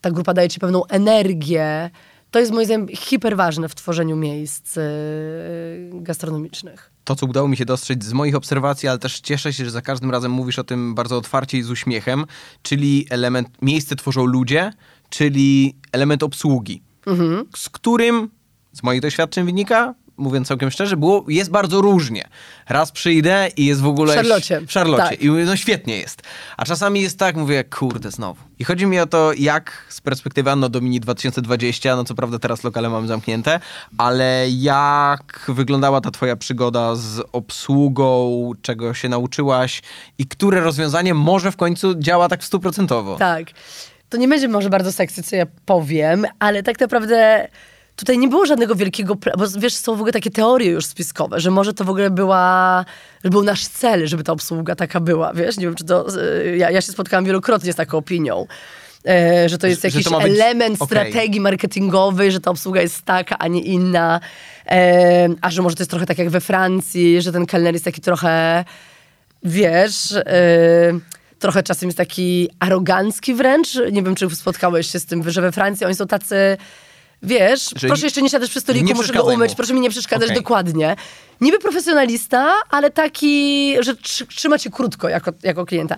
Ta 0.00 0.10
grupa 0.10 0.34
daje 0.34 0.48
ci 0.48 0.60
pewną 0.60 0.86
energię, 0.86 1.90
to 2.30 2.38
jest 2.38 2.52
moim 2.52 2.66
zdaniem 2.66 2.88
hiperważne 2.88 3.68
w 3.68 3.74
tworzeniu 3.74 4.16
miejsc 4.16 4.76
yy, 4.76 4.82
gastronomicznych. 5.92 6.91
To, 7.04 7.16
co 7.16 7.26
udało 7.26 7.48
mi 7.48 7.56
się 7.56 7.64
dostrzec 7.64 8.04
z 8.04 8.12
moich 8.12 8.34
obserwacji, 8.34 8.88
ale 8.88 8.98
też 8.98 9.20
cieszę 9.20 9.52
się, 9.52 9.64
że 9.64 9.70
za 9.70 9.82
każdym 9.82 10.10
razem 10.10 10.32
mówisz 10.32 10.58
o 10.58 10.64
tym 10.64 10.94
bardzo 10.94 11.16
otwarcie 11.16 11.58
i 11.58 11.62
z 11.62 11.70
uśmiechem, 11.70 12.24
czyli 12.62 13.06
element, 13.10 13.48
miejsce 13.62 13.96
tworzą 13.96 14.24
ludzie, 14.24 14.72
czyli 15.10 15.76
element 15.92 16.22
obsługi, 16.22 16.82
mhm. 17.06 17.44
z 17.56 17.68
którym 17.68 18.28
z 18.72 18.82
moich 18.82 19.00
doświadczeń 19.00 19.44
wynika, 19.44 19.94
mówiąc 20.22 20.48
całkiem 20.48 20.70
szczerze, 20.70 20.96
było, 20.96 21.24
jest 21.28 21.50
bardzo 21.50 21.80
różnie. 21.80 22.28
Raz 22.68 22.92
przyjdę 22.92 23.48
i 23.56 23.66
jest 23.66 23.80
w 23.80 23.86
ogóle... 23.86 24.12
W 24.12 24.16
Szarlocie. 24.16 24.60
W 24.60 24.72
Szarlocie. 24.72 25.02
Tak. 25.02 25.22
I 25.22 25.30
mówię, 25.30 25.44
no 25.44 25.56
świetnie 25.56 25.98
jest. 25.98 26.22
A 26.56 26.64
czasami 26.64 27.00
jest 27.00 27.18
tak, 27.18 27.36
mówię, 27.36 27.64
kurde, 27.64 28.10
znowu. 28.10 28.42
I 28.58 28.64
chodzi 28.64 28.86
mi 28.86 29.00
o 29.00 29.06
to, 29.06 29.32
jak 29.38 29.86
z 29.88 30.00
perspektywy 30.00 30.50
Anno 30.50 30.68
Domini 30.68 31.00
2020, 31.00 31.96
no 31.96 32.04
co 32.04 32.14
prawda 32.14 32.38
teraz 32.38 32.64
lokale 32.64 32.88
mamy 32.88 33.08
zamknięte, 33.08 33.60
ale 33.98 34.46
jak 34.50 35.44
wyglądała 35.48 36.00
ta 36.00 36.10
twoja 36.10 36.36
przygoda 36.36 36.94
z 36.94 37.22
obsługą, 37.32 38.52
czego 38.62 38.94
się 38.94 39.08
nauczyłaś 39.08 39.82
i 40.18 40.26
które 40.26 40.60
rozwiązanie 40.60 41.14
może 41.14 41.52
w 41.52 41.56
końcu 41.56 41.94
działa 41.94 42.28
tak 42.28 42.44
stuprocentowo? 42.44 43.16
Tak. 43.16 43.46
To 44.08 44.16
nie 44.16 44.28
będzie 44.28 44.48
może 44.48 44.70
bardzo 44.70 44.92
seksy, 44.92 45.22
co 45.22 45.36
ja 45.36 45.46
powiem, 45.66 46.26
ale 46.38 46.62
tak 46.62 46.80
naprawdę 46.80 47.48
tutaj 48.02 48.18
nie 48.18 48.28
było 48.28 48.46
żadnego 48.46 48.74
wielkiego, 48.74 49.14
bo 49.14 49.44
wiesz, 49.58 49.74
są 49.74 49.92
w 49.92 49.98
ogóle 49.98 50.12
takie 50.12 50.30
teorie 50.30 50.70
już 50.70 50.86
spiskowe, 50.86 51.40
że 51.40 51.50
może 51.50 51.74
to 51.74 51.84
w 51.84 51.90
ogóle 51.90 52.10
była, 52.10 52.84
że 53.24 53.30
był 53.30 53.42
nasz 53.42 53.66
cel, 53.66 54.06
żeby 54.06 54.24
ta 54.24 54.32
obsługa 54.32 54.74
taka 54.74 55.00
była, 55.00 55.32
wiesz, 55.34 55.56
nie 55.56 55.66
wiem, 55.66 55.74
czy 55.74 55.84
to, 55.84 56.06
e, 56.22 56.56
ja, 56.56 56.70
ja 56.70 56.80
się 56.80 56.92
spotkałam 56.92 57.24
wielokrotnie 57.24 57.72
z 57.72 57.76
taką 57.76 57.98
opinią. 57.98 58.46
E, 59.08 59.48
że 59.48 59.58
to 59.58 59.66
jest 59.66 59.84
jakiś 59.84 60.04
to 60.04 60.22
element 60.22 60.78
być... 60.78 60.88
strategii 60.88 61.40
okay. 61.40 61.40
marketingowej, 61.40 62.32
że 62.32 62.40
ta 62.40 62.50
obsługa 62.50 62.82
jest 62.82 63.02
taka, 63.02 63.38
a 63.38 63.48
nie 63.48 63.60
inna. 63.60 64.20
E, 64.66 65.28
a 65.40 65.50
że 65.50 65.62
może 65.62 65.76
to 65.76 65.82
jest 65.82 65.90
trochę 65.90 66.06
tak 66.06 66.18
jak 66.18 66.30
we 66.30 66.40
Francji, 66.40 67.22
że 67.22 67.32
ten 67.32 67.46
kelner 67.46 67.74
jest 67.74 67.84
taki 67.84 68.00
trochę, 68.00 68.64
wiesz, 69.44 70.12
e, 70.12 70.98
trochę 71.38 71.62
czasem 71.62 71.88
jest 71.88 71.98
taki 71.98 72.48
arogancki 72.60 73.34
wręcz. 73.34 73.74
Nie 73.92 74.02
wiem, 74.02 74.14
czy 74.14 74.30
spotkałeś 74.30 74.90
się 74.90 74.98
z 74.98 75.06
tym, 75.06 75.30
że 75.30 75.40
we 75.40 75.52
Francji 75.52 75.86
oni 75.86 75.94
są 75.94 76.06
tacy 76.06 76.56
wiesz, 77.22 77.70
że 77.76 77.86
proszę 77.88 78.06
jeszcze 78.06 78.22
nie 78.22 78.30
siadać 78.30 78.50
przy 78.50 78.60
stoliku, 78.60 78.94
muszę 78.94 79.12
go 79.12 79.24
umyć, 79.24 79.50
mu. 79.50 79.56
proszę 79.56 79.74
mi 79.74 79.80
nie 79.80 79.90
przeszkadzać 79.90 80.28
okay. 80.28 80.42
dokładnie. 80.42 80.96
Niby 81.40 81.58
profesjonalista, 81.58 82.54
ale 82.70 82.90
taki, 82.90 83.74
że 83.80 83.96
trzyma 84.28 84.58
cię 84.58 84.70
krótko 84.70 85.08
jako, 85.08 85.32
jako 85.42 85.66
klienta. 85.66 85.96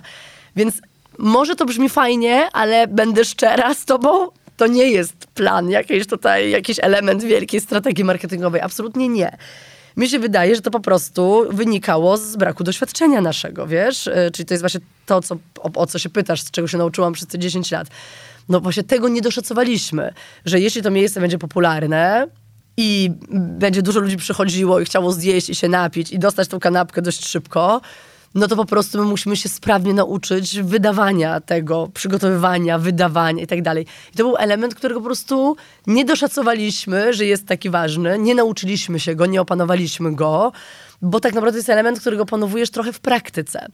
Więc 0.55 0.75
może 1.17 1.55
to 1.55 1.65
brzmi 1.65 1.89
fajnie, 1.89 2.49
ale 2.53 2.87
będę 2.87 3.25
szczera 3.25 3.73
z 3.73 3.85
tobą, 3.85 4.27
to 4.57 4.67
nie 4.67 4.91
jest 4.91 5.27
plan, 5.27 5.69
jakiś 5.69 6.07
tutaj, 6.07 6.51
jakiś 6.51 6.77
element 6.81 7.23
wielkiej 7.23 7.61
strategii 7.61 8.03
marketingowej. 8.03 8.61
Absolutnie 8.61 9.09
nie. 9.09 9.37
Mi 9.97 10.09
się 10.09 10.19
wydaje, 10.19 10.55
że 10.55 10.61
to 10.61 10.71
po 10.71 10.79
prostu 10.79 11.45
wynikało 11.49 12.17
z 12.17 12.35
braku 12.35 12.63
doświadczenia 12.63 13.21
naszego, 13.21 13.67
wiesz? 13.67 14.07
E, 14.07 14.31
czyli 14.31 14.45
to 14.45 14.53
jest 14.53 14.61
właśnie 14.61 14.79
to, 15.05 15.21
co, 15.21 15.37
o, 15.59 15.71
o 15.75 15.87
co 15.87 15.99
się 15.99 16.09
pytasz, 16.09 16.41
z 16.41 16.51
czego 16.51 16.67
się 16.67 16.77
nauczyłam 16.77 17.13
przez 17.13 17.27
te 17.27 17.39
10 17.39 17.71
lat 17.71 17.87
No 18.49 18.61
właśnie 18.61 18.83
tego 18.83 19.09
nie 19.09 19.21
doszacowaliśmy, 19.21 20.13
że 20.45 20.59
jeśli 20.59 20.81
to 20.81 20.91
miejsce 20.91 21.21
będzie 21.21 21.37
popularne, 21.37 22.27
i 22.77 23.11
będzie 23.31 23.81
dużo 23.81 23.99
ludzi 23.99 24.17
przychodziło 24.17 24.79
i 24.79 24.85
chciało 24.85 25.11
zjeść 25.11 25.49
i 25.49 25.55
się 25.55 25.69
napić 25.69 26.11
i 26.11 26.19
dostać 26.19 26.47
tą 26.47 26.59
kanapkę 26.59 27.01
dość 27.01 27.27
szybko, 27.27 27.81
no 28.35 28.47
to 28.47 28.55
po 28.55 28.65
prostu 28.65 28.97
my 28.97 29.03
musimy 29.03 29.37
się 29.37 29.49
sprawnie 29.49 29.93
nauczyć 29.93 30.59
wydawania 30.59 31.41
tego, 31.41 31.89
przygotowywania, 31.93 32.79
wydawania 32.79 33.43
i 33.43 33.47
tak 33.47 33.61
dalej. 33.61 33.85
I 34.13 34.17
to 34.17 34.23
był 34.23 34.37
element, 34.37 34.75
którego 34.75 34.99
po 34.99 35.05
prostu 35.05 35.55
nie 35.87 36.05
doszacowaliśmy, 36.05 37.13
że 37.13 37.25
jest 37.25 37.47
taki 37.47 37.69
ważny, 37.69 38.19
nie 38.19 38.35
nauczyliśmy 38.35 38.99
się 38.99 39.15
go, 39.15 39.25
nie 39.25 39.41
opanowaliśmy 39.41 40.15
go, 40.15 40.51
bo 41.01 41.19
tak 41.19 41.33
naprawdę 41.33 41.59
jest 41.59 41.69
element, 41.69 41.99
którego 41.99 42.23
opanowujesz 42.23 42.69
trochę 42.69 42.93
w 42.93 42.99
praktyce. 42.99 43.67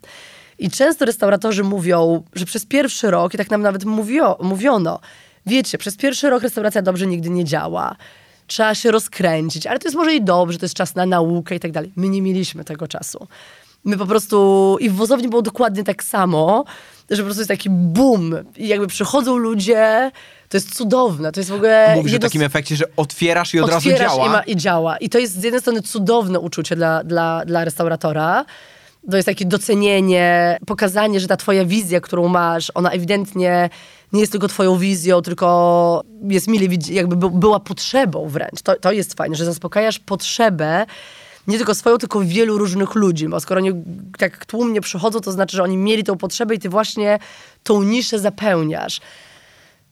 I 0.61 0.69
często 0.69 1.05
restauratorzy 1.05 1.63
mówią, 1.63 2.23
że 2.33 2.45
przez 2.45 2.65
pierwszy 2.65 3.11
rok, 3.11 3.33
i 3.33 3.37
tak 3.37 3.49
nam 3.49 3.61
nawet 3.61 3.85
mówio, 3.85 4.37
mówiono, 4.41 4.99
wiecie, 5.45 5.77
przez 5.77 5.97
pierwszy 5.97 6.29
rok 6.29 6.43
restauracja 6.43 6.81
dobrze 6.81 7.07
nigdy 7.07 7.29
nie 7.29 7.45
działa 7.45 7.95
trzeba 8.51 8.75
się 8.75 8.91
rozkręcić, 8.91 9.67
ale 9.67 9.79
to 9.79 9.87
jest 9.87 9.97
może 9.97 10.15
i 10.15 10.21
dobrze, 10.21 10.57
to 10.57 10.65
jest 10.65 10.75
czas 10.75 10.95
na 10.95 11.05
naukę 11.05 11.55
i 11.55 11.59
tak 11.59 11.71
dalej. 11.71 11.91
My 11.95 12.09
nie 12.09 12.21
mieliśmy 12.21 12.63
tego 12.63 12.87
czasu. 12.87 13.27
My 13.85 13.97
po 13.97 14.05
prostu, 14.05 14.77
i 14.79 14.89
w 14.89 14.95
wozowni 14.95 15.29
było 15.29 15.41
dokładnie 15.41 15.83
tak 15.83 16.03
samo, 16.03 16.65
że 17.09 17.17
po 17.17 17.23
prostu 17.23 17.39
jest 17.39 17.49
taki 17.49 17.69
boom 17.69 18.35
i 18.57 18.67
jakby 18.67 18.87
przychodzą 18.87 19.37
ludzie, 19.37 20.11
to 20.49 20.57
jest 20.57 20.75
cudowne, 20.75 21.31
to 21.31 21.39
jest 21.39 21.49
w 21.49 21.53
ogóle... 21.53 21.95
Mówisz 21.95 22.11
jedno... 22.11 22.25
o 22.25 22.29
takim 22.29 22.41
efekcie, 22.41 22.75
że 22.75 22.85
otwierasz 22.97 23.53
i 23.53 23.59
od 23.59 23.71
otwierasz 23.71 23.99
razu 23.99 24.15
działa. 24.15 24.27
I, 24.27 24.29
ma, 24.29 24.43
i 24.43 24.55
działa. 24.55 24.97
I 24.97 25.09
to 25.09 25.19
jest 25.19 25.39
z 25.39 25.43
jednej 25.43 25.61
strony 25.61 25.81
cudowne 25.81 26.39
uczucie 26.39 26.75
dla, 26.75 27.03
dla, 27.03 27.45
dla 27.45 27.65
restauratora, 27.65 28.45
to 29.09 29.15
jest 29.15 29.25
takie 29.25 29.45
docenienie, 29.45 30.57
pokazanie, 30.65 31.19
że 31.19 31.27
ta 31.27 31.37
twoja 31.37 31.65
wizja, 31.65 32.01
którą 32.01 32.27
masz, 32.27 32.71
ona 32.75 32.91
ewidentnie 32.91 33.69
nie 34.13 34.19
jest 34.19 34.31
tylko 34.31 34.47
twoją 34.47 34.77
wizją, 34.77 35.21
tylko 35.21 36.03
jest 36.23 36.47
mile, 36.47 36.77
jakby 36.89 37.29
była 37.29 37.59
potrzebą 37.59 38.29
wręcz. 38.29 38.61
To, 38.61 38.75
to 38.75 38.91
jest 38.91 39.13
fajne, 39.13 39.35
że 39.35 39.45
zaspokajasz 39.45 39.99
potrzebę 39.99 40.85
nie 41.47 41.57
tylko 41.57 41.75
swoją, 41.75 41.97
tylko 41.97 42.21
wielu 42.21 42.57
różnych 42.57 42.95
ludzi, 42.95 43.29
bo 43.29 43.39
skoro 43.39 43.57
oni 43.57 43.71
tak 44.17 44.45
tłumnie 44.45 44.81
przychodzą, 44.81 45.19
to 45.19 45.31
znaczy, 45.31 45.57
że 45.57 45.63
oni 45.63 45.77
mieli 45.77 46.03
tą 46.03 46.17
potrzebę 46.17 46.55
i 46.55 46.59
ty 46.59 46.69
właśnie 46.69 47.19
tą 47.63 47.83
niszę 47.83 48.19
zapełniasz. 48.19 49.01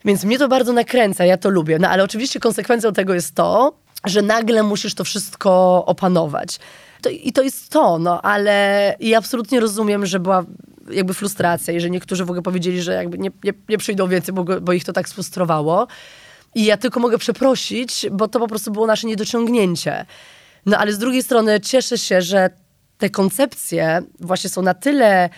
Więc 0.05 0.24
mnie 0.24 0.39
to 0.39 0.47
bardzo 0.47 0.74
nakręca, 0.74 1.26
ja 1.26 1.38
to 1.38 1.49
lubię. 1.49 1.80
No 1.80 1.89
ale 1.89 2.03
oczywiście 2.03 2.39
konsekwencją 2.39 2.93
tego 2.93 3.14
jest 3.14 3.36
to, 3.36 3.74
że 4.05 4.22
nagle 4.22 4.64
musisz 4.64 4.95
to 4.95 5.03
wszystko 5.03 5.84
opanować. 5.86 6.60
To, 7.02 7.10
I 7.10 7.32
to 7.32 7.41
jest 7.41 7.70
to, 7.70 8.00
no 8.00 8.22
ale 8.22 8.95
i 9.00 9.16
absolutnie 9.16 9.60
rozumiem, 9.60 10.06
że 10.06 10.20
była 10.20 10.45
jakby 10.91 11.14
frustracja 11.14 11.74
i 11.74 11.80
że 11.80 11.89
niektórzy 11.89 12.26
w 12.26 12.30
ogóle 12.30 12.41
powiedzieli, 12.41 12.82
że 12.82 12.93
jakby 12.93 13.18
nie, 13.18 13.32
nie, 13.43 13.54
nie 13.70 13.78
przyjdą 13.78 14.08
więcej, 14.08 14.36
bo, 14.36 14.43
bo 14.43 14.74
ich 14.74 14.84
to 14.84 14.93
tak 14.93 15.10
sfrustrowało. 15.10 15.88
I 16.56 16.66
ja 16.66 16.78
tylko 16.78 17.00
mogę 17.00 17.18
przeprosić, 17.18 18.06
bo 18.12 18.28
to 18.28 18.39
po 18.39 18.47
prostu 18.47 18.72
było 18.72 18.88
nasze 18.88 19.08
niedociągnięcie. 19.08 20.06
No 20.66 20.78
ale 20.78 20.93
z 20.93 20.97
drugiej 20.97 21.24
strony 21.24 21.60
cieszę 21.60 21.97
się, 21.97 22.22
że 22.22 22.50
te 22.97 23.10
koncepcje 23.10 24.02
właśnie 24.20 24.50
są 24.50 24.62
na 24.62 24.74
tyle, 24.74 25.30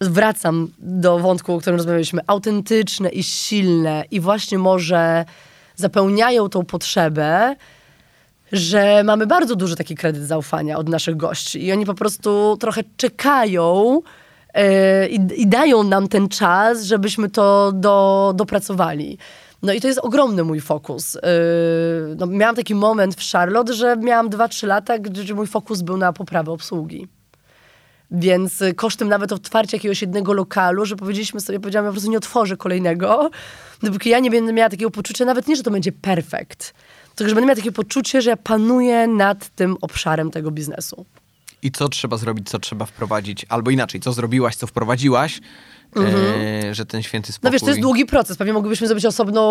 wracam 0.00 0.68
do 0.78 1.18
wątku, 1.18 1.54
o 1.54 1.60
którym 1.60 1.76
rozmawialiśmy, 1.76 2.20
autentyczne 2.26 3.08
i 3.08 3.22
silne 3.22 4.04
i 4.10 4.20
właśnie 4.20 4.58
może 4.58 5.24
zapełniają 5.76 6.48
tą 6.48 6.64
potrzebę, 6.64 7.56
że 8.54 9.04
mamy 9.04 9.26
bardzo 9.26 9.56
duży 9.56 9.76
taki 9.76 9.94
kredyt 9.94 10.22
zaufania 10.22 10.78
od 10.78 10.88
naszych 10.88 11.16
gości 11.16 11.66
i 11.66 11.72
oni 11.72 11.86
po 11.86 11.94
prostu 11.94 12.56
trochę 12.60 12.82
czekają 12.96 14.00
yy, 14.54 14.62
i, 15.08 15.42
i, 15.42 15.46
dają 15.46 15.82
nam 15.82 16.08
ten 16.08 16.28
czas, 16.28 16.84
żebyśmy 16.84 17.30
to 17.30 17.72
do, 17.72 18.32
dopracowali. 18.36 19.18
No 19.62 19.72
i 19.72 19.80
to 19.80 19.88
jest 19.88 20.00
ogromny 20.02 20.44
mój 20.44 20.60
fokus. 20.60 21.14
Yy, 21.14 21.20
no, 22.18 22.26
miałam 22.26 22.56
taki 22.56 22.74
moment 22.74 23.14
w 23.14 23.30
Charlotte, 23.32 23.74
że 23.74 23.96
miałam 23.96 24.30
2-3 24.30 24.66
lata, 24.66 24.98
gdzie 24.98 25.34
mój 25.34 25.46
fokus 25.46 25.82
był 25.82 25.96
na 25.96 26.12
poprawę 26.12 26.52
obsługi. 26.52 27.08
Więc 28.10 28.62
kosztem 28.76 29.08
nawet 29.08 29.32
otwarcia 29.32 29.76
jakiegoś 29.76 30.00
jednego 30.02 30.32
lokalu, 30.32 30.84
że 30.84 30.96
powiedzieliśmy 30.96 31.40
sobie, 31.40 31.60
powiedziałam, 31.60 31.84
ja 31.84 31.90
po 31.90 31.92
prostu 31.92 32.10
nie 32.10 32.18
otworzę 32.18 32.56
kolejnego, 32.56 33.30
dopóki 33.82 34.10
ja 34.10 34.18
nie 34.18 34.30
będę 34.30 34.52
miała 34.52 34.70
takiego 34.70 34.90
poczucia, 34.90 35.24
nawet 35.24 35.48
nie, 35.48 35.56
że 35.56 35.62
to 35.62 35.70
będzie 35.70 35.92
perfekt, 35.92 36.74
tylko 37.14 37.28
że 37.28 37.34
będę 37.34 37.46
miała 37.46 37.56
takie 37.56 37.72
poczucie, 37.72 38.22
że 38.22 38.30
ja 38.30 38.36
panuję 38.36 39.06
nad 39.06 39.48
tym 39.48 39.76
obszarem 39.80 40.30
tego 40.30 40.50
biznesu. 40.50 41.06
I 41.62 41.70
co 41.70 41.88
trzeba 41.88 42.16
zrobić, 42.16 42.50
co 42.50 42.58
trzeba 42.58 42.84
wprowadzić, 42.86 43.46
albo 43.48 43.70
inaczej, 43.70 44.00
co 44.00 44.12
zrobiłaś, 44.12 44.56
co 44.56 44.66
wprowadziłaś, 44.66 45.40
mhm. 45.96 46.16
e, 46.64 46.74
że 46.74 46.86
ten 46.86 47.02
święty 47.02 47.32
spokój... 47.32 47.46
No 47.46 47.52
wiesz, 47.52 47.62
to 47.62 47.68
jest 47.68 47.80
długi 47.80 48.06
proces. 48.06 48.36
Pewnie 48.36 48.52
moglibyśmy 48.52 48.86
zrobić 48.86 49.04
osobną, 49.04 49.42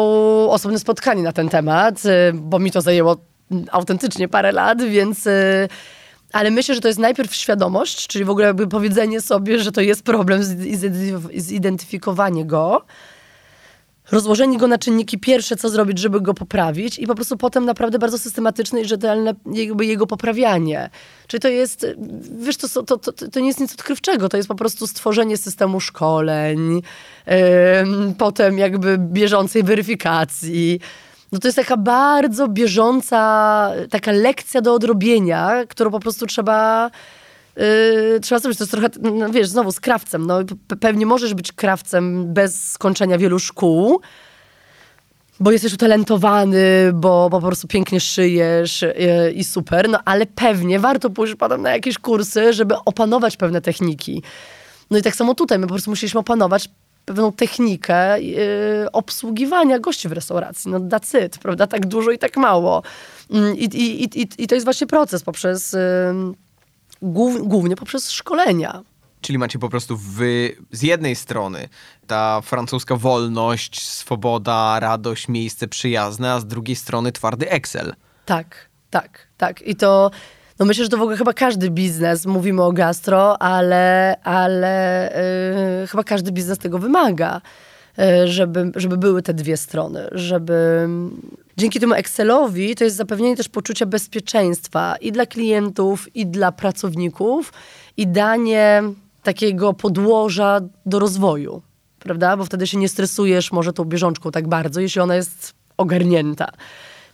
osobne 0.52 0.80
spotkanie 0.80 1.24
na 1.24 1.32
ten 1.32 1.50
temat, 1.50 2.06
e, 2.06 2.34
bo 2.34 2.60
mi 2.60 2.72
to 2.72 2.82
zajęło 2.82 3.18
autentycznie 3.72 4.28
parę 4.28 4.52
lat, 4.52 4.82
więc... 4.84 5.28
E, 5.28 5.68
ale 6.32 6.52
myślę, 6.52 6.76
że 6.76 6.82
to 6.82 6.88
jest 6.88 7.00
najpierw 7.00 7.36
świadomość, 7.36 8.08
czyli 8.08 8.26
w 8.26 8.30
ogóle 8.30 8.48
jakby 8.48 8.68
powiedzenie 8.68 9.22
sobie, 9.22 9.60
że 9.60 9.72
to 9.72 9.82
jest 9.82 10.04
problem, 10.04 10.42
zidentyfikowanie 11.36 12.46
go, 12.46 12.86
rozłożenie 14.12 14.58
go 14.58 14.68
na 14.68 14.78
czynniki 14.78 15.20
pierwsze, 15.20 15.56
co 15.56 15.70
zrobić, 15.70 16.00
żeby 16.00 16.22
go 16.22 16.34
poprawić 16.34 17.00
i 17.00 17.08
po 17.08 17.16
prostu 17.16 17.38
potem 17.38 17.66
naprawdę 17.66 18.00
bardzo 18.00 18.18
systematyczne 18.18 18.82
i 18.82 18.86
rzetelne 18.86 19.34
jakby 19.54 19.86
jego 19.86 20.08
poprawianie. 20.08 20.90
Czyli 21.28 21.42
to 21.42 21.48
jest, 21.48 21.88
wiesz, 22.40 22.58
to, 22.58 22.84
to, 22.84 22.98
to, 22.98 23.12
to 23.12 23.40
nie 23.40 23.48
jest 23.48 23.60
nic 23.60 23.74
odkrywczego, 23.74 24.30
to 24.30 24.38
jest 24.38 24.50
po 24.50 24.56
prostu 24.56 24.88
stworzenie 24.88 25.38
systemu 25.38 25.80
szkoleń, 25.80 26.82
yy, 27.28 27.34
potem 28.18 28.58
jakby 28.58 28.98
bieżącej 28.98 29.64
weryfikacji. 29.64 30.80
No 31.32 31.40
to 31.40 31.48
jest 31.48 31.56
taka 31.56 31.78
bardzo 31.78 32.48
bieżąca, 32.48 33.72
taka 33.90 34.12
lekcja 34.12 34.62
do 34.62 34.74
odrobienia, 34.74 35.52
którą 35.70 35.92
po 35.92 36.00
prostu 36.00 36.26
trzeba 36.26 36.92
Yy, 37.58 38.20
trzeba 38.20 38.40
zrobić, 38.40 38.58
to 38.58 38.64
jest 38.64 38.72
trochę, 38.72 38.90
no, 39.02 39.30
wiesz, 39.30 39.48
znowu 39.48 39.72
z 39.72 39.80
krawcem. 39.80 40.28
No, 40.28 40.40
pewnie 40.80 41.06
możesz 41.06 41.34
być 41.34 41.52
krawcem 41.52 42.34
bez 42.34 42.72
skończenia 42.72 43.18
wielu 43.18 43.40
szkół, 43.40 44.02
bo 45.40 45.52
jesteś 45.52 45.74
utalentowany, 45.74 46.92
bo, 46.94 47.30
bo 47.30 47.42
po 47.42 47.48
prostu 47.48 47.68
pięknie 47.68 48.00
szyjesz 48.00 48.82
yy, 48.82 49.32
i 49.32 49.44
super, 49.44 49.90
no 49.90 50.00
ale 50.06 50.26
pewnie 50.26 50.80
warto 50.80 51.10
pójść 51.10 51.36
potem 51.36 51.62
na 51.62 51.72
jakieś 51.72 51.98
kursy, 51.98 52.54
żeby 52.54 52.76
opanować 52.86 53.38
pewne 53.38 53.62
techniki. 53.62 54.24
No 54.92 54.98
i 54.98 55.02
tak 55.02 55.16
samo 55.16 55.36
tutaj, 55.36 55.60
my 55.60 55.68
po 55.68 55.74
prostu 55.74 55.92
musieliśmy 55.92 56.20
opanować 56.20 56.70
pewną 57.06 57.32
technikę 57.32 58.22
yy, 58.22 58.92
obsługiwania 58.92 59.80
gości 59.80 60.10
w 60.10 60.12
restauracji. 60.12 60.72
No 60.72 60.80
dacyt, 60.80 61.38
prawda? 61.38 61.68
Tak 61.68 61.86
dużo 61.86 62.12
i 62.12 62.18
tak 62.18 62.38
mało. 62.38 62.84
Yy, 63.30 63.56
I, 63.56 63.64
i, 63.64 64.04
i, 64.22 64.28
I 64.38 64.48
to 64.48 64.56
jest 64.56 64.66
właśnie 64.66 64.88
proces 64.88 65.24
poprzez 65.24 65.74
yy, 65.74 65.80
głównie 67.44 67.76
poprzez 67.76 68.12
szkolenia. 68.12 68.84
Czyli 69.22 69.38
macie 69.38 69.60
po 69.60 69.70
prostu 69.70 69.98
wy, 69.98 70.56
z 70.72 70.82
jednej 70.82 71.16
strony 71.16 71.70
ta 72.08 72.42
francuska 72.42 72.96
wolność, 72.96 73.88
swoboda, 73.88 74.80
radość, 74.80 75.28
miejsce 75.28 75.68
przyjazne, 75.68 76.34
a 76.34 76.40
z 76.40 76.46
drugiej 76.46 76.76
strony 76.76 77.12
twardy 77.12 77.50
Excel. 77.50 77.94
Tak, 78.26 78.70
tak, 78.90 79.28
tak. 79.38 79.62
I 79.62 79.76
to, 79.76 80.12
no 80.60 80.66
myślę, 80.66 80.84
że 80.84 80.90
to 80.90 80.98
w 80.98 81.02
ogóle 81.02 81.18
chyba 81.18 81.34
każdy 81.34 81.70
biznes, 81.70 82.26
mówimy 82.26 82.64
o 82.64 82.72
gastro, 82.72 83.42
ale, 83.42 84.16
ale 84.24 85.14
yy, 85.82 85.88
chyba 85.88 86.04
każdy 86.04 86.32
biznes 86.32 86.58
tego 86.58 86.80
wymaga. 86.80 87.42
E, 88.00 88.28
żeby, 88.28 88.72
żeby 88.76 88.98
były 88.98 89.22
te 89.22 89.34
dwie 89.34 89.58
strony, 89.58 90.08
żeby 90.12 90.88
dzięki 91.58 91.80
temu 91.80 91.94
Excelowi 91.94 92.76
to 92.76 92.84
jest 92.84 92.96
zapewnienie 92.96 93.36
też 93.36 93.50
poczucia 93.50 93.86
bezpieczeństwa 93.86 94.96
i 94.96 95.12
dla 95.12 95.26
klientów, 95.26 96.16
i 96.16 96.26
dla 96.26 96.52
pracowników, 96.52 97.54
i 97.98 98.08
danie 98.08 98.84
takiego 99.24 99.74
podłoża 99.74 100.62
do 100.86 101.00
rozwoju, 101.00 101.62
prawda? 102.00 102.38
Bo 102.38 102.46
wtedy 102.46 102.68
się 102.68 102.78
nie 102.78 102.90
stresujesz 102.90 103.52
może 103.52 103.74
tą 103.74 103.86
bieżączką 103.86 104.32
tak 104.32 104.48
bardzo, 104.48 104.82
jeśli 104.82 105.02
ona 105.02 105.16
jest 105.16 105.54
ogarnięta. 105.78 106.52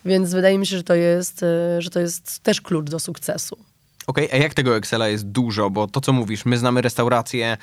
Więc 0.05 0.33
wydaje 0.33 0.57
mi 0.57 0.67
się, 0.67 0.77
że 0.77 0.83
to 0.83 0.95
jest, 0.95 1.43
e, 1.43 1.81
że 1.81 1.89
to 1.89 1.99
jest 1.99 2.39
też 2.39 2.61
klucz 2.61 2.89
do 2.89 2.99
sukcesu. 2.99 3.57
Okej, 4.07 4.27
okay, 4.27 4.39
a 4.39 4.43
jak 4.43 4.53
tego 4.53 4.77
Excela 4.77 5.07
jest 5.07 5.27
dużo? 5.27 5.69
Bo 5.69 5.87
to, 5.87 6.01
co 6.01 6.13
mówisz, 6.13 6.45
my 6.45 6.57
znamy 6.57 6.81
restauracje, 6.81 7.57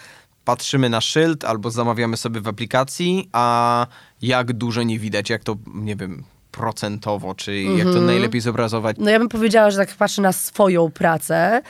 patrzymy 0.46 0.90
na 0.90 1.00
szyld 1.00 1.44
albo 1.44 1.70
zamawiamy 1.70 2.16
sobie 2.16 2.40
w 2.40 2.48
aplikacji, 2.48 3.28
a 3.32 3.86
jak 4.22 4.52
dużo 4.52 4.82
nie 4.82 4.98
widać, 4.98 5.30
jak 5.30 5.44
to, 5.44 5.56
nie 5.74 5.96
wiem, 5.96 6.24
procentowo, 6.52 7.34
czy 7.34 7.62
jak 7.62 7.82
to 7.82 7.88
mhm. 7.88 8.06
najlepiej 8.06 8.40
zobrazować? 8.40 8.96
No 8.98 9.10
ja 9.10 9.18
bym 9.18 9.28
powiedziała, 9.28 9.70
że 9.70 9.76
tak 9.76 9.96
patrzę 9.96 10.22
na 10.22 10.32
swoją 10.32 10.90
pracę, 10.90 11.62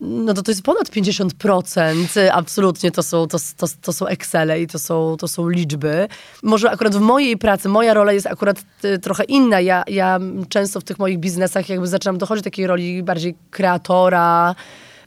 no 0.00 0.34
to 0.34 0.42
to 0.42 0.50
jest 0.50 0.62
ponad 0.62 0.88
50%, 0.88 2.28
absolutnie 2.32 2.90
to 2.90 3.02
są, 3.02 3.26
to, 3.26 3.38
to, 3.56 3.66
to 3.82 3.92
są 3.92 4.06
Excele 4.06 4.62
i 4.62 4.66
to 4.66 4.78
są, 4.78 5.16
to 5.16 5.28
są 5.28 5.48
liczby. 5.48 6.08
Może 6.42 6.70
akurat 6.70 6.96
w 6.96 7.00
mojej 7.00 7.36
pracy, 7.36 7.68
moja 7.68 7.94
rola 7.94 8.12
jest 8.12 8.26
akurat 8.26 8.62
y, 8.84 8.98
trochę 8.98 9.24
inna. 9.24 9.60
Ja, 9.60 9.84
ja 9.86 10.18
często 10.48 10.80
w 10.80 10.84
tych 10.84 10.98
moich 10.98 11.18
biznesach 11.18 11.68
jakby 11.68 11.86
zaczynam 11.86 12.18
dochodzić 12.18 12.44
do 12.44 12.50
takiej 12.50 12.66
roli 12.66 13.02
bardziej 13.02 13.34
kreatora, 13.50 14.54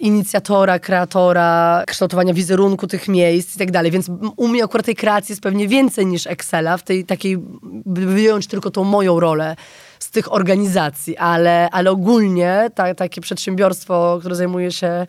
inicjatora, 0.01 0.79
kreatora, 0.79 1.83
kształtowania 1.87 2.33
wizerunku 2.33 2.87
tych 2.87 3.07
miejsc 3.07 3.55
i 3.55 3.59
tak 3.59 3.71
dalej. 3.71 3.91
Więc 3.91 4.09
u 4.37 4.47
mnie 4.47 4.63
akurat 4.63 4.85
tej 4.85 4.95
kreacji 4.95 5.33
jest 5.33 5.41
pewnie 5.41 5.67
więcej 5.67 6.05
niż 6.05 6.27
Excela, 6.27 6.77
w 6.77 6.83
tej 6.83 7.05
takiej, 7.05 7.37
by 7.63 8.05
wyjąć 8.05 8.47
tylko 8.47 8.71
tą 8.71 8.83
moją 8.83 9.19
rolę 9.19 9.55
z 9.99 10.11
tych 10.11 10.33
organizacji, 10.33 11.17
ale, 11.17 11.69
ale 11.71 11.91
ogólnie 11.91 12.69
ta, 12.75 12.95
takie 12.95 13.21
przedsiębiorstwo, 13.21 14.17
które 14.19 14.35
zajmuje 14.35 14.71
się 14.71 15.07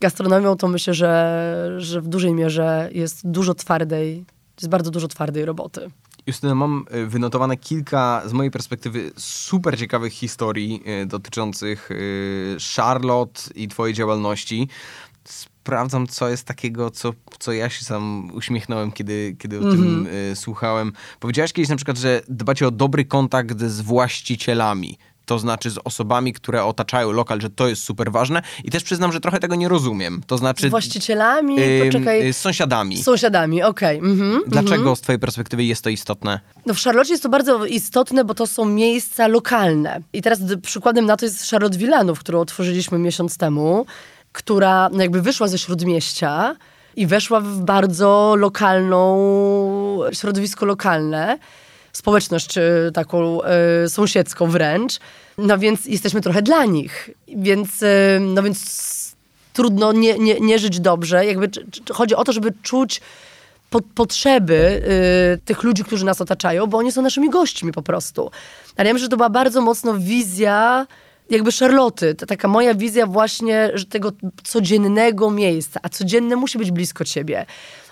gastronomią, 0.00 0.56
to 0.56 0.68
myślę, 0.68 0.94
że, 0.94 1.74
że 1.78 2.00
w 2.00 2.08
dużej 2.08 2.34
mierze 2.34 2.88
jest 2.92 3.30
dużo 3.30 3.54
twardej, 3.54 4.24
jest 4.60 4.70
bardzo 4.70 4.90
dużo 4.90 5.08
twardej 5.08 5.44
roboty. 5.44 5.90
Justyna, 6.26 6.54
mam 6.54 6.84
e, 6.90 7.06
wynotowane 7.06 7.56
kilka, 7.56 8.22
z 8.26 8.32
mojej 8.32 8.50
perspektywy, 8.50 9.12
super 9.16 9.78
ciekawych 9.78 10.12
historii 10.12 10.82
e, 10.84 11.06
dotyczących 11.06 11.90
e, 11.90 11.94
Charlotte 12.76 13.42
i 13.54 13.68
twojej 13.68 13.94
działalności. 13.94 14.68
Sprawdzam, 15.24 16.06
co 16.06 16.28
jest 16.28 16.46
takiego, 16.46 16.90
co, 16.90 17.12
co 17.38 17.52
ja 17.52 17.68
się 17.68 17.84
sam 17.84 18.30
uśmiechnąłem, 18.34 18.92
kiedy, 18.92 19.36
kiedy 19.38 19.58
o 19.58 19.62
mm 19.62 19.72
-hmm. 19.72 19.80
tym 19.80 19.98
mhm. 19.98 20.36
słuchałem. 20.36 20.92
Powiedziałaś 21.20 21.52
kiedyś 21.52 21.68
na 21.68 21.76
przykład, 21.76 21.98
że 21.98 22.20
dbacie 22.28 22.66
o 22.66 22.70
dobry 22.70 23.04
kontakt 23.04 23.60
z 23.60 23.80
właścicielami 23.80 24.98
to 25.30 25.38
znaczy 25.38 25.70
z 25.70 25.78
osobami, 25.84 26.32
które 26.32 26.64
otaczają 26.64 27.12
lokal, 27.12 27.40
że 27.40 27.50
to 27.50 27.68
jest 27.68 27.84
super 27.84 28.12
ważne 28.12 28.42
i 28.64 28.70
też 28.70 28.82
przyznam, 28.82 29.12
że 29.12 29.20
trochę 29.20 29.38
tego 29.38 29.54
nie 29.54 29.68
rozumiem. 29.68 30.22
To 30.26 30.38
znaczy... 30.38 30.66
Z 30.68 30.70
właścicielami? 30.70 31.56
Poczekaj. 31.86 32.32
Z 32.32 32.36
sąsiadami. 32.36 32.96
Z 32.96 33.04
sąsiadami, 33.04 33.62
okej. 33.62 33.98
Okay. 33.98 34.10
Mhm, 34.10 34.42
Dlaczego 34.46 34.76
mhm. 34.76 34.96
z 34.96 35.00
twojej 35.00 35.18
perspektywy 35.18 35.64
jest 35.64 35.84
to 35.84 35.90
istotne? 35.90 36.40
No 36.66 36.74
w 36.74 36.78
Charlotte 36.78 37.10
jest 37.10 37.22
to 37.22 37.28
bardzo 37.28 37.66
istotne, 37.66 38.24
bo 38.24 38.34
to 38.34 38.46
są 38.46 38.64
miejsca 38.64 39.28
lokalne. 39.28 40.00
I 40.12 40.22
teraz 40.22 40.38
przykładem 40.62 41.06
na 41.06 41.16
to 41.16 41.26
jest 41.26 41.50
Charlotte 41.50 41.78
Villanów, 41.78 42.18
którą 42.18 42.40
otworzyliśmy 42.40 42.98
miesiąc 42.98 43.36
temu, 43.36 43.86
która 44.32 44.88
no 44.92 45.02
jakby 45.02 45.22
wyszła 45.22 45.48
ze 45.48 45.58
Śródmieścia 45.58 46.56
i 46.96 47.06
weszła 47.06 47.40
w 47.40 47.60
bardzo 47.60 48.34
lokalną, 48.38 49.00
środowisko 50.12 50.66
lokalne 50.66 51.38
społeczność 51.92 52.54
taką 52.94 53.38
y, 53.84 53.88
sąsiedzką 53.88 54.46
wręcz. 54.46 54.98
No 55.38 55.58
więc 55.58 55.84
jesteśmy 55.84 56.20
trochę 56.20 56.42
dla 56.42 56.64
nich. 56.64 57.10
Więc, 57.28 57.82
y, 57.82 58.20
no 58.20 58.42
więc 58.42 58.60
trudno 59.52 59.92
nie, 59.92 60.18
nie, 60.18 60.40
nie 60.40 60.58
żyć 60.58 60.80
dobrze. 60.80 61.26
Jakby, 61.26 61.50
chodzi 61.92 62.14
o 62.14 62.24
to, 62.24 62.32
żeby 62.32 62.52
czuć 62.62 63.00
po, 63.70 63.80
potrzeby 63.94 64.82
y, 65.34 65.38
tych 65.44 65.62
ludzi, 65.62 65.84
którzy 65.84 66.04
nas 66.04 66.20
otaczają, 66.20 66.66
bo 66.66 66.78
oni 66.78 66.92
są 66.92 67.02
naszymi 67.02 67.30
gośćmi 67.30 67.72
po 67.72 67.82
prostu. 67.82 68.30
Ale 68.76 68.88
ja 68.88 68.94
myślę, 68.94 69.04
że 69.04 69.08
to 69.08 69.16
była 69.16 69.30
bardzo 69.30 69.60
mocno 69.60 69.94
wizja 69.98 70.86
jakby 71.30 71.52
Charloty, 71.52 72.14
taka 72.14 72.48
moja 72.48 72.74
wizja 72.74 73.06
właśnie 73.06 73.70
że 73.74 73.84
tego 73.84 74.12
codziennego 74.44 75.30
miejsca, 75.30 75.80
a 75.82 75.88
codzienne 75.88 76.36
musi 76.36 76.58
być 76.58 76.70
blisko 76.70 77.04
ciebie 77.04 77.46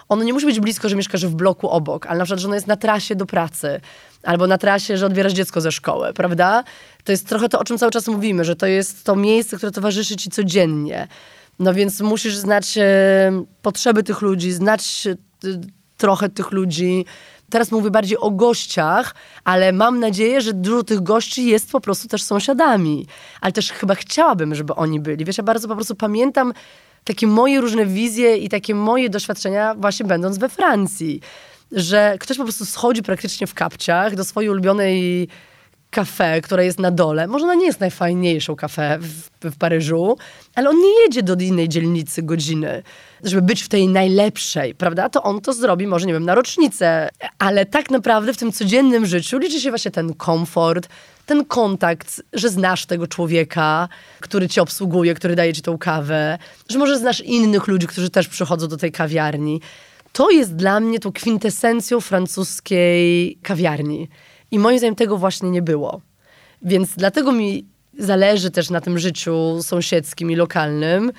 ono 0.08 0.24
nie 0.24 0.32
musi 0.32 0.46
być 0.46 0.60
blisko, 0.60 0.88
że 0.88 0.96
mieszkasz 0.96 1.26
w 1.26 1.34
bloku 1.34 1.68
obok, 1.68 2.06
ale 2.06 2.18
na 2.18 2.24
przykład, 2.24 2.40
że 2.40 2.48
ono 2.48 2.54
jest 2.54 2.66
na 2.66 2.76
trasie 2.76 3.16
do 3.16 3.26
pracy, 3.26 3.80
albo 4.22 4.46
na 4.46 4.58
trasie, 4.58 4.96
że 4.96 5.06
odbierasz 5.06 5.32
dziecko 5.32 5.60
ze 5.60 5.72
szkoły, 5.72 6.12
prawda? 6.12 6.64
To 7.04 7.12
jest 7.12 7.28
trochę 7.28 7.48
to, 7.48 7.58
o 7.58 7.64
czym 7.64 7.78
cały 7.78 7.92
czas 7.92 8.06
mówimy, 8.06 8.44
że 8.44 8.56
to 8.56 8.66
jest 8.66 9.04
to 9.04 9.16
miejsce, 9.16 9.56
które 9.56 9.72
towarzyszy 9.72 10.16
ci 10.16 10.30
codziennie. 10.30 11.08
No 11.58 11.74
więc 11.74 12.00
musisz 12.00 12.36
znać 12.36 12.78
e, 12.78 12.84
potrzeby 13.62 14.02
tych 14.02 14.22
ludzi, 14.22 14.52
znać 14.52 15.06
e, 15.06 15.16
trochę 15.96 16.28
tych 16.28 16.50
ludzi. 16.52 17.04
Teraz 17.50 17.72
mówię 17.72 17.90
bardziej 17.90 18.18
o 18.18 18.30
gościach, 18.30 19.14
ale 19.44 19.72
mam 19.72 20.00
nadzieję, 20.00 20.40
że 20.40 20.52
dużo 20.52 20.82
tych 20.82 21.02
gości 21.02 21.46
jest 21.46 21.72
po 21.72 21.80
prostu 21.80 22.08
też 22.08 22.22
sąsiadami. 22.22 23.06
Ale 23.40 23.52
też 23.52 23.72
chyba 23.72 23.94
chciałabym, 23.94 24.54
żeby 24.54 24.74
oni 24.74 25.00
byli. 25.00 25.24
Wiesz, 25.24 25.38
ja 25.38 25.44
bardzo 25.44 25.68
po 25.68 25.74
prostu 25.74 25.94
pamiętam 25.94 26.52
takie 27.04 27.26
moje 27.26 27.60
różne 27.60 27.86
wizje 27.86 28.36
i 28.36 28.48
takie 28.48 28.74
moje 28.74 29.10
doświadczenia 29.10 29.74
właśnie 29.74 30.06
będąc 30.06 30.38
we 30.38 30.48
Francji. 30.48 31.20
Że 31.72 32.16
ktoś 32.20 32.36
po 32.36 32.42
prostu 32.42 32.66
schodzi 32.66 33.02
praktycznie 33.02 33.46
w 33.46 33.54
kapciach 33.54 34.14
do 34.14 34.24
swojej 34.24 34.50
ulubionej 34.50 35.28
kafe, 35.90 36.40
które 36.40 36.64
jest 36.64 36.78
na 36.78 36.90
dole. 36.90 37.26
Może 37.26 37.44
ona 37.44 37.54
nie 37.54 37.66
jest 37.66 37.80
najfajniejszą 37.80 38.56
kafe 38.56 38.98
w, 39.00 39.50
w, 39.50 39.56
Paryżu, 39.58 40.16
ale 40.54 40.70
on 40.70 40.76
nie 40.76 41.02
jedzie 41.02 41.22
do 41.22 41.34
innej 41.34 41.68
dzielnicy 41.68 42.22
godziny, 42.22 42.82
żeby 43.24 43.42
być 43.42 43.62
w 43.62 43.68
tej 43.68 43.88
najlepszej, 43.88 44.74
prawda? 44.74 45.08
To 45.08 45.22
on 45.22 45.40
to 45.40 45.52
zrobi 45.52 45.86
może, 45.86 46.06
nie 46.06 46.12
wiem, 46.12 46.24
na 46.24 46.34
rocznicę. 46.34 47.08
Ale 47.38 47.66
tak 47.66 47.90
naprawdę 47.90 48.32
w 48.32 48.36
tym 48.36 48.52
codziennym 48.52 49.06
życiu 49.06 49.38
liczy 49.38 49.60
się 49.60 49.70
właśnie 49.70 49.90
ten 49.90 50.14
komfort, 50.14 50.88
ten 51.28 51.44
kontakt, 51.44 52.22
że 52.32 52.48
znasz 52.48 52.86
tego 52.86 53.06
człowieka, 53.06 53.88
który 54.20 54.48
cię 54.48 54.62
obsługuje, 54.62 55.14
który 55.14 55.36
daje 55.36 55.52
ci 55.52 55.62
tą 55.62 55.78
kawę, 55.78 56.38
że 56.68 56.78
może 56.78 56.98
znasz 56.98 57.20
innych 57.20 57.66
ludzi, 57.66 57.86
którzy 57.86 58.10
też 58.10 58.28
przychodzą 58.28 58.68
do 58.68 58.76
tej 58.76 58.92
kawiarni. 58.92 59.60
To 60.12 60.30
jest 60.30 60.56
dla 60.56 60.80
mnie 60.80 61.00
tą 61.00 61.12
kwintesencją 61.12 62.00
francuskiej 62.00 63.38
kawiarni. 63.42 64.08
I 64.50 64.58
moim 64.58 64.78
zdaniem 64.78 64.94
tego 64.94 65.18
właśnie 65.18 65.50
nie 65.50 65.62
było. 65.62 66.00
Więc 66.62 66.90
dlatego 66.96 67.32
mi 67.32 67.64
zależy 67.98 68.50
też 68.50 68.70
na 68.70 68.80
tym 68.80 68.98
życiu 68.98 69.62
sąsiedzkim 69.62 70.30
i 70.30 70.36
lokalnym, 70.36 71.12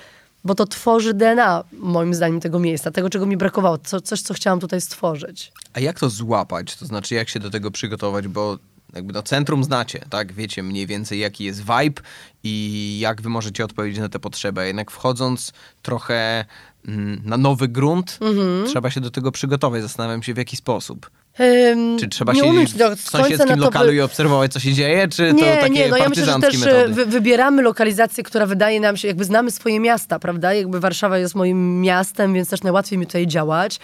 bo 0.43 0.55
to 0.55 0.65
tworzy 0.65 1.13
DNA, 1.13 1.63
moim 1.71 2.13
zdaniem, 2.13 2.39
tego 2.39 2.59
miejsca, 2.59 2.91
tego, 2.91 3.09
czego 3.09 3.25
mi 3.25 3.37
brakowało, 3.37 3.77
co, 3.77 4.01
coś, 4.01 4.21
co 4.21 4.33
chciałam 4.33 4.59
tutaj 4.59 4.81
stworzyć. 4.81 5.51
A 5.73 5.79
jak 5.79 5.99
to 5.99 6.09
złapać? 6.09 6.75
To 6.75 6.85
znaczy, 6.85 7.15
jak 7.15 7.29
się 7.29 7.39
do 7.39 7.49
tego 7.49 7.71
przygotować? 7.71 8.27
Bo 8.27 8.57
jakby 8.95 9.13
no 9.13 9.23
centrum 9.23 9.63
znacie, 9.63 9.99
tak? 10.09 10.33
Wiecie 10.33 10.63
mniej 10.63 10.87
więcej 10.87 11.19
jaki 11.19 11.43
jest 11.43 11.59
vibe 11.59 12.01
i 12.43 12.97
jak 12.99 13.21
wy 13.21 13.29
możecie 13.29 13.65
odpowiedzieć 13.65 13.99
na 13.99 14.09
te 14.09 14.19
potrzeby. 14.19 14.67
Jednak 14.67 14.91
wchodząc 14.91 15.53
trochę 15.81 16.45
mm, 16.87 17.21
na 17.25 17.37
nowy 17.37 17.67
grunt, 17.67 18.17
mhm. 18.21 18.65
trzeba 18.67 18.91
się 18.91 19.01
do 19.01 19.11
tego 19.11 19.31
przygotować. 19.31 19.81
Zastanawiam 19.81 20.23
się 20.23 20.33
w 20.33 20.37
jaki 20.37 20.55
sposób. 20.55 21.09
Um, 21.39 21.99
czy 21.99 22.07
trzeba 22.07 22.35
siedzieć 22.35 22.73
w 22.97 23.09
sąsiedzkim 23.09 23.59
lokalu 23.59 23.87
by... 23.87 23.95
i 23.95 24.01
obserwować, 24.01 24.53
co 24.53 24.59
się 24.59 24.73
dzieje, 24.73 25.07
czy 25.07 25.33
nie, 25.33 25.55
to 25.55 25.61
takie 25.61 25.73
Nie, 25.73 25.87
no 25.87 25.97
ja 25.97 26.09
myślę, 26.09 26.25
że 26.25 26.39
też 26.39 26.63
e, 26.63 26.87
wy, 26.87 27.05
wybieramy 27.05 27.61
lokalizację, 27.61 28.23
która 28.23 28.45
wydaje 28.45 28.79
nam 28.79 28.97
się, 28.97 29.07
jakby 29.07 29.25
znamy 29.25 29.51
swoje 29.51 29.79
miasta, 29.79 30.19
prawda? 30.19 30.53
Jakby 30.53 30.79
Warszawa 30.79 31.17
jest 31.17 31.35
moim 31.35 31.81
miastem, 31.81 32.33
więc 32.33 32.49
też 32.49 32.63
najłatwiej 32.63 32.99
mi 32.99 33.05
tutaj 33.05 33.27
działać, 33.27 33.79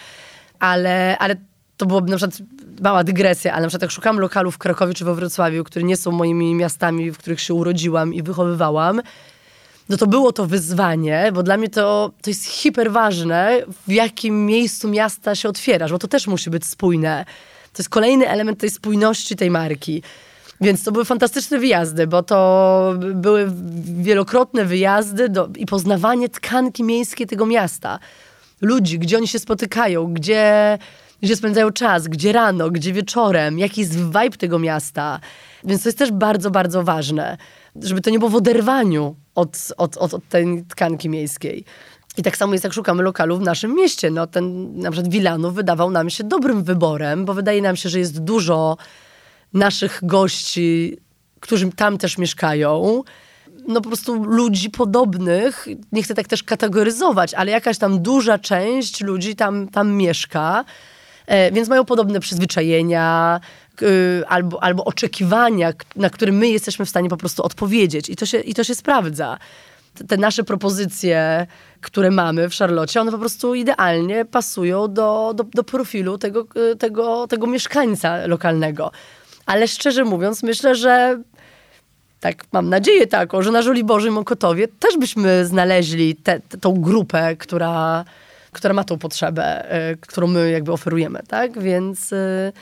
ale, 0.58 1.18
ale 1.18 1.36
to 1.76 1.86
byłoby 1.86 2.10
na 2.10 2.16
przykład 2.16 2.38
mała 2.80 3.04
dygresja, 3.04 3.52
ale 3.52 3.62
na 3.62 3.68
przykład 3.68 3.82
jak 3.82 3.90
szukam 3.90 4.18
lokalu 4.18 4.50
w 4.50 4.58
Krakowie 4.58 4.94
czy 4.94 5.04
we 5.04 5.14
Wrocławiu, 5.14 5.64
które 5.64 5.84
nie 5.84 5.96
są 5.96 6.10
moimi 6.10 6.54
miastami, 6.54 7.10
w 7.10 7.18
których 7.18 7.40
się 7.40 7.54
urodziłam 7.54 8.14
i 8.14 8.22
wychowywałam, 8.22 9.02
no 9.88 9.96
to 9.96 10.06
było 10.06 10.32
to 10.32 10.46
wyzwanie, 10.46 11.30
bo 11.34 11.42
dla 11.42 11.56
mnie 11.56 11.68
to, 11.68 12.10
to 12.22 12.30
jest 12.30 12.44
hiperważne, 12.44 13.62
w 13.88 13.92
jakim 13.92 14.46
miejscu 14.46 14.88
miasta 14.88 15.34
się 15.34 15.48
otwierasz, 15.48 15.92
bo 15.92 15.98
to 15.98 16.08
też 16.08 16.26
musi 16.26 16.50
być 16.50 16.66
spójne. 16.66 17.24
To 17.72 17.80
jest 17.80 17.88
kolejny 17.88 18.28
element 18.28 18.58
tej 18.58 18.70
spójności 18.70 19.36
tej 19.36 19.50
marki. 19.50 20.02
Więc 20.60 20.84
to 20.84 20.92
były 20.92 21.04
fantastyczne 21.04 21.58
wyjazdy, 21.58 22.06
bo 22.06 22.22
to 22.22 22.94
były 23.14 23.52
wielokrotne 23.98 24.64
wyjazdy 24.64 25.28
do, 25.28 25.48
i 25.56 25.66
poznawanie 25.66 26.28
tkanki 26.28 26.84
miejskiej 26.84 27.26
tego 27.26 27.46
miasta. 27.46 27.98
Ludzi, 28.60 28.98
gdzie 28.98 29.16
oni 29.16 29.28
się 29.28 29.38
spotykają, 29.38 30.14
gdzie 30.14 30.78
gdzie 31.22 31.36
spędzają 31.36 31.70
czas, 31.70 32.08
gdzie 32.08 32.32
rano, 32.32 32.70
gdzie 32.70 32.92
wieczorem, 32.92 33.58
jaki 33.58 33.80
jest 33.80 33.96
vibe 33.96 34.30
tego 34.30 34.58
miasta. 34.58 35.20
Więc 35.64 35.82
to 35.82 35.88
jest 35.88 35.98
też 35.98 36.12
bardzo, 36.12 36.50
bardzo 36.50 36.82
ważne, 36.82 37.36
żeby 37.82 38.00
to 38.00 38.10
nie 38.10 38.18
było 38.18 38.30
w 38.30 38.34
oderwaniu 38.34 39.16
od, 39.34 39.72
od, 39.76 39.96
od, 39.96 40.14
od 40.14 40.28
tej 40.28 40.64
tkanki 40.68 41.08
miejskiej. 41.08 41.64
I 42.16 42.22
tak 42.22 42.36
samo 42.36 42.52
jest, 42.52 42.64
jak 42.64 42.72
szukamy 42.72 43.02
lokalu 43.02 43.36
w 43.36 43.40
naszym 43.40 43.74
mieście. 43.74 44.10
No, 44.10 44.26
ten 44.26 44.76
na 44.78 44.90
przykład 44.90 45.12
Wilanów 45.12 45.54
wydawał 45.54 45.90
nam 45.90 46.10
się 46.10 46.24
dobrym 46.24 46.62
wyborem, 46.62 47.24
bo 47.24 47.34
wydaje 47.34 47.62
nam 47.62 47.76
się, 47.76 47.88
że 47.88 47.98
jest 47.98 48.20
dużo 48.20 48.76
naszych 49.52 50.00
gości, 50.02 50.96
którzy 51.40 51.70
tam 51.70 51.98
też 51.98 52.18
mieszkają. 52.18 53.02
No 53.68 53.80
po 53.80 53.88
prostu 53.88 54.24
ludzi 54.24 54.70
podobnych, 54.70 55.68
nie 55.92 56.02
chcę 56.02 56.14
tak 56.14 56.28
też 56.28 56.42
kategoryzować, 56.42 57.34
ale 57.34 57.50
jakaś 57.50 57.78
tam 57.78 58.02
duża 58.02 58.38
część 58.38 59.00
ludzi 59.00 59.36
tam, 59.36 59.68
tam 59.68 59.92
mieszka. 59.92 60.64
E, 61.26 61.52
więc 61.52 61.68
mają 61.68 61.84
podobne 61.84 62.20
przyzwyczajenia 62.20 63.40
albo, 64.28 64.62
albo 64.62 64.84
oczekiwania, 64.84 65.72
na 65.96 66.10
które 66.10 66.32
my 66.32 66.48
jesteśmy 66.48 66.84
w 66.84 66.88
stanie 66.88 67.08
po 67.08 67.16
prostu 67.16 67.42
odpowiedzieć. 67.42 68.08
I 68.08 68.16
to 68.16 68.26
się, 68.26 68.38
i 68.38 68.54
to 68.54 68.64
się 68.64 68.74
sprawdza. 68.74 69.38
Te 70.08 70.16
nasze 70.16 70.44
propozycje, 70.44 71.46
które 71.80 72.10
mamy 72.10 72.48
w 72.48 72.54
Charlotte, 72.54 73.00
one 73.00 73.12
po 73.12 73.18
prostu 73.18 73.54
idealnie 73.54 74.24
pasują 74.24 74.92
do, 74.92 75.32
do, 75.34 75.44
do 75.44 75.64
profilu 75.64 76.18
tego, 76.18 76.46
tego, 76.78 77.26
tego 77.26 77.46
mieszkańca 77.46 78.26
lokalnego. 78.26 78.90
Ale 79.46 79.68
szczerze 79.68 80.04
mówiąc, 80.04 80.42
myślę, 80.42 80.74
że 80.74 81.22
tak 82.20 82.44
mam 82.52 82.68
nadzieję 82.68 83.06
taką, 83.06 83.42
że 83.42 83.50
na 83.50 83.62
Żoliborzu 83.62 84.06
i 84.06 84.10
Mokotowie 84.10 84.68
też 84.68 84.98
byśmy 84.98 85.46
znaleźli 85.46 86.16
tę 86.60 86.74
grupę, 86.76 87.36
która, 87.36 88.04
która 88.56 88.74
ma 88.74 88.84
tą 88.84 88.98
potrzebę, 88.98 89.76
y, 89.92 89.96
którą 89.96 90.26
my 90.26 90.50
jakby 90.50 90.72
oferujemy, 90.72 91.20
tak? 91.28 91.58
Więc, 91.62 92.12
y, 92.12 92.52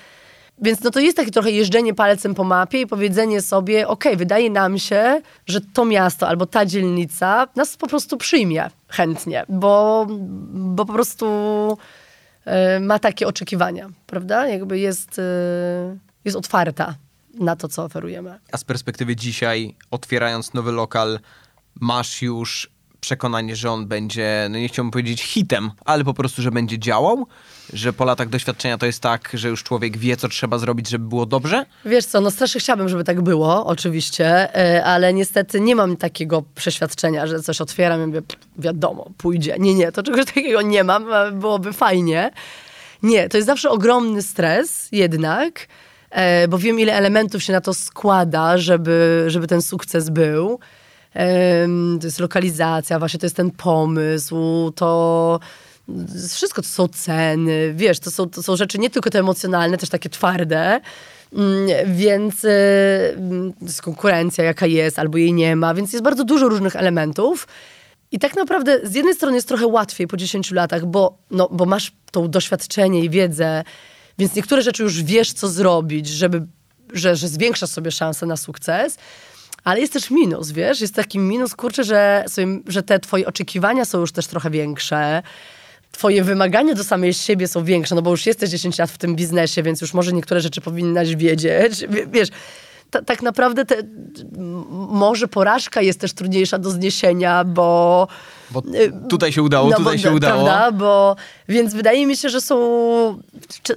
Więc 0.62 0.80
no 0.82 0.90
to 0.90 1.00
jest 1.00 1.16
takie 1.16 1.30
trochę 1.30 1.50
jeżdżenie 1.50 1.94
palcem 1.94 2.34
po 2.34 2.44
mapie 2.44 2.80
i 2.80 2.86
powiedzenie 2.86 3.42
sobie, 3.42 3.88
ok, 3.88 4.04
wydaje 4.16 4.50
nam 4.50 4.78
się, 4.78 5.22
że 5.46 5.60
to 5.60 5.84
miasto 5.84 6.28
albo 6.28 6.46
ta 6.46 6.66
dzielnica 6.66 7.48
nas 7.56 7.76
po 7.76 7.86
prostu 7.86 8.16
przyjmie 8.16 8.70
chętnie, 8.88 9.44
bo, 9.48 10.06
bo 10.50 10.84
po 10.84 10.92
prostu 10.92 11.26
y, 12.76 12.80
ma 12.80 12.98
takie 12.98 13.26
oczekiwania, 13.26 13.88
prawda? 14.06 14.46
Jakby 14.46 14.78
jest, 14.78 15.20
jest 16.24 16.36
otwarta 16.36 16.94
na 17.40 17.56
to, 17.56 17.68
co 17.68 17.84
oferujemy. 17.84 18.38
A 18.52 18.56
z 18.56 18.64
perspektywy 18.64 19.16
dzisiaj, 19.16 19.76
otwierając 19.90 20.54
nowy 20.54 20.72
lokal, 20.72 21.18
masz 21.80 22.22
już 22.22 22.73
przekonanie, 23.04 23.56
że 23.56 23.70
on 23.70 23.86
będzie, 23.86 24.48
no 24.50 24.58
nie 24.58 24.68
chciałbym 24.68 24.90
powiedzieć 24.90 25.22
hitem, 25.22 25.70
ale 25.84 26.04
po 26.04 26.14
prostu, 26.14 26.42
że 26.42 26.50
będzie 26.50 26.78
działał? 26.78 27.26
Że 27.72 27.92
po 27.92 28.04
latach 28.04 28.28
doświadczenia 28.28 28.78
to 28.78 28.86
jest 28.86 29.00
tak, 29.00 29.30
że 29.34 29.48
już 29.48 29.62
człowiek 29.62 29.96
wie, 29.96 30.16
co 30.16 30.28
trzeba 30.28 30.58
zrobić, 30.58 30.88
żeby 30.88 31.08
było 31.08 31.26
dobrze? 31.26 31.66
Wiesz 31.84 32.04
co, 32.04 32.20
no 32.20 32.30
strasznie 32.30 32.60
chciałabym, 32.60 32.88
żeby 32.88 33.04
tak 33.04 33.22
było, 33.22 33.66
oczywiście, 33.66 34.56
e, 34.56 34.84
ale 34.84 35.14
niestety 35.14 35.60
nie 35.60 35.76
mam 35.76 35.96
takiego 35.96 36.42
przeświadczenia, 36.54 37.26
że 37.26 37.40
coś 37.40 37.60
otwieram 37.60 38.02
i 38.04 38.06
mówię, 38.06 38.22
wiadomo, 38.58 39.10
pójdzie. 39.18 39.56
Nie, 39.58 39.74
nie, 39.74 39.92
to 39.92 40.02
czegoś 40.02 40.24
takiego 40.34 40.62
nie 40.62 40.84
mam, 40.84 41.06
byłoby 41.32 41.72
fajnie. 41.72 42.30
Nie, 43.02 43.28
to 43.28 43.36
jest 43.36 43.46
zawsze 43.46 43.70
ogromny 43.70 44.22
stres 44.22 44.88
jednak, 44.92 45.66
e, 46.10 46.48
bo 46.48 46.58
wiem, 46.58 46.80
ile 46.80 46.92
elementów 46.92 47.42
się 47.42 47.52
na 47.52 47.60
to 47.60 47.74
składa, 47.74 48.58
żeby, 48.58 49.24
żeby 49.28 49.46
ten 49.46 49.62
sukces 49.62 50.10
był 50.10 50.60
to 52.00 52.06
jest 52.06 52.20
lokalizacja, 52.20 52.98
właśnie 52.98 53.20
to 53.20 53.26
jest 53.26 53.36
ten 53.36 53.50
pomysł, 53.50 54.70
to 54.74 55.40
wszystko 56.30 56.62
to 56.62 56.68
są 56.68 56.88
ceny, 56.88 57.72
wiesz, 57.76 57.98
to 57.98 58.10
są, 58.10 58.30
to 58.30 58.42
są 58.42 58.56
rzeczy 58.56 58.78
nie 58.78 58.90
tylko 58.90 59.10
te 59.10 59.18
emocjonalne, 59.18 59.78
też 59.78 59.88
takie 59.88 60.08
twarde, 60.08 60.80
mm, 61.32 61.68
więc 61.86 62.44
y, 62.44 62.48
to 63.60 63.64
jest 63.66 63.82
konkurencja, 63.82 64.44
jaka 64.44 64.66
jest, 64.66 64.98
albo 64.98 65.18
jej 65.18 65.32
nie 65.32 65.56
ma, 65.56 65.74
więc 65.74 65.92
jest 65.92 66.04
bardzo 66.04 66.24
dużo 66.24 66.48
różnych 66.48 66.76
elementów. 66.76 67.46
I 68.12 68.18
tak 68.18 68.36
naprawdę 68.36 68.80
z 68.82 68.94
jednej 68.94 69.14
strony 69.14 69.36
jest 69.36 69.48
trochę 69.48 69.66
łatwiej 69.66 70.06
po 70.06 70.16
10 70.16 70.50
latach, 70.50 70.86
bo, 70.86 71.18
no, 71.30 71.48
bo 71.52 71.64
masz 71.64 71.92
to 72.10 72.28
doświadczenie 72.28 73.00
i 73.00 73.10
wiedzę, 73.10 73.64
więc 74.18 74.34
niektóre 74.34 74.62
rzeczy 74.62 74.82
już 74.82 75.02
wiesz, 75.02 75.32
co 75.32 75.48
zrobić, 75.48 76.08
żeby, 76.08 76.46
że, 76.92 77.16
że 77.16 77.28
zwiększasz 77.28 77.70
sobie 77.70 77.90
szanse 77.90 78.26
na 78.26 78.36
sukces. 78.36 78.98
Ale 79.64 79.80
jest 79.80 79.92
też 79.92 80.10
minus, 80.10 80.50
wiesz? 80.50 80.80
Jest 80.80 80.94
taki 80.94 81.18
minus, 81.18 81.54
kurczę, 81.54 81.84
że, 81.84 82.24
sobie, 82.28 82.46
że 82.66 82.82
te 82.82 82.98
twoje 82.98 83.26
oczekiwania 83.26 83.84
są 83.84 84.00
już 84.00 84.12
też 84.12 84.26
trochę 84.26 84.50
większe. 84.50 85.22
Twoje 85.92 86.24
wymagania 86.24 86.74
do 86.74 86.84
samej 86.84 87.14
siebie 87.14 87.48
są 87.48 87.64
większe, 87.64 87.94
no 87.94 88.02
bo 88.02 88.10
już 88.10 88.26
jesteś 88.26 88.50
10 88.50 88.78
lat 88.78 88.90
w 88.90 88.98
tym 88.98 89.16
biznesie, 89.16 89.62
więc 89.62 89.80
już 89.80 89.94
może 89.94 90.12
niektóre 90.12 90.40
rzeczy 90.40 90.60
powinnaś 90.60 91.16
wiedzieć. 91.16 91.84
Wiesz, 92.12 92.28
tak 93.02 93.22
naprawdę 93.22 93.64
te, 93.64 93.76
może 94.88 95.28
porażka 95.28 95.80
jest 95.80 96.00
też 96.00 96.12
trudniejsza 96.12 96.58
do 96.58 96.70
zniesienia, 96.70 97.44
bo... 97.44 98.08
Bo 98.50 98.62
tutaj 99.08 99.32
się 99.32 99.42
udało, 99.42 99.70
no, 99.70 99.76
tutaj 99.76 99.96
bo, 99.96 100.02
się 100.02 100.12
udało. 100.12 100.44
Prawda? 100.44 100.72
Bo, 100.72 101.16
więc 101.48 101.74
wydaje 101.74 102.06
mi 102.06 102.16
się, 102.16 102.28
że 102.28 102.40
są... 102.40 102.56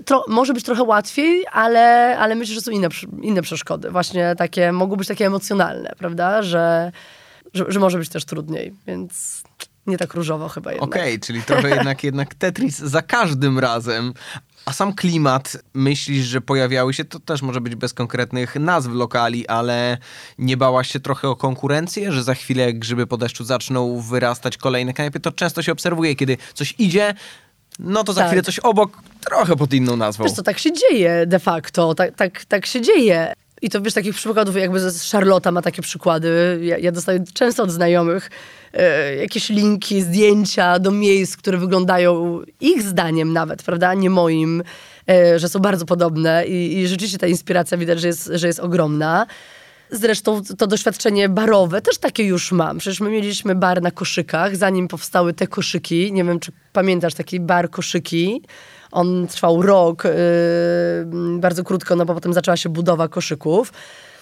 Tro, 0.05 0.23
może 0.27 0.53
być 0.53 0.65
trochę 0.65 0.83
łatwiej, 0.83 1.45
ale, 1.51 2.17
ale 2.19 2.35
myślę, 2.35 2.55
że 2.55 2.61
są 2.61 2.71
inne, 2.71 2.87
inne 3.21 3.41
przeszkody. 3.41 3.91
Właśnie 3.91 4.35
takie, 4.37 4.71
mogą 4.71 4.95
być 4.95 5.07
takie 5.07 5.25
emocjonalne, 5.25 5.93
prawda? 5.97 6.41
Że, 6.41 6.91
że, 7.53 7.65
że 7.67 7.79
może 7.79 7.97
być 7.97 8.09
też 8.09 8.25
trudniej, 8.25 8.73
więc 8.87 9.43
nie 9.87 9.97
tak 9.97 10.13
różowo 10.13 10.49
chyba 10.49 10.71
jednak. 10.71 10.89
Okej, 10.89 11.01
okay, 11.01 11.19
czyli 11.19 11.43
trochę 11.43 11.69
jednak, 11.69 12.03
jednak 12.03 12.35
Tetris 12.35 12.77
za 12.77 13.01
każdym 13.01 13.59
razem. 13.59 14.13
A 14.67 14.73
sam 14.73 14.93
klimat, 14.93 15.57
myślisz, 15.73 16.25
że 16.25 16.41
pojawiały 16.41 16.93
się, 16.93 17.05
to 17.05 17.19
też 17.19 17.41
może 17.41 17.61
być 17.61 17.75
bez 17.75 17.93
konkretnych 17.93 18.55
nazw 18.55 18.89
lokali, 18.91 19.47
ale 19.47 19.97
nie 20.37 20.57
bałaś 20.57 20.91
się 20.91 20.99
trochę 20.99 21.29
o 21.29 21.35
konkurencję, 21.35 22.11
że 22.11 22.23
za 22.23 22.35
chwilę 22.35 22.63
jak 22.63 22.79
grzyby 22.79 23.07
po 23.07 23.17
deszczu 23.17 23.43
zaczną 23.43 24.01
wyrastać 24.01 24.57
kolejne 24.57 24.93
knajpy, 24.93 25.19
to 25.19 25.31
często 25.31 25.61
się 25.61 25.71
obserwuje, 25.71 26.15
kiedy 26.15 26.37
coś 26.53 26.75
idzie, 26.77 27.13
no 27.79 28.03
to 28.03 28.13
za 28.13 28.21
tak. 28.21 28.27
chwilę 28.29 28.43
coś 28.43 28.59
obok, 28.59 29.01
trochę 29.29 29.55
pod 29.55 29.73
inną 29.73 29.97
nazwą. 29.97 30.25
Wiesz 30.25 30.33
to 30.33 30.43
tak 30.43 30.59
się 30.59 30.69
dzieje 30.73 31.25
de 31.27 31.39
facto, 31.39 31.95
tak, 31.95 32.15
tak, 32.15 32.45
tak 32.45 32.65
się 32.65 32.81
dzieje. 32.81 33.33
I 33.61 33.69
to 33.69 33.81
wiesz, 33.81 33.93
takich 33.93 34.15
przykładów, 34.15 34.55
jakby 34.55 34.79
Charlotte 35.11 35.51
ma 35.51 35.61
takie 35.61 35.81
przykłady. 35.81 36.59
Ja, 36.61 36.77
ja 36.77 36.91
dostaję 36.91 37.23
często 37.33 37.63
od 37.63 37.71
znajomych 37.71 38.29
e, 38.73 39.15
jakieś 39.15 39.49
linki, 39.49 40.01
zdjęcia 40.01 40.79
do 40.79 40.91
miejsc, 40.91 41.37
które 41.37 41.57
wyglądają 41.57 42.41
ich 42.59 42.81
zdaniem 42.81 43.33
nawet, 43.33 43.63
prawda, 43.63 43.93
nie 43.93 44.09
moim, 44.09 44.63
e, 45.09 45.39
że 45.39 45.49
są 45.49 45.59
bardzo 45.59 45.85
podobne 45.85 46.45
i, 46.45 46.77
i 46.77 46.87
rzeczywiście 46.87 47.17
ta 47.17 47.27
inspiracja 47.27 47.77
widać, 47.77 47.99
że 48.01 48.07
jest, 48.07 48.31
że 48.33 48.47
jest 48.47 48.59
ogromna. 48.59 49.27
Zresztą 49.91 50.41
to 50.57 50.67
doświadczenie 50.67 51.29
barowe 51.29 51.81
też 51.81 51.97
takie 51.97 52.23
już 52.23 52.51
mam. 52.51 52.77
Przecież 52.77 52.99
my 52.99 53.09
mieliśmy 53.09 53.55
bar 53.55 53.81
na 53.81 53.91
koszykach, 53.91 54.55
zanim 54.55 54.87
powstały 54.87 55.33
te 55.33 55.47
koszyki. 55.47 56.13
Nie 56.13 56.23
wiem, 56.23 56.39
czy 56.39 56.51
pamiętasz 56.73 57.13
taki 57.13 57.39
bar 57.39 57.69
koszyki. 57.69 58.41
On 58.91 59.27
trwał 59.27 59.61
rok, 59.61 60.03
yy, 60.03 60.11
bardzo 61.39 61.63
krótko, 61.63 61.95
no 61.95 62.05
bo 62.05 62.13
potem 62.13 62.33
zaczęła 62.33 62.57
się 62.57 62.69
budowa 62.69 63.07
koszyków. 63.07 63.73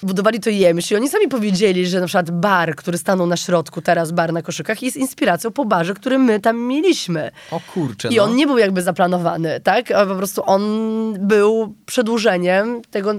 Budowali 0.04 0.40
to 0.40 0.50
Jemsi 0.50 0.94
i 0.94 0.98
oni 0.98 1.10
sami 1.10 1.28
powiedzieli, 1.28 1.88
że 1.88 2.00
na 2.00 2.06
przykład 2.08 2.32
bar, 2.32 2.76
który 2.76 2.98
stanął 2.98 3.28
na 3.28 3.38
środku, 3.38 3.82
teraz 3.82 4.12
bar 4.12 4.34
na 4.34 4.42
koszykach, 4.42 4.84
jest 4.84 4.98
inspiracją 4.98 5.52
po 5.52 5.66
barze, 5.66 5.94
który 5.94 6.18
my 6.18 6.40
tam 6.40 6.58
mieliśmy. 6.58 7.32
O 7.52 7.62
kurczę. 7.74 8.10
I 8.10 8.20
on 8.20 8.30
no. 8.30 8.36
nie 8.36 8.48
był 8.48 8.58
jakby 8.58 8.82
zaplanowany, 8.82 9.60
tak? 9.60 9.92
A 9.92 10.06
po 10.06 10.16
prostu 10.16 10.44
on 10.46 10.64
był 11.20 11.76
przedłużeniem 11.86 12.82
tego, 12.92 13.14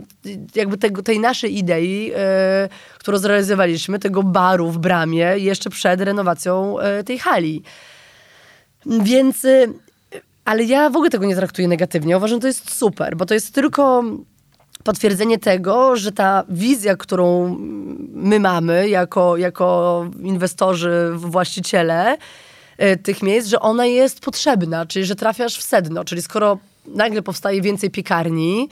jakby 0.54 0.78
tego, 0.78 1.02
tej 1.02 1.20
naszej 1.20 1.58
idei, 1.58 2.06
yy, 2.06 2.14
którą 2.98 3.18
zrealizowaliśmy, 3.18 3.98
tego 3.98 4.22
baru 4.22 4.70
w 4.70 4.78
bramie 4.78 5.34
jeszcze 5.36 5.70
przed 5.70 6.00
renowacją 6.00 6.76
yy, 6.96 7.04
tej 7.04 7.18
hali. 7.18 7.62
Więc 8.86 9.44
y, 9.44 9.72
ale 10.46 10.64
ja 10.64 10.90
w 10.90 10.96
ogóle 10.96 11.10
tego 11.10 11.26
nie 11.26 11.36
traktuję 11.36 11.68
negatywnie. 11.68 12.16
Uważam, 12.16 12.36
że 12.36 12.40
to 12.40 12.46
jest 12.46 12.78
super, 12.78 13.16
bo 13.16 13.26
to 13.26 13.34
jest 13.34 13.54
tylko 13.54 14.04
potwierdzenie 14.84 15.38
tego, 15.38 15.96
że 15.96 16.12
ta 16.12 16.44
wizja, 16.48 16.96
którą 16.96 17.56
my 18.12 18.40
mamy 18.40 18.88
jako, 18.88 19.36
jako 19.36 20.06
inwestorzy, 20.22 21.12
właściciele 21.14 22.16
y, 22.82 22.96
tych 22.96 23.22
miejsc, 23.22 23.48
że 23.48 23.60
ona 23.60 23.86
jest 23.86 24.20
potrzebna, 24.20 24.86
czyli 24.86 25.04
że 25.04 25.14
trafiasz 25.14 25.58
w 25.58 25.62
sedno. 25.62 26.04
Czyli 26.04 26.22
skoro 26.22 26.58
nagle 26.86 27.22
powstaje 27.22 27.62
więcej 27.62 27.90
piekarni, 27.90 28.68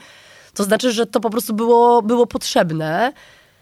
to 0.53 0.63
znaczy, 0.63 0.91
że 0.91 1.05
to 1.05 1.19
po 1.19 1.29
prostu 1.29 1.53
było, 1.53 2.01
było 2.01 2.27
potrzebne. 2.27 3.13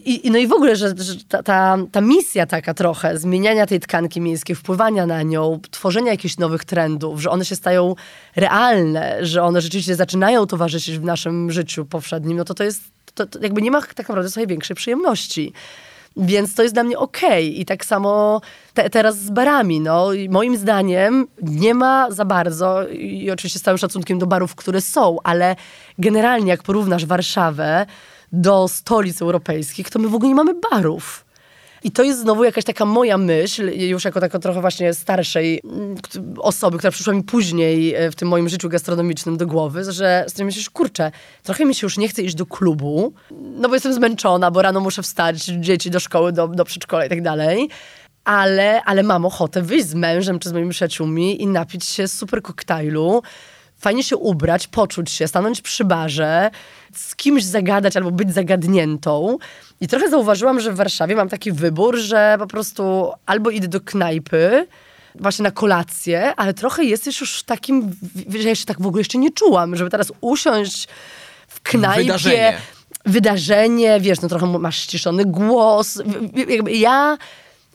I, 0.05 0.31
no 0.31 0.37
i 0.37 0.47
w 0.47 0.53
ogóle, 0.53 0.75
że, 0.75 0.93
że 0.97 1.13
ta, 1.27 1.43
ta, 1.43 1.77
ta, 1.91 2.01
misja 2.01 2.45
taka 2.45 2.73
trochę, 2.73 3.17
zmieniania 3.17 3.65
tej 3.65 3.79
tkanki 3.79 4.21
miejskiej, 4.21 4.55
wpływania 4.55 5.05
na 5.05 5.23
nią, 5.23 5.59
tworzenia 5.71 6.11
jakichś 6.11 6.37
nowych 6.37 6.65
trendów, 6.65 7.21
że 7.21 7.29
one 7.29 7.45
się 7.45 7.55
stają 7.55 7.95
realne, 8.35 9.25
że 9.25 9.43
one 9.43 9.61
rzeczywiście 9.61 9.95
zaczynają 9.95 10.47
towarzyszyć 10.47 10.97
w 10.97 11.03
naszym 11.03 11.51
życiu 11.51 11.85
powszednim, 11.85 12.37
no 12.37 12.45
to 12.45 12.53
to 12.53 12.63
jest, 12.63 12.81
to, 13.13 13.25
to 13.25 13.39
jakby 13.39 13.61
nie 13.61 13.71
ma 13.71 13.81
tak 13.81 14.09
naprawdę 14.09 14.29
sobie 14.29 14.47
większej 14.47 14.75
przyjemności. 14.75 15.53
Więc 16.17 16.55
to 16.55 16.63
jest 16.63 16.75
dla 16.75 16.83
mnie 16.83 16.97
okej. 16.97 17.49
Okay. 17.49 17.59
I 17.59 17.65
tak 17.65 17.85
samo 17.85 18.41
te, 18.73 18.89
teraz 18.89 19.17
z 19.19 19.29
barami. 19.29 19.79
No. 19.79 20.09
Moim 20.29 20.57
zdaniem 20.57 21.27
nie 21.41 21.73
ma 21.73 22.11
za 22.11 22.25
bardzo, 22.25 22.87
i 22.87 23.31
oczywiście 23.31 23.59
z 23.59 23.61
całym 23.61 23.77
szacunkiem 23.77 24.19
do 24.19 24.27
barów, 24.27 24.55
które 24.55 24.81
są, 24.81 25.17
ale 25.23 25.55
generalnie 25.99 26.49
jak 26.49 26.63
porównasz 26.63 27.05
Warszawę 27.05 27.85
do 28.33 28.67
stolic 28.67 29.21
europejskich, 29.21 29.89
to 29.89 29.99
my 29.99 30.09
w 30.09 30.15
ogóle 30.15 30.29
nie 30.29 30.35
mamy 30.35 30.53
barów. 30.71 31.25
I 31.83 31.91
to 31.91 32.03
jest 32.03 32.19
znowu 32.19 32.43
jakaś 32.43 32.63
taka 32.63 32.85
moja 32.85 33.17
myśl, 33.17 33.71
już 33.79 34.05
jako 34.05 34.19
taka 34.19 34.39
trochę 34.39 34.61
właśnie 34.61 34.93
starszej 34.93 35.61
mm, 35.63 35.95
osoby, 36.37 36.77
która 36.77 36.91
przyszła 36.91 37.13
mi 37.13 37.23
później 37.23 37.95
e, 37.95 38.11
w 38.11 38.15
tym 38.15 38.27
moim 38.27 38.49
życiu 38.49 38.69
gastronomicznym 38.69 39.37
do 39.37 39.47
głowy, 39.47 39.91
że 39.91 40.25
z 40.27 40.33
tym 40.33 40.45
myślisz, 40.45 40.69
kurczę, 40.69 41.11
trochę 41.43 41.65
mi 41.65 41.75
się 41.75 41.85
już 41.85 41.97
nie 41.97 42.07
chce 42.07 42.21
iść 42.21 42.35
do 42.35 42.45
klubu, 42.45 43.13
no 43.31 43.69
bo 43.69 43.73
jestem 43.75 43.93
zmęczona, 43.93 44.51
bo 44.51 44.61
rano 44.61 44.79
muszę 44.79 45.03
wstać, 45.03 45.45
dzieci 45.45 45.91
do 45.91 45.99
szkoły, 45.99 46.31
do, 46.31 46.47
do 46.47 46.65
przedszkola 46.65 47.05
i 47.05 47.09
tak 47.09 47.21
dalej. 47.21 47.69
Ale, 48.23 48.83
ale 48.83 49.03
mam 49.03 49.25
ochotę 49.25 49.61
wyjść 49.61 49.85
z 49.85 49.93
mężem 49.93 50.39
czy 50.39 50.49
z 50.49 50.53
moimi 50.53 50.69
przyjaciółmi 50.69 51.41
i 51.41 51.47
napić 51.47 51.85
się 51.85 52.07
super 52.07 52.41
koktajlu, 52.41 53.21
fajnie 53.83 54.03
się 54.03 54.17
ubrać, 54.17 54.67
poczuć 54.67 55.11
się, 55.11 55.27
stanąć 55.27 55.61
przy 55.61 55.85
barze, 55.85 56.51
z 56.93 57.15
kimś 57.15 57.43
zagadać 57.43 57.97
albo 57.97 58.11
być 58.11 58.33
zagadniętą. 58.33 59.37
I 59.81 59.87
trochę 59.87 60.09
zauważyłam, 60.09 60.59
że 60.59 60.71
w 60.71 60.75
Warszawie 60.75 61.15
mam 61.15 61.29
taki 61.29 61.51
wybór, 61.51 61.97
że 61.97 62.35
po 62.39 62.47
prostu 62.47 63.11
albo 63.25 63.49
idę 63.49 63.67
do 63.67 63.81
knajpy, 63.81 64.67
właśnie 65.15 65.43
na 65.43 65.51
kolację, 65.51 66.35
ale 66.35 66.53
trochę 66.53 66.83
jesteś 66.83 67.21
już 67.21 67.43
takim, 67.43 67.95
że 68.39 68.49
ja 68.49 68.55
się 68.55 68.65
tak 68.65 68.81
w 68.81 68.87
ogóle 68.87 69.01
jeszcze 69.01 69.17
nie 69.17 69.31
czułam, 69.31 69.75
żeby 69.75 69.89
teraz 69.89 70.11
usiąść 70.21 70.87
w 71.47 71.61
knajpie. 71.61 72.03
Wydarzenie. 72.03 72.57
Wydarzenie, 73.05 73.99
wiesz, 73.99 74.21
no 74.21 74.29
trochę 74.29 74.59
masz 74.59 74.77
ściszony 74.77 75.25
głos. 75.25 76.01
Jakby 76.47 76.71
ja 76.71 77.17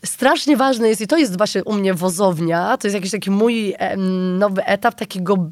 strasznie 0.04 0.56
ważne 0.56 0.88
jest, 0.88 1.00
i 1.00 1.06
to 1.06 1.16
jest 1.16 1.36
właśnie 1.36 1.64
u 1.64 1.74
mnie 1.74 1.94
wozownia, 1.94 2.76
to 2.76 2.86
jest 2.86 2.94
jakiś 2.94 3.10
taki 3.10 3.30
mój 3.30 3.74
nowy 4.38 4.64
etap 4.64 4.94
takiego 4.94 5.50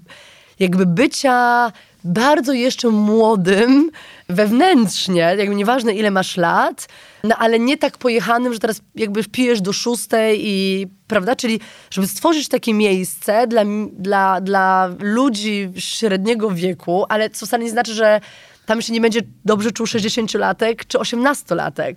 jakby 0.59 0.87
bycia 0.87 1.73
bardzo 2.05 2.53
jeszcze 2.53 2.89
młodym 2.89 3.91
wewnętrznie, 4.29 5.35
jakby 5.39 5.55
nieważne 5.55 5.93
ile 5.93 6.11
masz 6.11 6.37
lat, 6.37 6.89
no 7.25 7.37
ale 7.37 7.59
nie 7.59 7.77
tak 7.77 7.99
pojechanym, 7.99 8.53
że 8.53 8.59
teraz 8.59 8.81
jakby 8.95 9.25
pijesz 9.25 9.61
do 9.61 9.73
szóstej 9.73 10.41
i, 10.43 10.87
prawda, 11.07 11.37
czyli 11.37 11.61
żeby 11.91 12.07
stworzyć 12.07 12.49
takie 12.49 12.75
miejsce 12.75 13.47
dla, 13.47 13.63
dla, 13.93 14.41
dla 14.41 14.91
ludzi 14.99 15.73
średniego 15.77 16.51
wieku, 16.51 17.05
ale 17.09 17.31
co 17.31 17.47
wcale 17.47 17.65
nie 17.65 17.71
znaczy, 17.71 17.95
że 17.95 18.21
tam 18.67 18.83
się 18.83 18.93
nie 18.93 19.01
będzie 19.01 19.21
dobrze 19.45 19.73
czuł 19.73 19.87
60-latek 19.87 20.77
czy 20.89 20.99
18-latek. 20.99 21.95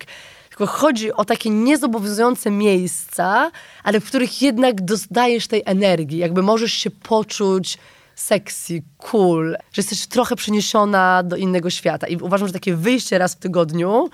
Tylko 0.48 0.66
chodzi 0.66 1.12
o 1.12 1.24
takie 1.24 1.50
niezobowiązujące 1.50 2.50
miejsca, 2.50 3.50
ale 3.84 4.00
w 4.00 4.04
których 4.04 4.42
jednak 4.42 4.80
dostajesz 4.80 5.46
tej 5.46 5.62
energii. 5.66 6.18
Jakby 6.18 6.42
możesz 6.42 6.72
się 6.72 6.90
poczuć 6.90 7.78
sexy, 8.20 8.82
cool, 8.98 9.56
że 9.72 9.82
jesteś 9.82 10.06
trochę 10.06 10.36
przeniesiona 10.36 11.22
do 11.22 11.36
innego 11.36 11.70
świata. 11.70 12.06
I 12.06 12.16
uważam, 12.16 12.48
że 12.48 12.52
takie 12.54 12.74
wyjście 12.74 13.18
raz 13.18 13.34
w 13.34 13.38
tygodniu 13.38 14.10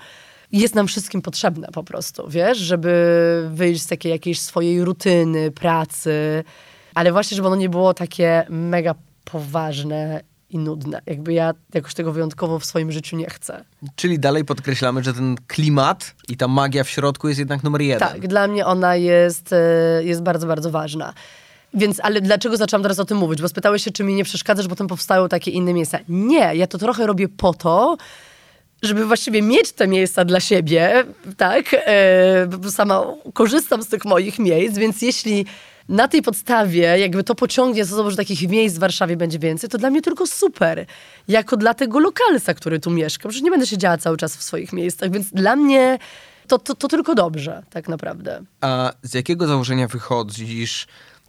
jest 0.51 0.75
nam 0.75 0.87
wszystkim 0.87 1.21
potrzebne 1.21 1.67
po 1.73 1.83
prostu, 1.83 2.27
wiesz, 2.29 2.57
żeby 2.57 3.49
wyjść 3.53 3.81
z 3.81 3.87
takiej 3.87 4.11
jakiejś 4.11 4.41
swojej 4.41 4.83
rutyny, 4.83 5.51
pracy, 5.51 6.43
ale 6.93 7.11
właśnie, 7.11 7.35
żeby 7.35 7.47
ono 7.47 7.55
nie 7.55 7.69
było 7.69 7.93
takie 7.93 8.45
mega 8.49 8.95
poważne 9.23 10.21
i 10.49 10.57
nudne. 10.57 11.01
Jakby 11.05 11.33
ja 11.33 11.53
jakoś 11.73 11.93
tego 11.93 12.11
wyjątkowo 12.11 12.59
w 12.59 12.65
swoim 12.65 12.91
życiu 12.91 13.17
nie 13.17 13.29
chcę. 13.29 13.63
Czyli 13.95 14.19
dalej 14.19 14.45
podkreślamy, 14.45 15.03
że 15.03 15.13
ten 15.13 15.35
klimat 15.47 16.15
i 16.27 16.37
ta 16.37 16.47
magia 16.47 16.83
w 16.83 16.89
środku 16.89 17.27
jest 17.27 17.39
jednak 17.39 17.63
numer 17.63 17.81
jeden. 17.81 18.09
Tak, 18.09 18.27
dla 18.27 18.47
mnie 18.47 18.65
ona 18.65 18.95
jest, 18.95 19.53
e, 19.53 20.03
jest 20.03 20.23
bardzo, 20.23 20.47
bardzo 20.47 20.71
ważna. 20.71 21.13
Więc, 21.73 21.99
ale 22.03 22.21
dlaczego 22.21 22.57
zaczęłam 22.57 22.81
teraz 22.81 22.99
o 22.99 23.05
tym 23.05 23.17
mówić? 23.17 23.41
Bo 23.41 23.47
spytałeś 23.47 23.83
się, 23.83 23.91
czy 23.91 24.03
mi 24.03 24.13
nie 24.13 24.23
przeszkadza, 24.23 24.63
że 24.63 24.69
potem 24.69 24.87
powstają 24.87 25.29
takie 25.29 25.51
inne 25.51 25.73
miejsca. 25.73 25.99
Nie, 26.09 26.55
ja 26.55 26.67
to 26.67 26.77
trochę 26.77 27.07
robię 27.07 27.27
po 27.29 27.53
to, 27.53 27.97
żeby 28.81 29.05
właściwie 29.05 29.41
mieć 29.41 29.71
te 29.71 29.87
miejsca 29.87 30.25
dla 30.25 30.39
siebie, 30.39 31.03
tak? 31.37 31.65
E, 31.73 32.71
sama 32.71 33.03
korzystam 33.33 33.83
z 33.83 33.87
tych 33.87 34.05
moich 34.05 34.39
miejsc, 34.39 34.77
więc 34.77 35.01
jeśli 35.01 35.45
na 35.89 36.07
tej 36.07 36.21
podstawie 36.21 36.99
jakby 36.99 37.23
to 37.23 37.35
pociągnie 37.35 37.85
za 37.85 37.95
sobą, 37.95 38.09
że 38.09 38.17
takich 38.17 38.49
miejsc 38.49 38.75
w 38.75 38.79
Warszawie 38.79 39.17
będzie 39.17 39.39
więcej, 39.39 39.69
to 39.69 39.77
dla 39.77 39.89
mnie 39.89 40.01
tylko 40.01 40.27
super. 40.27 40.85
Jako 41.27 41.57
dla 41.57 41.73
tego 41.73 41.99
lokalsa, 41.99 42.53
który 42.53 42.79
tu 42.79 42.91
mieszka. 42.91 43.29
Przecież 43.29 43.43
nie 43.43 43.51
będę 43.51 43.67
siedziała 43.67 43.97
cały 43.97 44.17
czas 44.17 44.37
w 44.37 44.43
swoich 44.43 44.73
miejscach, 44.73 45.11
więc 45.11 45.31
dla 45.31 45.55
mnie 45.55 45.99
to, 46.47 46.57
to, 46.59 46.75
to 46.75 46.87
tylko 46.87 47.15
dobrze, 47.15 47.63
tak 47.69 47.87
naprawdę. 47.87 48.41
A 48.61 48.93
z 49.03 49.13
jakiego 49.13 49.47
założenia 49.47 49.87
wychodzisz, 49.87 50.87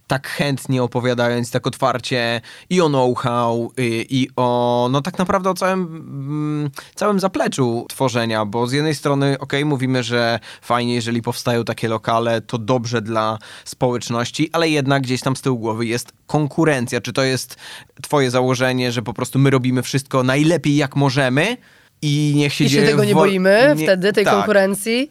tak 0.08 0.28
chętnie 0.28 0.82
opowiadając, 0.82 1.50
tak 1.50 1.66
otwarcie 1.66 2.40
i 2.70 2.80
o 2.80 2.88
know-how, 2.88 3.72
i, 3.76 3.82
y, 3.82 4.06
i, 4.10 4.28
o, 4.36 4.88
no 4.92 5.02
tak 5.02 5.18
naprawdę 5.18 5.50
o 5.50 5.54
całym, 5.54 5.80
mm, 5.80 6.70
całym 6.94 7.20
zapleczu 7.20 7.86
tworzenia, 7.88 8.44
bo 8.44 8.66
z 8.66 8.72
jednej 8.72 8.94
strony, 8.94 9.36
ok, 9.38 9.52
mówimy, 9.64 10.02
że 10.02 10.40
fajnie, 10.62 10.94
jeżeli 10.94 11.22
powstają 11.22 11.64
takie 11.64 11.88
lokale, 11.88 12.40
to 12.40 12.58
dobrze 12.58 13.02
dla 13.02 13.38
społeczności, 13.64 14.50
ale 14.52 14.68
jednak 14.68 15.02
gdzieś 15.02 15.20
tam 15.20 15.36
z 15.36 15.40
tyłu 15.40 15.58
głowy 15.58 15.86
jest 15.86 16.12
konkurencja. 16.26 17.00
Czy 17.00 17.12
to 17.12 17.22
jest 17.22 17.56
twoje 18.02 18.30
założenie, 18.30 18.92
że 18.92 19.02
po 19.02 19.14
prostu 19.14 19.38
my 19.38 19.50
robimy 19.50 19.82
wszystko 19.82 20.22
najlepiej 20.22 20.76
jak 20.76 20.96
możemy, 20.96 21.56
i 22.02 22.32
niech 22.36 22.54
się 22.54 22.64
I 22.64 22.68
dzieje... 22.68 22.86
się 22.86 22.90
tego 22.90 23.04
nie 23.04 23.14
boimy 23.14 23.74
nie... 23.76 23.84
wtedy, 23.84 24.12
tej 24.12 24.24
tak. 24.24 24.34
konkurencji. 24.34 25.10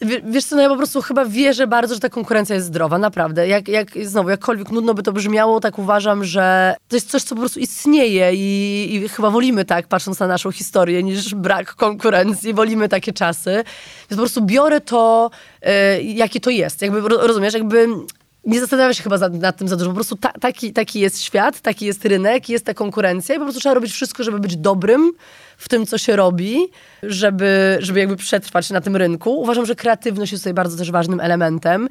Wiesz 0.00 0.44
co, 0.44 0.56
no 0.56 0.62
ja 0.62 0.68
po 0.68 0.76
prostu 0.76 1.02
chyba 1.02 1.24
wierzę 1.24 1.66
bardzo, 1.66 1.94
że 1.94 2.00
ta 2.00 2.08
konkurencja 2.08 2.54
jest 2.54 2.66
zdrowa, 2.66 2.98
naprawdę. 2.98 3.48
Jak, 3.48 3.68
jak 3.68 3.90
znowu, 4.02 4.28
jakkolwiek 4.28 4.70
nudno 4.70 4.94
by 4.94 5.02
to 5.02 5.12
brzmiało, 5.12 5.60
tak 5.60 5.78
uważam, 5.78 6.24
że 6.24 6.76
to 6.88 6.96
jest 6.96 7.10
coś, 7.10 7.22
co 7.22 7.34
po 7.34 7.40
prostu 7.40 7.60
istnieje 7.60 8.34
i, 8.34 8.94
i 8.94 9.08
chyba 9.08 9.30
wolimy 9.30 9.64
tak, 9.64 9.86
patrząc 9.86 10.18
na 10.18 10.26
naszą 10.26 10.52
historię, 10.52 11.02
niż 11.02 11.34
brak 11.34 11.74
konkurencji. 11.74 12.54
Wolimy 12.54 12.88
takie 12.88 13.12
czasy. 13.12 13.50
Więc 13.50 14.10
po 14.10 14.16
prostu 14.16 14.44
biorę 14.44 14.80
to, 14.80 15.30
y, 15.98 16.02
jakie 16.02 16.40
to 16.40 16.50
jest. 16.50 16.82
Jakby, 16.82 17.00
rozumiesz, 17.00 17.54
jakby 17.54 17.88
nie 18.44 18.60
zastanawiam 18.60 18.94
się 18.94 19.02
chyba 19.02 19.18
nad 19.18 19.56
tym 19.56 19.68
za 19.68 19.76
dużo. 19.76 19.90
Po 19.90 19.94
prostu 19.94 20.16
ta, 20.16 20.32
taki, 20.32 20.72
taki 20.72 21.00
jest 21.00 21.22
świat, 21.22 21.60
taki 21.60 21.86
jest 21.86 22.04
rynek, 22.04 22.48
jest 22.48 22.64
ta 22.64 22.74
konkurencja 22.74 23.34
i 23.34 23.38
po 23.38 23.44
prostu 23.44 23.60
trzeba 23.60 23.74
robić 23.74 23.92
wszystko, 23.92 24.24
żeby 24.24 24.38
być 24.38 24.56
dobrym 24.56 25.12
w 25.58 25.68
tym, 25.68 25.86
co 25.86 25.98
się 25.98 26.16
robi, 26.16 26.56
żeby, 27.02 27.78
żeby 27.80 28.00
jakby 28.00 28.16
przetrwać 28.16 28.70
na 28.70 28.80
tym 28.80 28.96
rynku. 28.96 29.40
Uważam, 29.40 29.66
że 29.66 29.74
kreatywność 29.74 30.32
jest 30.32 30.44
tutaj 30.44 30.54
bardzo 30.54 30.76
też 30.76 30.90
ważnym 30.90 31.20
elementem, 31.20 31.88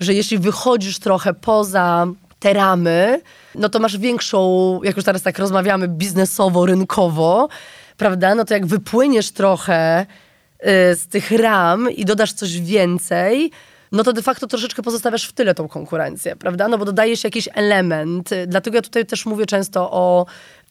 że 0.00 0.14
jeśli 0.14 0.38
wychodzisz 0.38 0.98
trochę 0.98 1.34
poza 1.34 2.06
te 2.40 2.52
ramy, 2.52 3.20
no 3.54 3.68
to 3.68 3.78
masz 3.78 3.98
większą, 3.98 4.80
jak 4.82 4.96
już 4.96 5.04
teraz 5.04 5.22
tak 5.22 5.38
rozmawiamy, 5.38 5.88
biznesowo, 5.88 6.66
rynkowo, 6.66 7.48
prawda? 7.96 8.34
No 8.34 8.44
to 8.44 8.54
jak 8.54 8.66
wypłyniesz 8.66 9.30
trochę 9.30 10.00
y, 10.02 10.66
z 10.94 11.06
tych 11.08 11.30
ram 11.30 11.90
i 11.90 12.04
dodasz 12.04 12.32
coś 12.32 12.60
więcej, 12.60 13.50
no 13.92 14.02
to 14.02 14.12
de 14.12 14.22
facto 14.22 14.46
troszeczkę 14.46 14.82
pozostawiasz 14.82 15.28
w 15.28 15.32
tyle 15.32 15.54
tą 15.54 15.68
konkurencję, 15.68 16.36
prawda? 16.36 16.68
No 16.68 16.78
bo 16.78 16.84
dodajesz 16.84 17.24
jakiś 17.24 17.48
element. 17.54 18.30
Dlatego 18.46 18.76
ja 18.76 18.82
tutaj 18.82 19.06
też 19.06 19.26
mówię 19.26 19.46
często 19.46 19.90
o, 19.92 20.26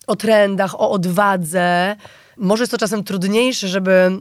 o 0.08 0.16
trendach, 0.16 0.76
o 0.82 0.92
odwadze. 0.92 1.96
Może 2.38 2.64
jest 2.64 2.72
to 2.72 2.78
czasem 2.78 3.04
trudniejsze, 3.04 3.68
żeby 3.68 4.12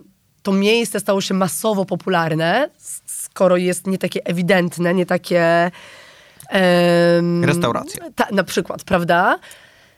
to 0.42 0.52
miejsce 0.52 1.00
stało 1.00 1.20
się 1.20 1.34
masowo 1.34 1.84
popularne, 1.84 2.70
skoro 3.06 3.56
jest 3.56 3.86
nie 3.86 3.98
takie 3.98 4.24
ewidentne, 4.24 4.94
nie 4.94 5.06
takie... 5.06 5.70
Um, 7.16 7.44
Restauracja. 7.44 8.04
Ta, 8.14 8.26
na 8.32 8.44
przykład, 8.44 8.84
prawda? 8.84 9.38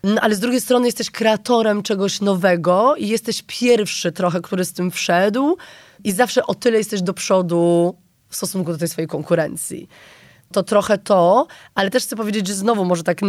No, 0.04 0.20
ale 0.20 0.34
z 0.34 0.40
drugiej 0.40 0.60
strony 0.60 0.86
jesteś 0.86 1.10
kreatorem 1.10 1.82
czegoś 1.82 2.20
nowego 2.20 2.96
i 2.96 3.08
jesteś 3.08 3.44
pierwszy 3.46 4.12
trochę, 4.12 4.40
który 4.40 4.64
z 4.64 4.72
tym 4.72 4.90
wszedł 4.90 5.56
i 6.04 6.12
zawsze 6.12 6.46
o 6.46 6.54
tyle 6.54 6.78
jesteś 6.78 7.02
do 7.02 7.14
przodu 7.14 7.94
w 8.28 8.36
stosunku 8.36 8.72
do 8.72 8.78
tej 8.78 8.88
swojej 8.88 9.08
konkurencji. 9.08 9.88
To 10.56 10.62
trochę 10.62 10.98
to, 10.98 11.46
ale 11.74 11.90
też 11.90 12.02
chcę 12.02 12.16
powiedzieć, 12.16 12.46
że 12.46 12.54
znowu 12.54 12.84
może 12.84 13.02
tak 13.02 13.20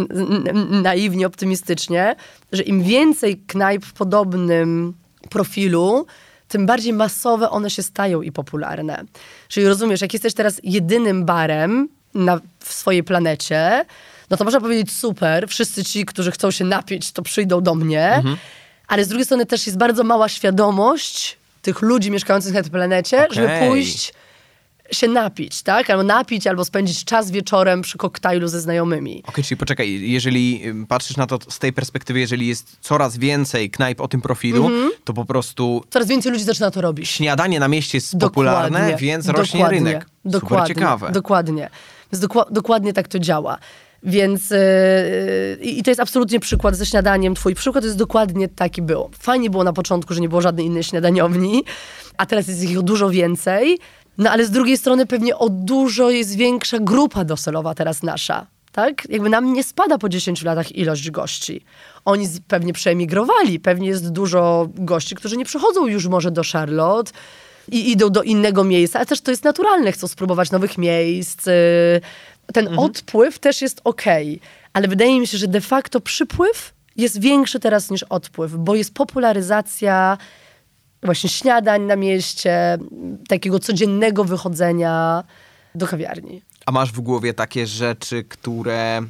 naiwnie, 0.82 1.26
optymistycznie, 1.26 2.16
że 2.52 2.62
im 2.62 2.82
więcej 2.82 3.36
knajp 3.46 3.84
w 3.84 3.92
podobnym 3.92 4.94
profilu, 5.30 6.06
tym 6.48 6.66
bardziej 6.66 6.92
masowe 6.92 7.50
one 7.50 7.70
się 7.70 7.82
stają 7.82 8.22
i 8.22 8.32
popularne. 8.32 9.04
Czyli 9.48 9.66
rozumiesz, 9.66 10.00
jak 10.00 10.12
jesteś 10.12 10.34
teraz 10.34 10.60
jedynym 10.62 11.24
barem 11.24 11.88
na, 12.14 12.40
w 12.60 12.72
swojej 12.72 13.04
planecie, 13.04 13.84
no 14.30 14.36
to 14.36 14.44
można 14.44 14.60
powiedzieć 14.60 14.92
super, 14.92 15.48
wszyscy 15.48 15.84
ci, 15.84 16.04
którzy 16.04 16.30
chcą 16.30 16.50
się 16.50 16.64
napić, 16.64 17.12
to 17.12 17.22
przyjdą 17.22 17.60
do 17.60 17.74
mnie, 17.74 18.12
mhm. 18.12 18.36
ale 18.86 19.04
z 19.04 19.08
drugiej 19.08 19.24
strony 19.24 19.46
też 19.46 19.66
jest 19.66 19.78
bardzo 19.78 20.04
mała 20.04 20.28
świadomość 20.28 21.38
tych 21.62 21.82
ludzi 21.82 22.10
mieszkających 22.10 22.54
na 22.54 22.62
tej 22.62 22.70
planecie, 22.70 23.16
okay. 23.24 23.34
żeby 23.34 23.48
pójść 23.68 24.12
się 24.92 25.08
napić, 25.08 25.62
tak? 25.62 25.90
Albo 25.90 26.02
napić, 26.02 26.46
albo 26.46 26.64
spędzić 26.64 27.04
czas 27.04 27.30
wieczorem 27.30 27.82
przy 27.82 27.98
koktajlu 27.98 28.48
ze 28.48 28.60
znajomymi. 28.60 29.12
Okej, 29.12 29.24
okay, 29.32 29.44
czyli 29.44 29.58
poczekaj, 29.58 30.10
jeżeli 30.10 30.62
patrzysz 30.88 31.16
na 31.16 31.26
to 31.26 31.38
z 31.48 31.58
tej 31.58 31.72
perspektywy, 31.72 32.20
jeżeli 32.20 32.46
jest 32.46 32.76
coraz 32.80 33.16
więcej 33.16 33.70
knajp 33.70 34.00
o 34.00 34.08
tym 34.08 34.20
profilu, 34.20 34.66
mm 34.66 34.88
-hmm. 34.88 34.90
to 35.04 35.12
po 35.12 35.24
prostu... 35.24 35.84
Coraz 35.90 36.08
więcej 36.08 36.32
ludzi 36.32 36.44
zaczyna 36.44 36.70
to 36.70 36.80
robić. 36.80 37.08
Śniadanie 37.08 37.60
na 37.60 37.68
mieście 37.68 37.98
jest 37.98 38.16
dokładnie, 38.16 38.34
popularne, 38.34 38.96
więc 38.96 39.28
rośnie 39.28 39.60
dokładnie, 39.60 39.78
rynek. 39.78 40.02
Super 40.02 40.40
dokładnie, 40.40 40.74
ciekawe. 40.74 41.12
Dokładnie. 41.12 41.70
Więc 42.12 42.26
dokładnie 42.50 42.92
tak 42.92 43.08
to 43.08 43.18
działa. 43.18 43.58
Więc 44.02 44.50
yy, 44.50 44.58
i 45.62 45.82
to 45.82 45.90
jest 45.90 46.00
absolutnie 46.00 46.40
przykład 46.40 46.76
ze 46.76 46.86
śniadaniem. 46.86 47.34
Twój 47.34 47.54
przykład 47.54 47.84
jest 47.84 47.96
dokładnie 47.96 48.48
taki 48.48 48.82
był. 48.82 49.10
Fajnie 49.18 49.50
było 49.50 49.64
na 49.64 49.72
początku, 49.72 50.14
że 50.14 50.20
nie 50.20 50.28
było 50.28 50.40
żadnej 50.40 50.66
innej 50.66 50.82
śniadaniowni, 50.82 51.64
a 52.16 52.26
teraz 52.26 52.48
jest 52.48 52.62
ich 52.62 52.80
dużo 52.80 53.10
więcej. 53.10 53.78
No 54.18 54.30
ale 54.30 54.46
z 54.46 54.50
drugiej 54.50 54.78
strony 54.78 55.06
pewnie 55.06 55.36
o 55.36 55.48
dużo 55.48 56.10
jest 56.10 56.36
większa 56.36 56.78
grupa 56.78 57.24
docelowa 57.24 57.74
teraz 57.74 58.02
nasza. 58.02 58.46
Tak? 58.72 59.10
Jakby 59.10 59.28
nam 59.28 59.52
nie 59.52 59.64
spada 59.64 59.98
po 59.98 60.08
10 60.08 60.42
latach 60.42 60.76
ilość 60.76 61.10
gości. 61.10 61.64
Oni 62.04 62.28
pewnie 62.48 62.72
przeemigrowali, 62.72 63.60
pewnie 63.60 63.88
jest 63.88 64.12
dużo 64.12 64.68
gości, 64.74 65.14
którzy 65.14 65.36
nie 65.36 65.44
przychodzą 65.44 65.86
już 65.86 66.06
może 66.06 66.30
do 66.30 66.42
Charlotte 66.52 67.12
i 67.72 67.90
idą 67.90 68.10
do 68.10 68.22
innego 68.22 68.64
miejsca, 68.64 68.98
ale 68.98 69.06
też 69.06 69.20
to 69.20 69.30
jest 69.30 69.44
naturalne, 69.44 69.92
chcą 69.92 70.08
spróbować 70.08 70.50
nowych 70.50 70.78
miejsc. 70.78 71.46
Y, 71.46 72.00
ten 72.52 72.66
mhm. 72.66 72.78
odpływ 72.78 73.38
też 73.38 73.62
jest 73.62 73.80
ok, 73.84 74.02
ale 74.72 74.88
wydaje 74.88 75.20
mi 75.20 75.26
się, 75.26 75.38
że 75.38 75.48
de 75.48 75.60
facto 75.60 76.00
przypływ 76.00 76.74
jest 76.96 77.20
większy 77.20 77.60
teraz 77.60 77.90
niż 77.90 78.02
odpływ, 78.02 78.52
bo 78.52 78.74
jest 78.74 78.94
popularyzacja 78.94 80.18
właśnie 81.02 81.30
śniadań 81.30 81.82
na 81.82 81.96
mieście, 81.96 82.78
takiego 83.28 83.58
codziennego 83.58 84.24
wychodzenia 84.24 85.24
do 85.74 85.86
kawiarni. 85.86 86.42
A 86.66 86.72
masz 86.72 86.92
w 86.92 87.00
głowie 87.00 87.34
takie 87.34 87.66
rzeczy, 87.66 88.24
które 88.24 89.02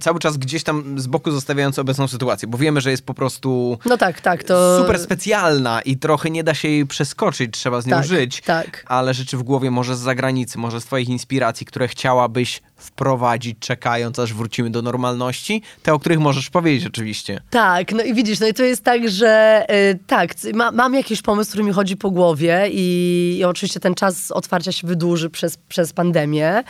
cały 0.00 0.18
czas 0.18 0.36
gdzieś 0.36 0.62
tam 0.62 1.00
z 1.00 1.06
boku 1.06 1.30
zostawiając 1.30 1.78
obecną 1.78 2.08
sytuację, 2.08 2.48
bo 2.48 2.58
wiemy, 2.58 2.80
że 2.80 2.90
jest 2.90 3.06
po 3.06 3.14
prostu 3.14 3.78
No 3.86 3.96
tak, 3.96 4.20
tak, 4.20 4.44
to... 4.44 4.78
super 4.78 4.98
specjalna 4.98 5.80
i 5.82 5.96
trochę 5.96 6.30
nie 6.30 6.44
da 6.44 6.54
się 6.54 6.68
jej 6.68 6.86
przeskoczyć, 6.86 7.50
trzeba 7.52 7.80
z 7.80 7.86
nią 7.86 7.96
Tak, 7.96 8.04
żyć. 8.06 8.40
tak. 8.40 8.84
Ale 8.86 9.14
rzeczy 9.14 9.36
w 9.36 9.42
głowie 9.42 9.70
może 9.70 9.96
z 9.96 9.98
zagranicy, 10.00 10.58
może 10.58 10.80
z 10.80 10.84
twoich 10.84 11.08
inspiracji, 11.08 11.66
które 11.66 11.88
chciałabyś 11.88 12.62
wprowadzić, 12.76 13.58
czekając 13.60 14.18
aż 14.18 14.34
wrócimy 14.34 14.70
do 14.70 14.82
normalności, 14.82 15.62
te, 15.82 15.92
o 15.94 15.98
których 15.98 16.18
możesz 16.18 16.50
powiedzieć 16.50 16.86
oczywiście. 16.86 17.40
Tak, 17.50 17.92
no 17.92 18.02
i 18.02 18.14
widzisz, 18.14 18.40
no 18.40 18.46
i 18.46 18.54
to 18.54 18.62
jest 18.62 18.84
tak, 18.84 19.08
że 19.10 19.64
y, 19.70 19.98
tak, 20.06 20.30
ma, 20.54 20.70
mam 20.72 20.94
jakiś 20.94 21.22
pomysł, 21.22 21.50
który 21.50 21.64
mi 21.64 21.72
chodzi 21.72 21.96
po 21.96 22.10
głowie 22.10 22.68
i, 22.72 23.36
i 23.38 23.44
oczywiście 23.44 23.80
ten 23.80 23.94
czas 23.94 24.30
otwarcia 24.30 24.72
się 24.72 24.86
wydłuży 24.86 25.30
przez, 25.30 25.56
przez 25.56 25.92
pandemię. 25.92 26.62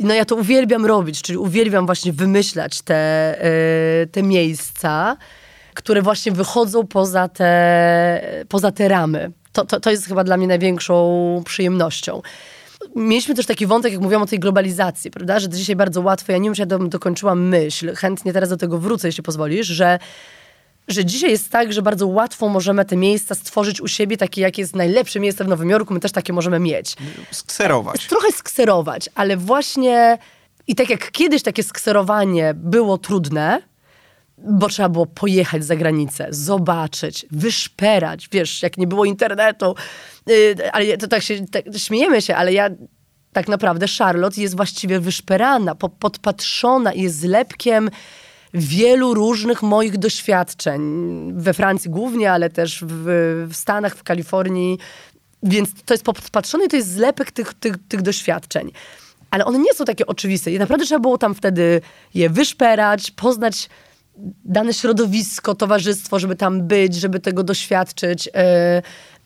No 0.00 0.14
ja 0.14 0.24
to 0.24 0.36
uwielbiam 0.36 0.86
robić, 0.86 1.22
czyli 1.22 1.38
uwielbiam 1.38 1.86
właśnie 1.86 2.12
wymyślać 2.12 2.82
te, 2.82 3.34
y, 4.02 4.06
te 4.06 4.22
miejsca, 4.22 5.16
które 5.74 6.02
właśnie 6.02 6.32
wychodzą 6.32 6.86
poza 6.86 7.28
te, 7.28 8.44
poza 8.48 8.72
te 8.72 8.88
ramy. 8.88 9.32
To, 9.52 9.64
to, 9.64 9.80
to 9.80 9.90
jest 9.90 10.06
chyba 10.06 10.24
dla 10.24 10.36
mnie 10.36 10.46
największą 10.46 11.42
przyjemnością. 11.44 12.22
Mieliśmy 12.96 13.34
też 13.34 13.46
taki 13.46 13.66
wątek, 13.66 13.92
jak 13.92 14.02
mówiłam 14.02 14.22
o 14.22 14.26
tej 14.26 14.38
globalizacji, 14.38 15.10
prawda? 15.10 15.40
Że 15.40 15.48
dzisiaj 15.48 15.76
bardzo 15.76 16.00
łatwo, 16.00 16.32
ja 16.32 16.38
nie 16.38 16.44
wiem, 16.44 16.54
czy 16.54 16.62
ja 16.62 16.66
do, 16.66 16.78
dokończyłam 16.78 17.48
myśl, 17.48 17.94
chętnie 17.94 18.32
teraz 18.32 18.48
do 18.48 18.56
tego 18.56 18.78
wrócę, 18.78 19.08
jeśli 19.08 19.22
pozwolisz, 19.22 19.66
że, 19.66 19.98
że 20.88 21.04
dzisiaj 21.04 21.30
jest 21.30 21.50
tak, 21.50 21.72
że 21.72 21.82
bardzo 21.82 22.06
łatwo 22.06 22.48
możemy 22.48 22.84
te 22.84 22.96
miejsca 22.96 23.34
stworzyć 23.34 23.80
u 23.80 23.88
siebie, 23.88 24.16
takie 24.16 24.40
jakie 24.40 24.62
jest 24.62 24.76
najlepsze 24.76 25.20
miejsce 25.20 25.44
w 25.44 25.48
Nowym 25.48 25.70
Jorku, 25.70 25.94
my 25.94 26.00
też 26.00 26.12
takie 26.12 26.32
możemy 26.32 26.58
mieć. 26.58 26.96
Skserować. 27.30 28.06
Trochę 28.06 28.32
skserować, 28.32 29.08
ale 29.14 29.36
właśnie 29.36 30.18
i 30.66 30.74
tak 30.74 30.90
jak 30.90 31.10
kiedyś 31.10 31.42
takie 31.42 31.62
skserowanie 31.62 32.54
było 32.54 32.98
trudne, 32.98 33.62
bo 34.38 34.68
trzeba 34.68 34.88
było 34.88 35.06
pojechać 35.06 35.64
za 35.64 35.76
granicę, 35.76 36.26
zobaczyć, 36.30 37.26
wyszperać, 37.30 38.28
wiesz, 38.32 38.62
jak 38.62 38.78
nie 38.78 38.86
było 38.86 39.04
internetu, 39.04 39.74
yy, 40.26 40.72
ale 40.72 40.98
to 40.98 41.08
tak 41.08 41.22
się, 41.22 41.46
tak, 41.46 41.64
śmiejemy 41.76 42.22
się, 42.22 42.36
ale 42.36 42.52
ja 42.52 42.70
tak 43.32 43.48
naprawdę 43.48 43.86
Charlotte 43.98 44.40
jest 44.40 44.56
właściwie 44.56 45.00
wyszperana, 45.00 45.74
po, 45.74 45.88
podpatrzona 45.88 46.92
i 46.92 47.02
jest 47.02 47.18
zlepkiem 47.18 47.90
wielu 48.54 49.14
różnych 49.14 49.62
moich 49.62 49.98
doświadczeń. 49.98 50.82
We 51.34 51.54
Francji 51.54 51.90
głównie, 51.90 52.32
ale 52.32 52.50
też 52.50 52.84
w, 52.86 53.04
w 53.50 53.56
Stanach, 53.56 53.96
w 53.96 54.02
Kalifornii. 54.02 54.78
Więc 55.42 55.68
to 55.84 55.94
jest 55.94 56.04
podpatrzone 56.04 56.64
i 56.64 56.68
to 56.68 56.76
jest 56.76 56.92
zlepek 56.92 57.30
tych, 57.30 57.54
tych, 57.54 57.74
tych 57.88 58.02
doświadczeń. 58.02 58.72
Ale 59.30 59.44
one 59.44 59.58
nie 59.58 59.74
są 59.74 59.84
takie 59.84 60.06
oczywiste. 60.06 60.52
I 60.52 60.58
naprawdę 60.58 60.84
trzeba 60.84 61.00
było 61.00 61.18
tam 61.18 61.34
wtedy 61.34 61.80
je 62.14 62.30
wyszperać, 62.30 63.10
poznać 63.10 63.68
dane 64.44 64.74
środowisko, 64.74 65.54
towarzystwo, 65.54 66.18
żeby 66.18 66.36
tam 66.36 66.66
być, 66.66 66.94
żeby 66.94 67.20
tego 67.20 67.42
doświadczyć. 67.42 68.26
Yy, 68.26 68.32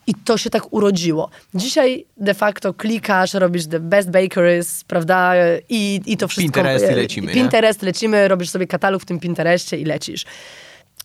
I 0.07 0.13
to 0.15 0.37
się 0.37 0.49
tak 0.49 0.73
urodziło. 0.73 1.29
Dzisiaj 1.53 2.05
de 2.17 2.33
facto 2.33 2.73
klikasz, 2.73 3.33
robisz 3.33 3.67
the 3.67 3.79
best 3.79 4.09
bakeries, 4.09 4.83
prawda? 4.83 5.33
I, 5.69 6.01
i 6.05 6.17
to 6.17 6.27
wszystko. 6.27 6.53
Pinterest 6.53 6.85
i 6.85 6.87
e, 6.87 6.95
lecimy, 6.95 7.27
nie? 7.27 7.33
Pinterest, 7.33 7.81
lecimy, 7.81 8.27
robisz 8.27 8.49
sobie 8.49 8.67
katalog 8.67 9.01
w 9.01 9.05
tym 9.05 9.19
Pinterestie 9.19 9.77
i 9.77 9.85
lecisz. 9.85 10.25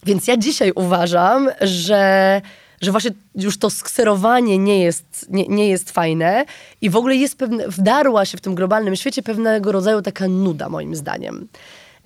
Więc 0.06 0.26
ja 0.26 0.36
dzisiaj 0.36 0.72
uważam, 0.74 1.48
że, 1.60 2.42
że 2.80 2.90
właśnie 2.90 3.10
już 3.34 3.58
to 3.58 3.70
skserowanie 3.70 4.58
nie 4.58 4.80
jest, 4.80 5.26
nie, 5.30 5.46
nie 5.46 5.68
jest 5.68 5.90
fajne 5.90 6.44
i 6.80 6.90
w 6.90 6.96
ogóle 6.96 7.16
jest 7.16 7.38
pewne, 7.38 7.68
wdarła 7.68 8.24
się 8.24 8.38
w 8.38 8.40
tym 8.40 8.54
globalnym 8.54 8.96
świecie 8.96 9.22
pewnego 9.22 9.72
rodzaju 9.72 10.02
taka 10.02 10.28
nuda 10.28 10.68
moim 10.68 10.96
zdaniem. 10.96 11.48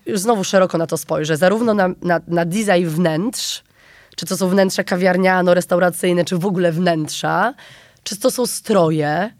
Już 0.07 0.21
znowu 0.21 0.45
szeroko 0.45 0.79
na 0.79 0.87
to 0.87 0.97
spojrzę. 0.97 1.37
Zarówno 1.37 1.75
na, 1.75 1.89
na, 2.03 2.21
na 2.29 2.45
design 2.45 2.87
wnętrz, 2.87 3.63
czy 4.21 4.27
to 4.27 4.37
są 4.37 4.49
wnętrza 4.49 4.83
kawiarniano-restauracyjne, 4.83 6.25
czy 6.25 6.39
w 6.39 6.47
ogóle 6.47 6.73
wnętrza, 6.73 7.55
czy 8.05 8.17
to 8.17 8.31
są 8.31 8.47
stroje, 8.47 9.31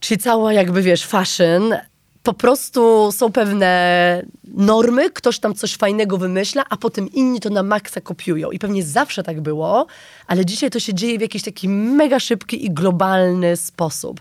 Czyli 0.00 0.18
cała 0.18 0.52
jakby, 0.52 0.82
wiesz, 0.82 1.06
fashion. 1.06 1.74
Po 2.22 2.32
prostu 2.32 3.12
są 3.12 3.32
pewne 3.32 4.22
normy, 4.44 5.10
ktoś 5.10 5.38
tam 5.38 5.54
coś 5.54 5.76
fajnego 5.76 6.18
wymyśla, 6.18 6.64
a 6.70 6.76
potem 6.76 7.12
inni 7.12 7.40
to 7.40 7.50
na 7.50 7.62
maksa 7.62 8.00
kopiują. 8.00 8.50
I 8.50 8.58
pewnie 8.58 8.82
zawsze 8.82 9.22
tak 9.22 9.40
było, 9.40 9.86
ale 10.26 10.46
dzisiaj 10.46 10.70
to 10.70 10.80
się 10.80 10.94
dzieje 10.94 11.18
w 11.18 11.22
jakiś 11.22 11.42
taki 11.42 11.68
mega 11.68 12.20
szybki 12.20 12.64
i 12.64 12.70
globalny 12.70 13.56
sposób. 13.56 14.20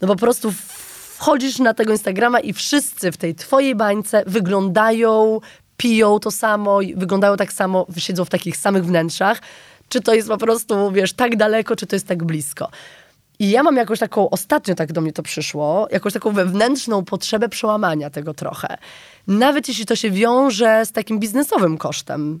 No 0.00 0.08
po 0.08 0.16
prostu 0.16 0.52
wchodzisz 1.16 1.58
na 1.58 1.74
tego 1.74 1.92
Instagrama 1.92 2.40
i 2.40 2.52
wszyscy 2.52 3.12
w 3.12 3.16
tej 3.16 3.34
twojej 3.34 3.74
bańce 3.74 4.22
wyglądają, 4.26 5.40
piją 5.78 6.18
to 6.18 6.30
samo, 6.30 6.80
wyglądają 6.96 7.36
tak 7.36 7.52
samo, 7.52 7.86
siedzą 7.96 8.24
w 8.24 8.30
takich 8.30 8.56
samych 8.56 8.84
wnętrzach. 8.84 9.40
Czy 9.88 10.00
to 10.00 10.14
jest 10.14 10.28
po 10.28 10.38
prostu, 10.38 10.92
wiesz, 10.92 11.12
tak 11.12 11.36
daleko, 11.36 11.76
czy 11.76 11.86
to 11.86 11.96
jest 11.96 12.06
tak 12.06 12.24
blisko. 12.24 12.70
I 13.38 13.50
ja 13.50 13.62
mam 13.62 13.76
jakąś 13.76 13.98
taką, 13.98 14.30
ostatnio 14.30 14.74
tak 14.74 14.92
do 14.92 15.00
mnie 15.00 15.12
to 15.12 15.22
przyszło, 15.22 15.88
jakąś 15.90 16.12
taką 16.12 16.32
wewnętrzną 16.32 17.04
potrzebę 17.04 17.48
przełamania 17.48 18.10
tego 18.10 18.34
trochę. 18.34 18.78
Nawet 19.26 19.68
jeśli 19.68 19.86
to 19.86 19.96
się 19.96 20.10
wiąże 20.10 20.86
z 20.86 20.92
takim 20.92 21.18
biznesowym 21.18 21.78
kosztem. 21.78 22.40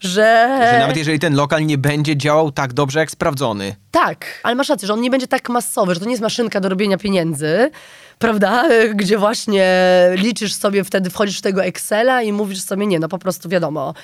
Że... 0.00 0.58
Że 0.72 0.78
nawet 0.78 0.96
jeżeli 0.96 1.18
ten 1.18 1.34
lokal 1.34 1.66
nie 1.66 1.78
będzie 1.78 2.16
działał 2.16 2.52
tak 2.52 2.72
dobrze 2.72 2.98
jak 2.98 3.10
sprawdzony. 3.10 3.76
Tak, 3.90 4.40
ale 4.42 4.54
masz 4.54 4.68
rację, 4.68 4.86
że 4.86 4.94
on 4.94 5.00
nie 5.00 5.10
będzie 5.10 5.26
tak 5.26 5.48
masowy, 5.48 5.94
że 5.94 6.00
to 6.00 6.06
nie 6.06 6.12
jest 6.12 6.22
maszynka 6.22 6.60
do 6.60 6.68
robienia 6.68 6.98
pieniędzy, 6.98 7.70
prawda? 8.18 8.68
Gdzie 8.94 9.18
właśnie 9.18 9.66
liczysz 10.14 10.54
sobie, 10.54 10.84
wtedy 10.84 11.10
wchodzisz 11.10 11.38
w 11.38 11.42
tego 11.42 11.64
Excela 11.64 12.22
i 12.22 12.32
mówisz 12.32 12.60
sobie, 12.60 12.86
nie, 12.86 12.98
no 12.98 13.08
po 13.08 13.18
prostu 13.18 13.48
wiadomo, 13.48 13.94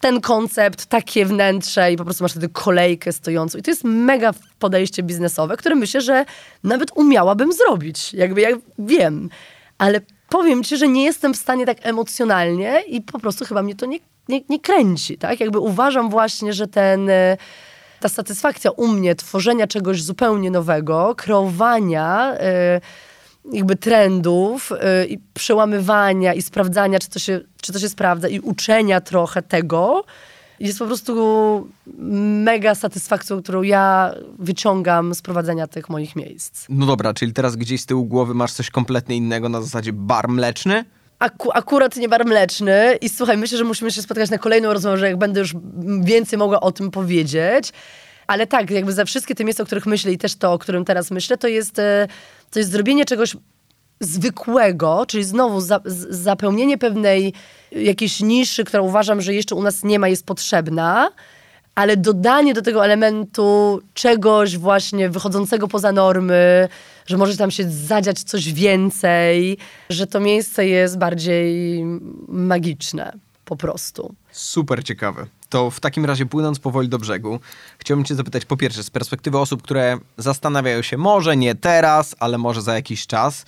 ten 0.00 0.20
koncept, 0.20 0.86
takie 0.86 1.26
wnętrze 1.26 1.92
i 1.92 1.96
po 1.96 2.04
prostu 2.04 2.24
masz 2.24 2.30
wtedy 2.30 2.48
kolejkę 2.48 3.12
stojącą. 3.12 3.58
I 3.58 3.62
to 3.62 3.70
jest 3.70 3.84
mega 3.84 4.32
podejście 4.58 5.02
biznesowe, 5.02 5.56
które 5.56 5.74
myślę, 5.74 6.00
że 6.00 6.24
nawet 6.64 6.90
umiałabym 6.94 7.52
zrobić. 7.52 8.14
Jakby 8.14 8.40
ja 8.40 8.48
wiem. 8.78 9.30
Ale 9.78 10.00
powiem 10.28 10.64
ci, 10.64 10.76
że 10.76 10.88
nie 10.88 11.04
jestem 11.04 11.34
w 11.34 11.36
stanie 11.36 11.66
tak 11.66 11.78
emocjonalnie 11.82 12.82
i 12.86 13.02
po 13.02 13.18
prostu 13.18 13.44
chyba 13.44 13.62
mnie 13.62 13.74
to 13.74 13.86
nie, 13.86 13.98
nie, 14.28 14.40
nie 14.48 14.60
kręci, 14.60 15.18
tak? 15.18 15.40
Jakby 15.40 15.58
uważam 15.58 16.10
właśnie, 16.10 16.52
że 16.52 16.66
ten 16.66 17.10
e, 17.10 17.36
ta 18.00 18.08
satysfakcja 18.08 18.70
u 18.70 18.88
mnie 18.88 19.14
tworzenia 19.14 19.66
czegoś 19.66 20.02
zupełnie 20.02 20.50
nowego, 20.50 21.14
kreowania 21.16 22.34
y, 22.34 23.56
jakby 23.56 23.76
trendów 23.76 24.72
y, 24.72 25.06
i 25.06 25.18
przełamywania 25.34 26.34
i 26.34 26.42
sprawdzania, 26.42 26.98
czy 26.98 27.10
to, 27.10 27.18
się, 27.18 27.40
czy 27.60 27.72
to 27.72 27.78
się 27.78 27.88
sprawdza 27.88 28.28
i 28.28 28.40
uczenia 28.40 29.00
trochę 29.00 29.42
tego, 29.42 30.04
jest 30.60 30.78
po 30.78 30.86
prostu 30.86 31.68
mega 32.44 32.74
satysfakcją, 32.74 33.42
którą 33.42 33.62
ja 33.62 34.14
wyciągam 34.38 35.14
z 35.14 35.22
prowadzenia 35.22 35.66
tych 35.66 35.88
moich 35.88 36.16
miejsc. 36.16 36.66
No 36.68 36.86
dobra, 36.86 37.14
czyli 37.14 37.32
teraz 37.32 37.56
gdzieś 37.56 37.80
z 37.80 37.86
tyłu 37.86 38.04
głowy 38.04 38.34
masz 38.34 38.52
coś 38.52 38.70
kompletnie 38.70 39.16
innego 39.16 39.48
na 39.48 39.62
zasadzie 39.62 39.92
bar 39.92 40.28
mleczny? 40.28 40.84
Aku, 41.18 41.50
akurat 41.54 41.96
nie 41.96 42.08
bar 42.08 42.26
mleczny 42.26 42.98
i 43.00 43.08
słuchaj, 43.08 43.36
myślę, 43.36 43.58
że 43.58 43.64
musimy 43.64 43.90
się 43.90 44.02
spotkać 44.02 44.30
na 44.30 44.38
kolejną 44.38 44.72
rozmowę, 44.72 44.98
że 44.98 45.06
jak 45.06 45.16
będę 45.16 45.40
już 45.40 45.54
więcej 46.00 46.38
mogła 46.38 46.60
o 46.60 46.72
tym 46.72 46.90
powiedzieć. 46.90 47.72
Ale 48.26 48.46
tak, 48.46 48.70
jakby 48.70 48.92
za 48.92 49.04
wszystkie 49.04 49.34
te 49.34 49.44
miejsca, 49.44 49.62
o 49.62 49.66
których 49.66 49.86
myślę 49.86 50.12
i 50.12 50.18
też 50.18 50.34
to, 50.36 50.52
o 50.52 50.58
którym 50.58 50.84
teraz 50.84 51.10
myślę, 51.10 51.38
to 51.38 51.48
jest, 51.48 51.78
e, 51.78 52.08
to 52.50 52.58
jest 52.58 52.70
zrobienie 52.70 53.04
czegoś 53.04 53.36
zwykłego, 54.00 55.06
czyli 55.06 55.24
znowu 55.24 55.60
za, 55.60 55.80
zapełnienie 56.08 56.78
pewnej 56.78 57.32
jakiejś 57.72 58.20
niszy, 58.20 58.64
która 58.64 58.82
uważam, 58.82 59.20
że 59.20 59.34
jeszcze 59.34 59.54
u 59.54 59.62
nas 59.62 59.84
nie 59.84 59.98
ma, 59.98 60.08
jest 60.08 60.26
potrzebna, 60.26 61.10
ale 61.78 61.96
dodanie 61.96 62.54
do 62.54 62.62
tego 62.62 62.84
elementu 62.84 63.80
czegoś 63.94 64.56
właśnie 64.56 65.10
wychodzącego 65.10 65.68
poza 65.68 65.92
normy, 65.92 66.68
że 67.06 67.16
może 67.16 67.36
tam 67.36 67.50
się 67.50 67.70
zadziać 67.70 68.22
coś 68.22 68.52
więcej, 68.52 69.58
że 69.90 70.06
to 70.06 70.20
miejsce 70.20 70.66
jest 70.66 70.98
bardziej 70.98 71.84
magiczne 72.28 73.12
po 73.44 73.56
prostu. 73.56 74.14
Super 74.32 74.84
ciekawe. 74.84 75.26
To 75.48 75.70
w 75.70 75.80
takim 75.80 76.04
razie 76.04 76.26
płynąc 76.26 76.58
powoli 76.58 76.88
do 76.88 76.98
brzegu, 76.98 77.40
chciałbym 77.78 78.04
cię 78.04 78.14
zapytać 78.14 78.44
po 78.44 78.56
pierwsze 78.56 78.82
z 78.82 78.90
perspektywy 78.90 79.38
osób, 79.38 79.62
które 79.62 79.98
zastanawiają 80.16 80.82
się 80.82 80.96
może 80.96 81.36
nie 81.36 81.54
teraz, 81.54 82.16
ale 82.18 82.38
może 82.38 82.62
za 82.62 82.74
jakiś 82.74 83.06
czas, 83.06 83.44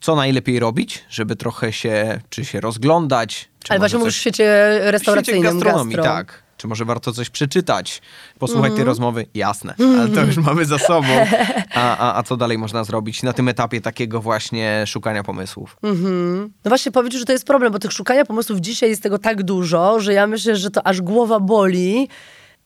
co 0.00 0.16
najlepiej 0.16 0.58
robić, 0.60 1.04
żeby 1.10 1.36
trochę 1.36 1.72
się, 1.72 2.20
czy 2.30 2.44
się 2.44 2.60
rozglądać, 2.60 3.48
czy 3.64 3.70
Ale 3.72 3.78
właśnie 3.78 3.98
mówisz 3.98 4.14
w 4.14 4.16
coś- 4.16 4.20
świecie 4.20 4.44
w 4.70 4.74
świecie 4.76 4.90
restauracyjnym, 4.90 5.42
gastronomii, 5.42 5.96
gastro. 5.96 6.12
tak. 6.14 6.42
Czy 6.60 6.68
może 6.68 6.84
warto 6.84 7.12
coś 7.12 7.30
przeczytać, 7.30 8.02
posłuchać 8.38 8.64
Mhm. 8.64 8.76
tej 8.76 8.84
rozmowy? 8.84 9.26
Jasne, 9.34 9.74
ale 10.00 10.08
to 10.08 10.20
już 10.20 10.36
mamy 10.48 10.64
za 10.64 10.78
sobą. 10.78 11.08
A, 11.74 11.96
a, 11.96 12.18
a 12.18 12.22
co 12.22 12.36
dalej 12.36 12.58
można 12.58 12.84
zrobić 12.84 13.22
na 13.22 13.32
tym 13.32 13.48
etapie 13.48 13.80
takiego 13.80 14.20
właśnie 14.20 14.84
szukania 14.86 15.22
pomysłów? 15.22 15.76
No 16.64 16.68
właśnie 16.68 16.92
powiem 16.92 17.10
ci, 17.10 17.18
że 17.18 17.24
to 17.24 17.32
jest 17.32 17.46
problem, 17.46 17.72
bo 17.72 17.78
tych 17.78 17.92
szukania 17.92 18.24
pomysłów 18.24 18.58
dzisiaj 18.60 18.90
jest 18.90 19.02
tego 19.02 19.18
tak 19.18 19.42
dużo, 19.42 20.00
że 20.00 20.12
ja 20.12 20.26
myślę, 20.26 20.56
że 20.56 20.70
to 20.70 20.86
aż 20.86 21.00
głowa 21.00 21.40
boli. 21.40 22.08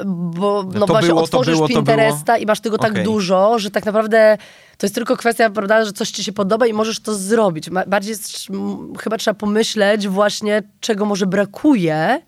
Bo 0.06 0.64
no 0.74 0.80
To 0.80 0.86
właśnie 0.86 1.08
było, 1.08 1.22
otworzysz 1.22 1.54
było, 1.54 1.68
Pinteresta 1.68 2.36
i 2.38 2.46
masz 2.46 2.60
tego 2.60 2.78
tak 2.78 2.92
Okej. 2.92 3.04
dużo, 3.04 3.58
że 3.58 3.70
tak 3.70 3.84
naprawdę 3.86 4.38
to 4.78 4.86
jest 4.86 4.94
tylko 4.94 5.16
kwestia, 5.16 5.50
prawda, 5.50 5.84
że 5.84 5.92
coś 5.92 6.10
ci 6.10 6.24
się 6.24 6.32
podoba 6.32 6.66
i 6.66 6.72
możesz 6.72 7.00
to 7.00 7.14
zrobić. 7.14 7.70
Bardziej 7.86 8.14
chyba 9.00 9.16
trzeba 9.16 9.34
pomyśleć 9.34 10.08
właśnie, 10.08 10.62
czego 10.80 11.04
może 11.04 11.26
brakuje 11.26 12.20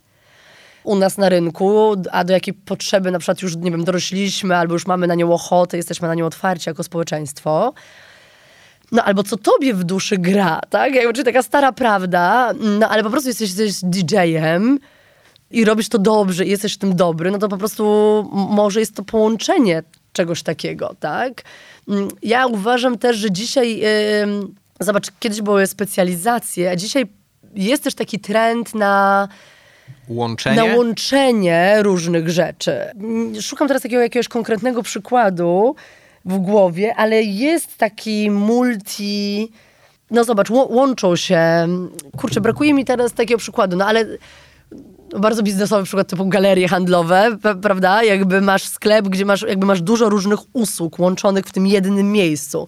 u 0.86 0.96
nas 0.96 1.18
na 1.18 1.28
rynku, 1.28 1.94
a 2.12 2.24
do 2.24 2.32
jakiej 2.32 2.54
potrzeby 2.54 3.10
na 3.10 3.18
przykład 3.18 3.42
już, 3.42 3.56
nie 3.56 3.70
wiem, 3.70 3.84
dorośliśmy, 3.84 4.56
albo 4.56 4.74
już 4.74 4.86
mamy 4.86 5.06
na 5.06 5.14
nią 5.14 5.32
ochotę, 5.32 5.76
jesteśmy 5.76 6.08
na 6.08 6.14
nią 6.14 6.26
otwarci 6.26 6.68
jako 6.68 6.82
społeczeństwo. 6.82 7.74
No 8.92 9.04
albo 9.04 9.22
co 9.22 9.36
tobie 9.36 9.74
w 9.74 9.84
duszy 9.84 10.18
gra, 10.18 10.60
tak? 10.70 10.94
Jakby, 10.94 11.24
taka 11.24 11.42
stara 11.42 11.72
prawda, 11.72 12.52
no 12.60 12.88
ale 12.88 13.02
po 13.02 13.10
prostu 13.10 13.28
jesteś, 13.28 13.58
jesteś 13.58 13.90
DJ-em 13.90 14.78
i 15.50 15.64
robisz 15.64 15.88
to 15.88 15.98
dobrze 15.98 16.44
i 16.44 16.50
jesteś 16.50 16.74
w 16.74 16.78
tym 16.78 16.96
dobry, 16.96 17.30
no 17.30 17.38
to 17.38 17.48
po 17.48 17.56
prostu 17.56 17.84
może 18.32 18.80
jest 18.80 18.94
to 18.96 19.04
połączenie 19.04 19.82
czegoś 20.12 20.42
takiego, 20.42 20.94
tak? 21.00 21.42
Mm, 21.88 22.08
Ja 22.22 22.46
uważam 22.46 22.98
też, 22.98 23.16
że 23.16 23.30
dzisiaj, 23.30 23.82
ym, 24.22 24.54
zobacz, 24.80 25.06
kiedyś 25.20 25.42
były 25.42 25.66
specjalizacje, 25.66 26.70
a 26.70 26.76
dzisiaj 26.76 27.06
jest 27.54 27.84
też 27.84 27.94
taki 27.94 28.18
trend 28.20 28.74
na 28.74 29.28
Łączenie? 30.08 30.56
na 30.56 30.64
łączenie 30.76 31.76
różnych 31.82 32.28
rzeczy. 32.30 32.80
Szukam 33.40 33.68
teraz 33.68 33.82
takiego 33.82 34.02
jakiegoś 34.02 34.28
konkretnego 34.28 34.82
przykładu 34.82 35.74
w 36.24 36.36
głowie, 36.38 36.94
ale 36.96 37.22
jest 37.22 37.76
taki 37.78 38.30
multi. 38.30 39.52
No 40.10 40.24
zobacz, 40.24 40.48
łą- 40.50 40.70
łączą 40.70 41.16
się. 41.16 41.40
Kurczę, 42.16 42.40
brakuje 42.40 42.74
mi 42.74 42.84
teraz 42.84 43.12
takiego 43.12 43.38
przykładu, 43.38 43.76
no 43.76 43.86
ale 43.86 44.04
bardzo 45.18 45.42
biznesowy 45.42 45.84
przykład 45.84 46.08
typu 46.08 46.26
galerie 46.26 46.68
handlowe, 46.68 47.36
prawda? 47.62 48.02
Jakby 48.02 48.40
masz 48.40 48.64
sklep, 48.64 49.08
gdzie 49.08 49.24
masz, 49.24 49.42
jakby 49.42 49.66
masz 49.66 49.82
dużo 49.82 50.08
różnych 50.08 50.40
usług 50.52 50.98
łączonych 50.98 51.46
w 51.46 51.52
tym 51.52 51.66
jednym 51.66 52.12
miejscu. 52.12 52.66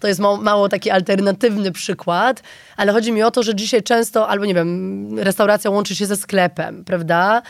To 0.00 0.08
jest 0.08 0.20
mało, 0.20 0.36
mało 0.36 0.68
taki 0.68 0.90
alternatywny 0.90 1.72
przykład, 1.72 2.42
ale 2.76 2.92
chodzi 2.92 3.12
mi 3.12 3.22
o 3.22 3.30
to, 3.30 3.42
że 3.42 3.54
dzisiaj 3.54 3.82
często, 3.82 4.28
albo 4.28 4.44
nie 4.44 4.54
wiem, 4.54 5.18
restauracja 5.18 5.70
łączy 5.70 5.96
się 5.96 6.06
ze 6.06 6.16
sklepem, 6.16 6.84
prawda? 6.84 7.42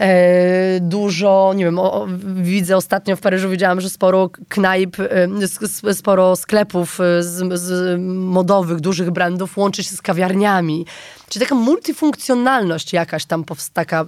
E, 0.00 0.80
dużo, 0.80 1.52
nie 1.56 1.64
wiem, 1.64 1.78
o, 1.78 2.06
widzę 2.36 2.76
ostatnio 2.76 3.16
w 3.16 3.20
Paryżu, 3.20 3.48
widziałam, 3.48 3.80
że 3.80 3.90
sporo 3.90 4.30
knajp, 4.48 4.96
e, 5.88 5.94
sporo 5.94 6.36
sklepów 6.36 7.00
e, 7.00 7.22
z, 7.22 7.60
z 7.60 8.00
modowych, 8.00 8.80
dużych 8.80 9.10
brandów 9.10 9.56
łączy 9.56 9.84
się 9.84 9.96
z 9.96 10.02
kawiarniami. 10.02 10.86
Czyli 11.28 11.44
taka 11.46 11.54
multifunkcjonalność 11.54 12.92
jakaś 12.92 13.24
tam 13.24 13.44
powstaka, 13.44 14.00
e, 14.00 14.04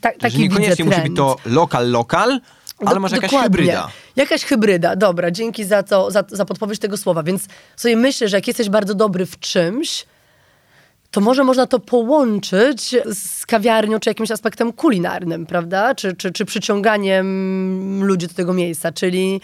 ta, 0.00 0.10
Że 0.12 0.18
taki 0.18 0.38
niekoniecznie 0.38 0.84
musi 0.84 1.00
być 1.00 1.16
to 1.16 1.36
lokal, 1.46 1.90
lokal, 1.90 2.40
ale 2.86 2.94
Do- 2.94 3.00
może 3.00 3.16
jakaś 3.16 3.30
dokładnie. 3.30 3.56
hybryda. 3.56 3.88
Jakaś 4.16 4.44
hybryda, 4.44 4.96
dobra, 4.96 5.30
dzięki 5.30 5.64
za 5.64 5.82
to, 5.82 6.10
za, 6.10 6.24
za 6.28 6.44
podpowiedź 6.44 6.78
tego 6.78 6.96
słowa. 6.96 7.22
Więc 7.22 7.46
sobie 7.76 7.96
myślę, 7.96 8.28
że 8.28 8.36
jak 8.36 8.48
jesteś 8.48 8.68
bardzo 8.68 8.94
dobry 8.94 9.26
w 9.26 9.38
czymś, 9.38 10.06
to 11.10 11.20
może 11.20 11.44
można 11.44 11.66
to 11.66 11.78
połączyć 11.78 12.94
z 13.14 13.46
kawiarnią, 13.46 14.00
czy 14.00 14.10
jakimś 14.10 14.30
aspektem 14.30 14.72
kulinarnym, 14.72 15.46
prawda? 15.46 15.94
Czy, 15.94 16.16
czy, 16.16 16.32
czy 16.32 16.44
przyciąganiem 16.44 18.04
ludzi 18.04 18.26
do 18.26 18.34
tego 18.34 18.54
miejsca, 18.54 18.92
czyli 18.92 19.40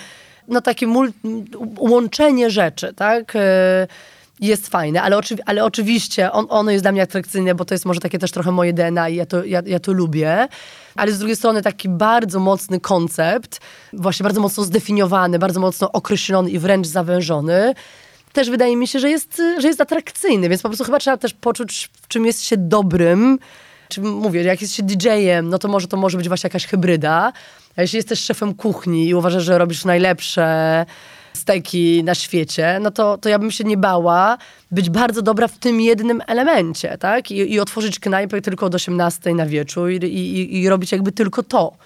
no 0.48 0.61
takie 0.61 0.86
łączenie 1.78 2.50
rzeczy, 2.50 2.94
tak? 2.96 3.32
Jest 4.41 4.68
fajne, 4.68 5.03
ale, 5.03 5.16
oczywi- 5.16 5.43
ale 5.47 5.64
oczywiście 5.64 6.32
on, 6.32 6.47
ono 6.49 6.70
jest 6.70 6.84
dla 6.84 6.93
mnie 6.93 7.03
atrakcyjne, 7.03 7.55
bo 7.55 7.64
to 7.64 7.74
jest 7.74 7.84
może 7.84 8.01
takie 8.01 8.18
też 8.18 8.30
trochę 8.30 8.53
moje 8.53 8.72
DNA 8.72 9.09
i 9.09 9.16
ja 9.16 9.26
to, 9.26 9.45
ja, 9.45 9.62
ja 9.66 9.78
to 9.80 9.93
lubię. 9.93 10.49
Ale 10.97 11.12
z 11.12 11.18
drugiej 11.18 11.37
strony 11.37 11.62
taki 11.62 11.89
bardzo 11.89 12.41
mocny 12.41 12.80
koncept, 12.80 13.61
właśnie 13.93 14.24
bardzo 14.24 14.41
mocno 14.41 14.64
zdefiniowany, 14.64 15.39
bardzo 15.39 15.61
mocno 15.61 15.93
określony 15.93 16.51
i 16.51 16.59
wręcz 16.59 16.87
zawężony, 16.87 17.74
też 18.32 18.51
wydaje 18.51 18.76
mi 18.76 18.89
się, 18.89 18.99
że 19.01 19.11
jest, 19.11 19.43
że 19.59 19.68
jest 19.68 19.80
atrakcyjny, 19.80 20.49
więc 20.49 20.62
po 20.62 20.68
prostu 20.68 20.84
chyba 20.84 20.99
trzeba 20.99 21.16
też 21.16 21.34
poczuć, 21.34 21.91
w 22.03 22.09
czym 22.09 22.26
jest 22.26 22.45
się 22.45 22.57
dobrym. 22.57 23.39
Czy 23.89 24.01
mówię, 24.01 24.43
jak 24.43 24.62
jest 24.62 24.74
się 24.74 24.82
DJ-em, 24.82 25.49
no 25.49 25.59
to 25.59 25.68
może 25.68 25.89
to 25.89 25.97
może 25.97 26.18
być 26.18 26.28
właśnie 26.28 26.49
jakaś 26.49 26.66
hybryda. 26.66 27.32
A 27.76 27.82
jeśli 27.82 27.97
jesteś 27.97 28.20
szefem 28.20 28.55
kuchni 28.55 29.09
i 29.09 29.14
uważasz, 29.14 29.45
że 29.45 29.59
robisz 29.59 29.84
najlepsze 29.84 30.87
steki 31.37 32.05
na 32.05 32.14
świecie, 32.14 32.78
no 32.82 32.91
to, 32.91 33.18
to 33.18 33.28
ja 33.28 33.39
bym 33.39 33.51
się 33.51 33.64
nie 33.64 33.76
bała 33.76 34.39
być 34.70 34.91
bardzo 34.91 35.22
dobra 35.22 35.49
w 35.49 35.59
tym 35.59 35.80
jednym 35.80 36.22
elemencie, 36.26 36.99
tak? 36.99 37.30
I, 37.30 37.53
i 37.53 37.61
otworzyć 37.61 37.99
knajpę 37.99 38.41
tylko 38.41 38.66
od 38.66 38.74
18 38.74 39.34
na 39.34 39.47
wieczór 39.47 39.91
i, 39.91 39.95
i, 40.05 40.62
i 40.62 40.68
robić 40.68 40.93
jakby 40.93 41.12
tylko 41.12 41.43
to. 41.43 41.76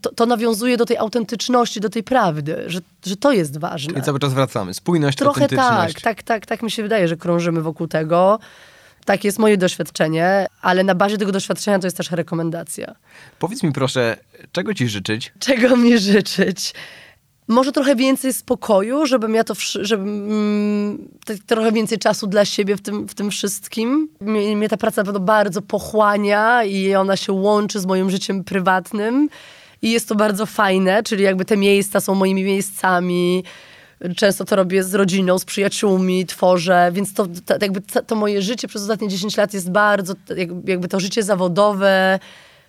to. 0.00 0.12
To 0.14 0.26
nawiązuje 0.26 0.76
do 0.76 0.86
tej 0.86 0.96
autentyczności, 0.96 1.80
do 1.80 1.88
tej 1.88 2.02
prawdy, 2.02 2.64
że, 2.66 2.80
że 3.06 3.16
to 3.16 3.32
jest 3.32 3.58
ważne. 3.58 3.98
I 3.98 4.02
cały 4.02 4.18
czas 4.18 4.34
wracamy. 4.34 4.74
Spójność, 4.74 5.18
Trochę 5.18 5.48
tak, 5.48 5.58
autentyczność. 5.58 6.04
tak, 6.04 6.22
tak, 6.22 6.46
tak 6.46 6.62
mi 6.62 6.70
się 6.70 6.82
wydaje, 6.82 7.08
że 7.08 7.16
krążymy 7.16 7.62
wokół 7.62 7.86
tego. 7.88 8.38
Tak 9.04 9.24
jest 9.24 9.38
moje 9.38 9.56
doświadczenie, 9.56 10.46
ale 10.62 10.84
na 10.84 10.94
bazie 10.94 11.18
tego 11.18 11.32
doświadczenia 11.32 11.78
to 11.78 11.86
jest 11.86 11.96
też 11.96 12.10
rekomendacja. 12.10 12.94
Powiedz 13.38 13.62
mi 13.62 13.72
proszę, 13.72 14.16
czego 14.52 14.74
ci 14.74 14.88
życzyć? 14.88 15.32
Czego 15.38 15.76
mi 15.76 15.98
życzyć? 15.98 16.74
Może 17.48 17.72
trochę 17.72 17.96
więcej 17.96 18.32
spokoju, 18.32 19.06
żebym 19.06 19.34
ja 19.34 19.44
to, 19.44 19.54
żebym 19.80 20.08
mm, 20.08 21.08
tak 21.24 21.36
trochę 21.46 21.72
więcej 21.72 21.98
czasu 21.98 22.26
dla 22.26 22.44
siebie 22.44 22.76
w 22.76 22.80
tym, 22.80 23.08
w 23.08 23.14
tym 23.14 23.30
wszystkim. 23.30 24.08
Mnie, 24.20 24.56
mnie 24.56 24.68
ta 24.68 24.76
praca 24.76 25.04
bardzo 25.04 25.62
pochłania 25.62 26.64
i 26.64 26.94
ona 26.94 27.16
się 27.16 27.32
łączy 27.32 27.80
z 27.80 27.86
moim 27.86 28.10
życiem 28.10 28.44
prywatnym 28.44 29.28
i 29.82 29.90
jest 29.90 30.08
to 30.08 30.14
bardzo 30.14 30.46
fajne, 30.46 31.02
czyli 31.02 31.24
jakby 31.24 31.44
te 31.44 31.56
miejsca 31.56 32.00
są 32.00 32.14
moimi 32.14 32.44
miejscami. 32.44 33.44
Często 34.16 34.44
to 34.44 34.56
robię 34.56 34.84
z 34.84 34.94
rodziną, 34.94 35.38
z 35.38 35.44
przyjaciółmi, 35.44 36.26
tworzę, 36.26 36.90
więc 36.92 37.14
to, 37.14 37.26
to, 37.46 37.54
jakby 37.62 37.80
to, 38.06 38.16
moje 38.16 38.42
życie 38.42 38.68
przez 38.68 38.82
ostatnie 38.82 39.08
10 39.08 39.36
lat 39.36 39.54
jest 39.54 39.70
bardzo, 39.70 40.14
jakby 40.64 40.88
to 40.88 41.00
życie 41.00 41.22
zawodowe 41.22 42.18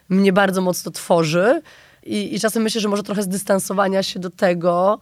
mnie 0.09 0.33
bardzo 0.33 0.61
mocno 0.61 0.91
tworzy. 0.91 1.61
I, 2.05 2.35
I 2.35 2.39
czasem 2.39 2.63
myślę, 2.63 2.81
że 2.81 2.87
może 2.89 3.03
trochę 3.03 3.23
zdystansowania 3.23 4.03
się 4.03 4.19
do 4.19 4.29
tego 4.29 4.99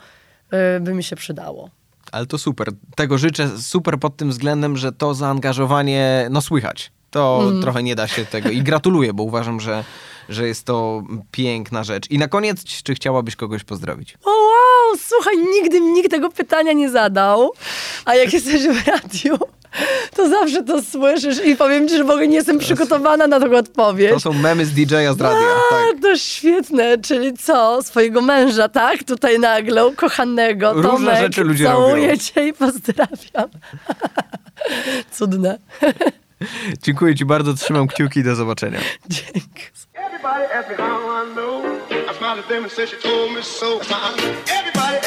y, 0.77 0.79
by 0.79 0.93
mi 0.93 1.03
się 1.03 1.15
przydało. 1.15 1.69
Ale 2.11 2.25
to 2.25 2.37
super. 2.37 2.67
Tego 2.95 3.17
życzę 3.17 3.49
super 3.61 3.99
pod 3.99 4.17
tym 4.17 4.29
względem, 4.29 4.77
że 4.77 4.91
to 4.91 5.13
zaangażowanie, 5.13 6.27
no 6.31 6.41
słychać. 6.41 6.91
To 7.11 7.39
Mhm. 7.43 7.61
trochę 7.61 7.83
nie 7.83 7.95
da 7.95 8.07
się 8.07 8.25
tego. 8.25 8.49
I 8.49 8.61
gratuluję, 8.61 9.13
bo 9.13 9.23
uważam, 9.23 9.59
że, 9.59 9.83
że 10.29 10.47
jest 10.47 10.63
to 10.65 11.03
piękna 11.31 11.83
rzecz. 11.83 12.11
I 12.11 12.17
na 12.17 12.27
koniec, 12.27 12.63
czy 12.63 12.95
chciałabyś 12.95 13.35
kogoś 13.35 13.63
pozdrowić? 13.63 14.17
O 14.25 14.29
wow, 14.29 14.97
słuchaj, 14.99 15.33
nigdy 15.53 15.81
mi 15.81 15.87
nikt 15.87 16.11
tego 16.11 16.29
pytania 16.29 16.73
nie 16.73 16.89
zadał. 16.89 17.51
A 18.05 18.15
jak 18.15 18.33
jesteś 18.33 18.61
w 18.67 18.87
radiu, 18.87 19.37
to 20.15 20.29
zawsze 20.29 20.63
to 20.63 20.81
słyszysz 20.81 21.45
i 21.45 21.55
powiem 21.55 21.87
ci, 21.87 21.97
że 21.97 22.03
w 22.03 22.09
ogóle 22.09 22.27
nie 22.27 22.35
jestem 22.35 22.59
przygotowana 22.59 23.27
na 23.27 23.39
taką 23.39 23.57
odpowiedź. 23.57 24.11
To 24.11 24.19
są 24.19 24.33
memy 24.33 24.65
z 24.65 24.71
DJ-a 24.71 25.13
z 25.13 25.21
radia. 25.21 25.47
Tak. 25.69 25.79
A, 25.97 26.01
to 26.01 26.17
świetne, 26.17 26.97
czyli 26.97 27.37
co? 27.37 27.83
Swojego 27.83 28.21
męża, 28.21 28.69
tak? 28.69 29.03
Tutaj 29.03 29.39
nagle, 29.39 29.87
ukochanego. 29.87 30.73
Różne 30.73 30.89
Tomek, 30.91 31.17
rzeczy 31.17 31.43
ludzie 31.43 31.65
całuję 31.65 32.07
robią. 32.07 32.17
cię 32.17 32.47
i 32.47 32.53
pozdrawiam. 32.53 33.49
Cudne. 35.17 35.57
Dziękuję 36.83 37.15
ci 37.15 37.25
bardzo, 37.25 37.53
trzymam 37.53 37.87
kciuki, 37.87 38.23
do 38.23 38.35
zobaczenia. 38.35 38.79
Dzięki. 39.09 39.63
Everybody 39.93 40.55
ask 40.55 40.69
me 40.69 40.75
how 40.75 40.99
I 41.23 41.33
know. 41.33 41.63
I 41.91 42.17
smiled 42.17 42.39
at 42.39 42.47
them 42.47 42.63
and 42.63 42.71
said 42.71 42.89
she 42.89 42.97
told 42.97 43.31
me 43.35 43.43
so. 43.43 43.79
Everybody 44.59 45.03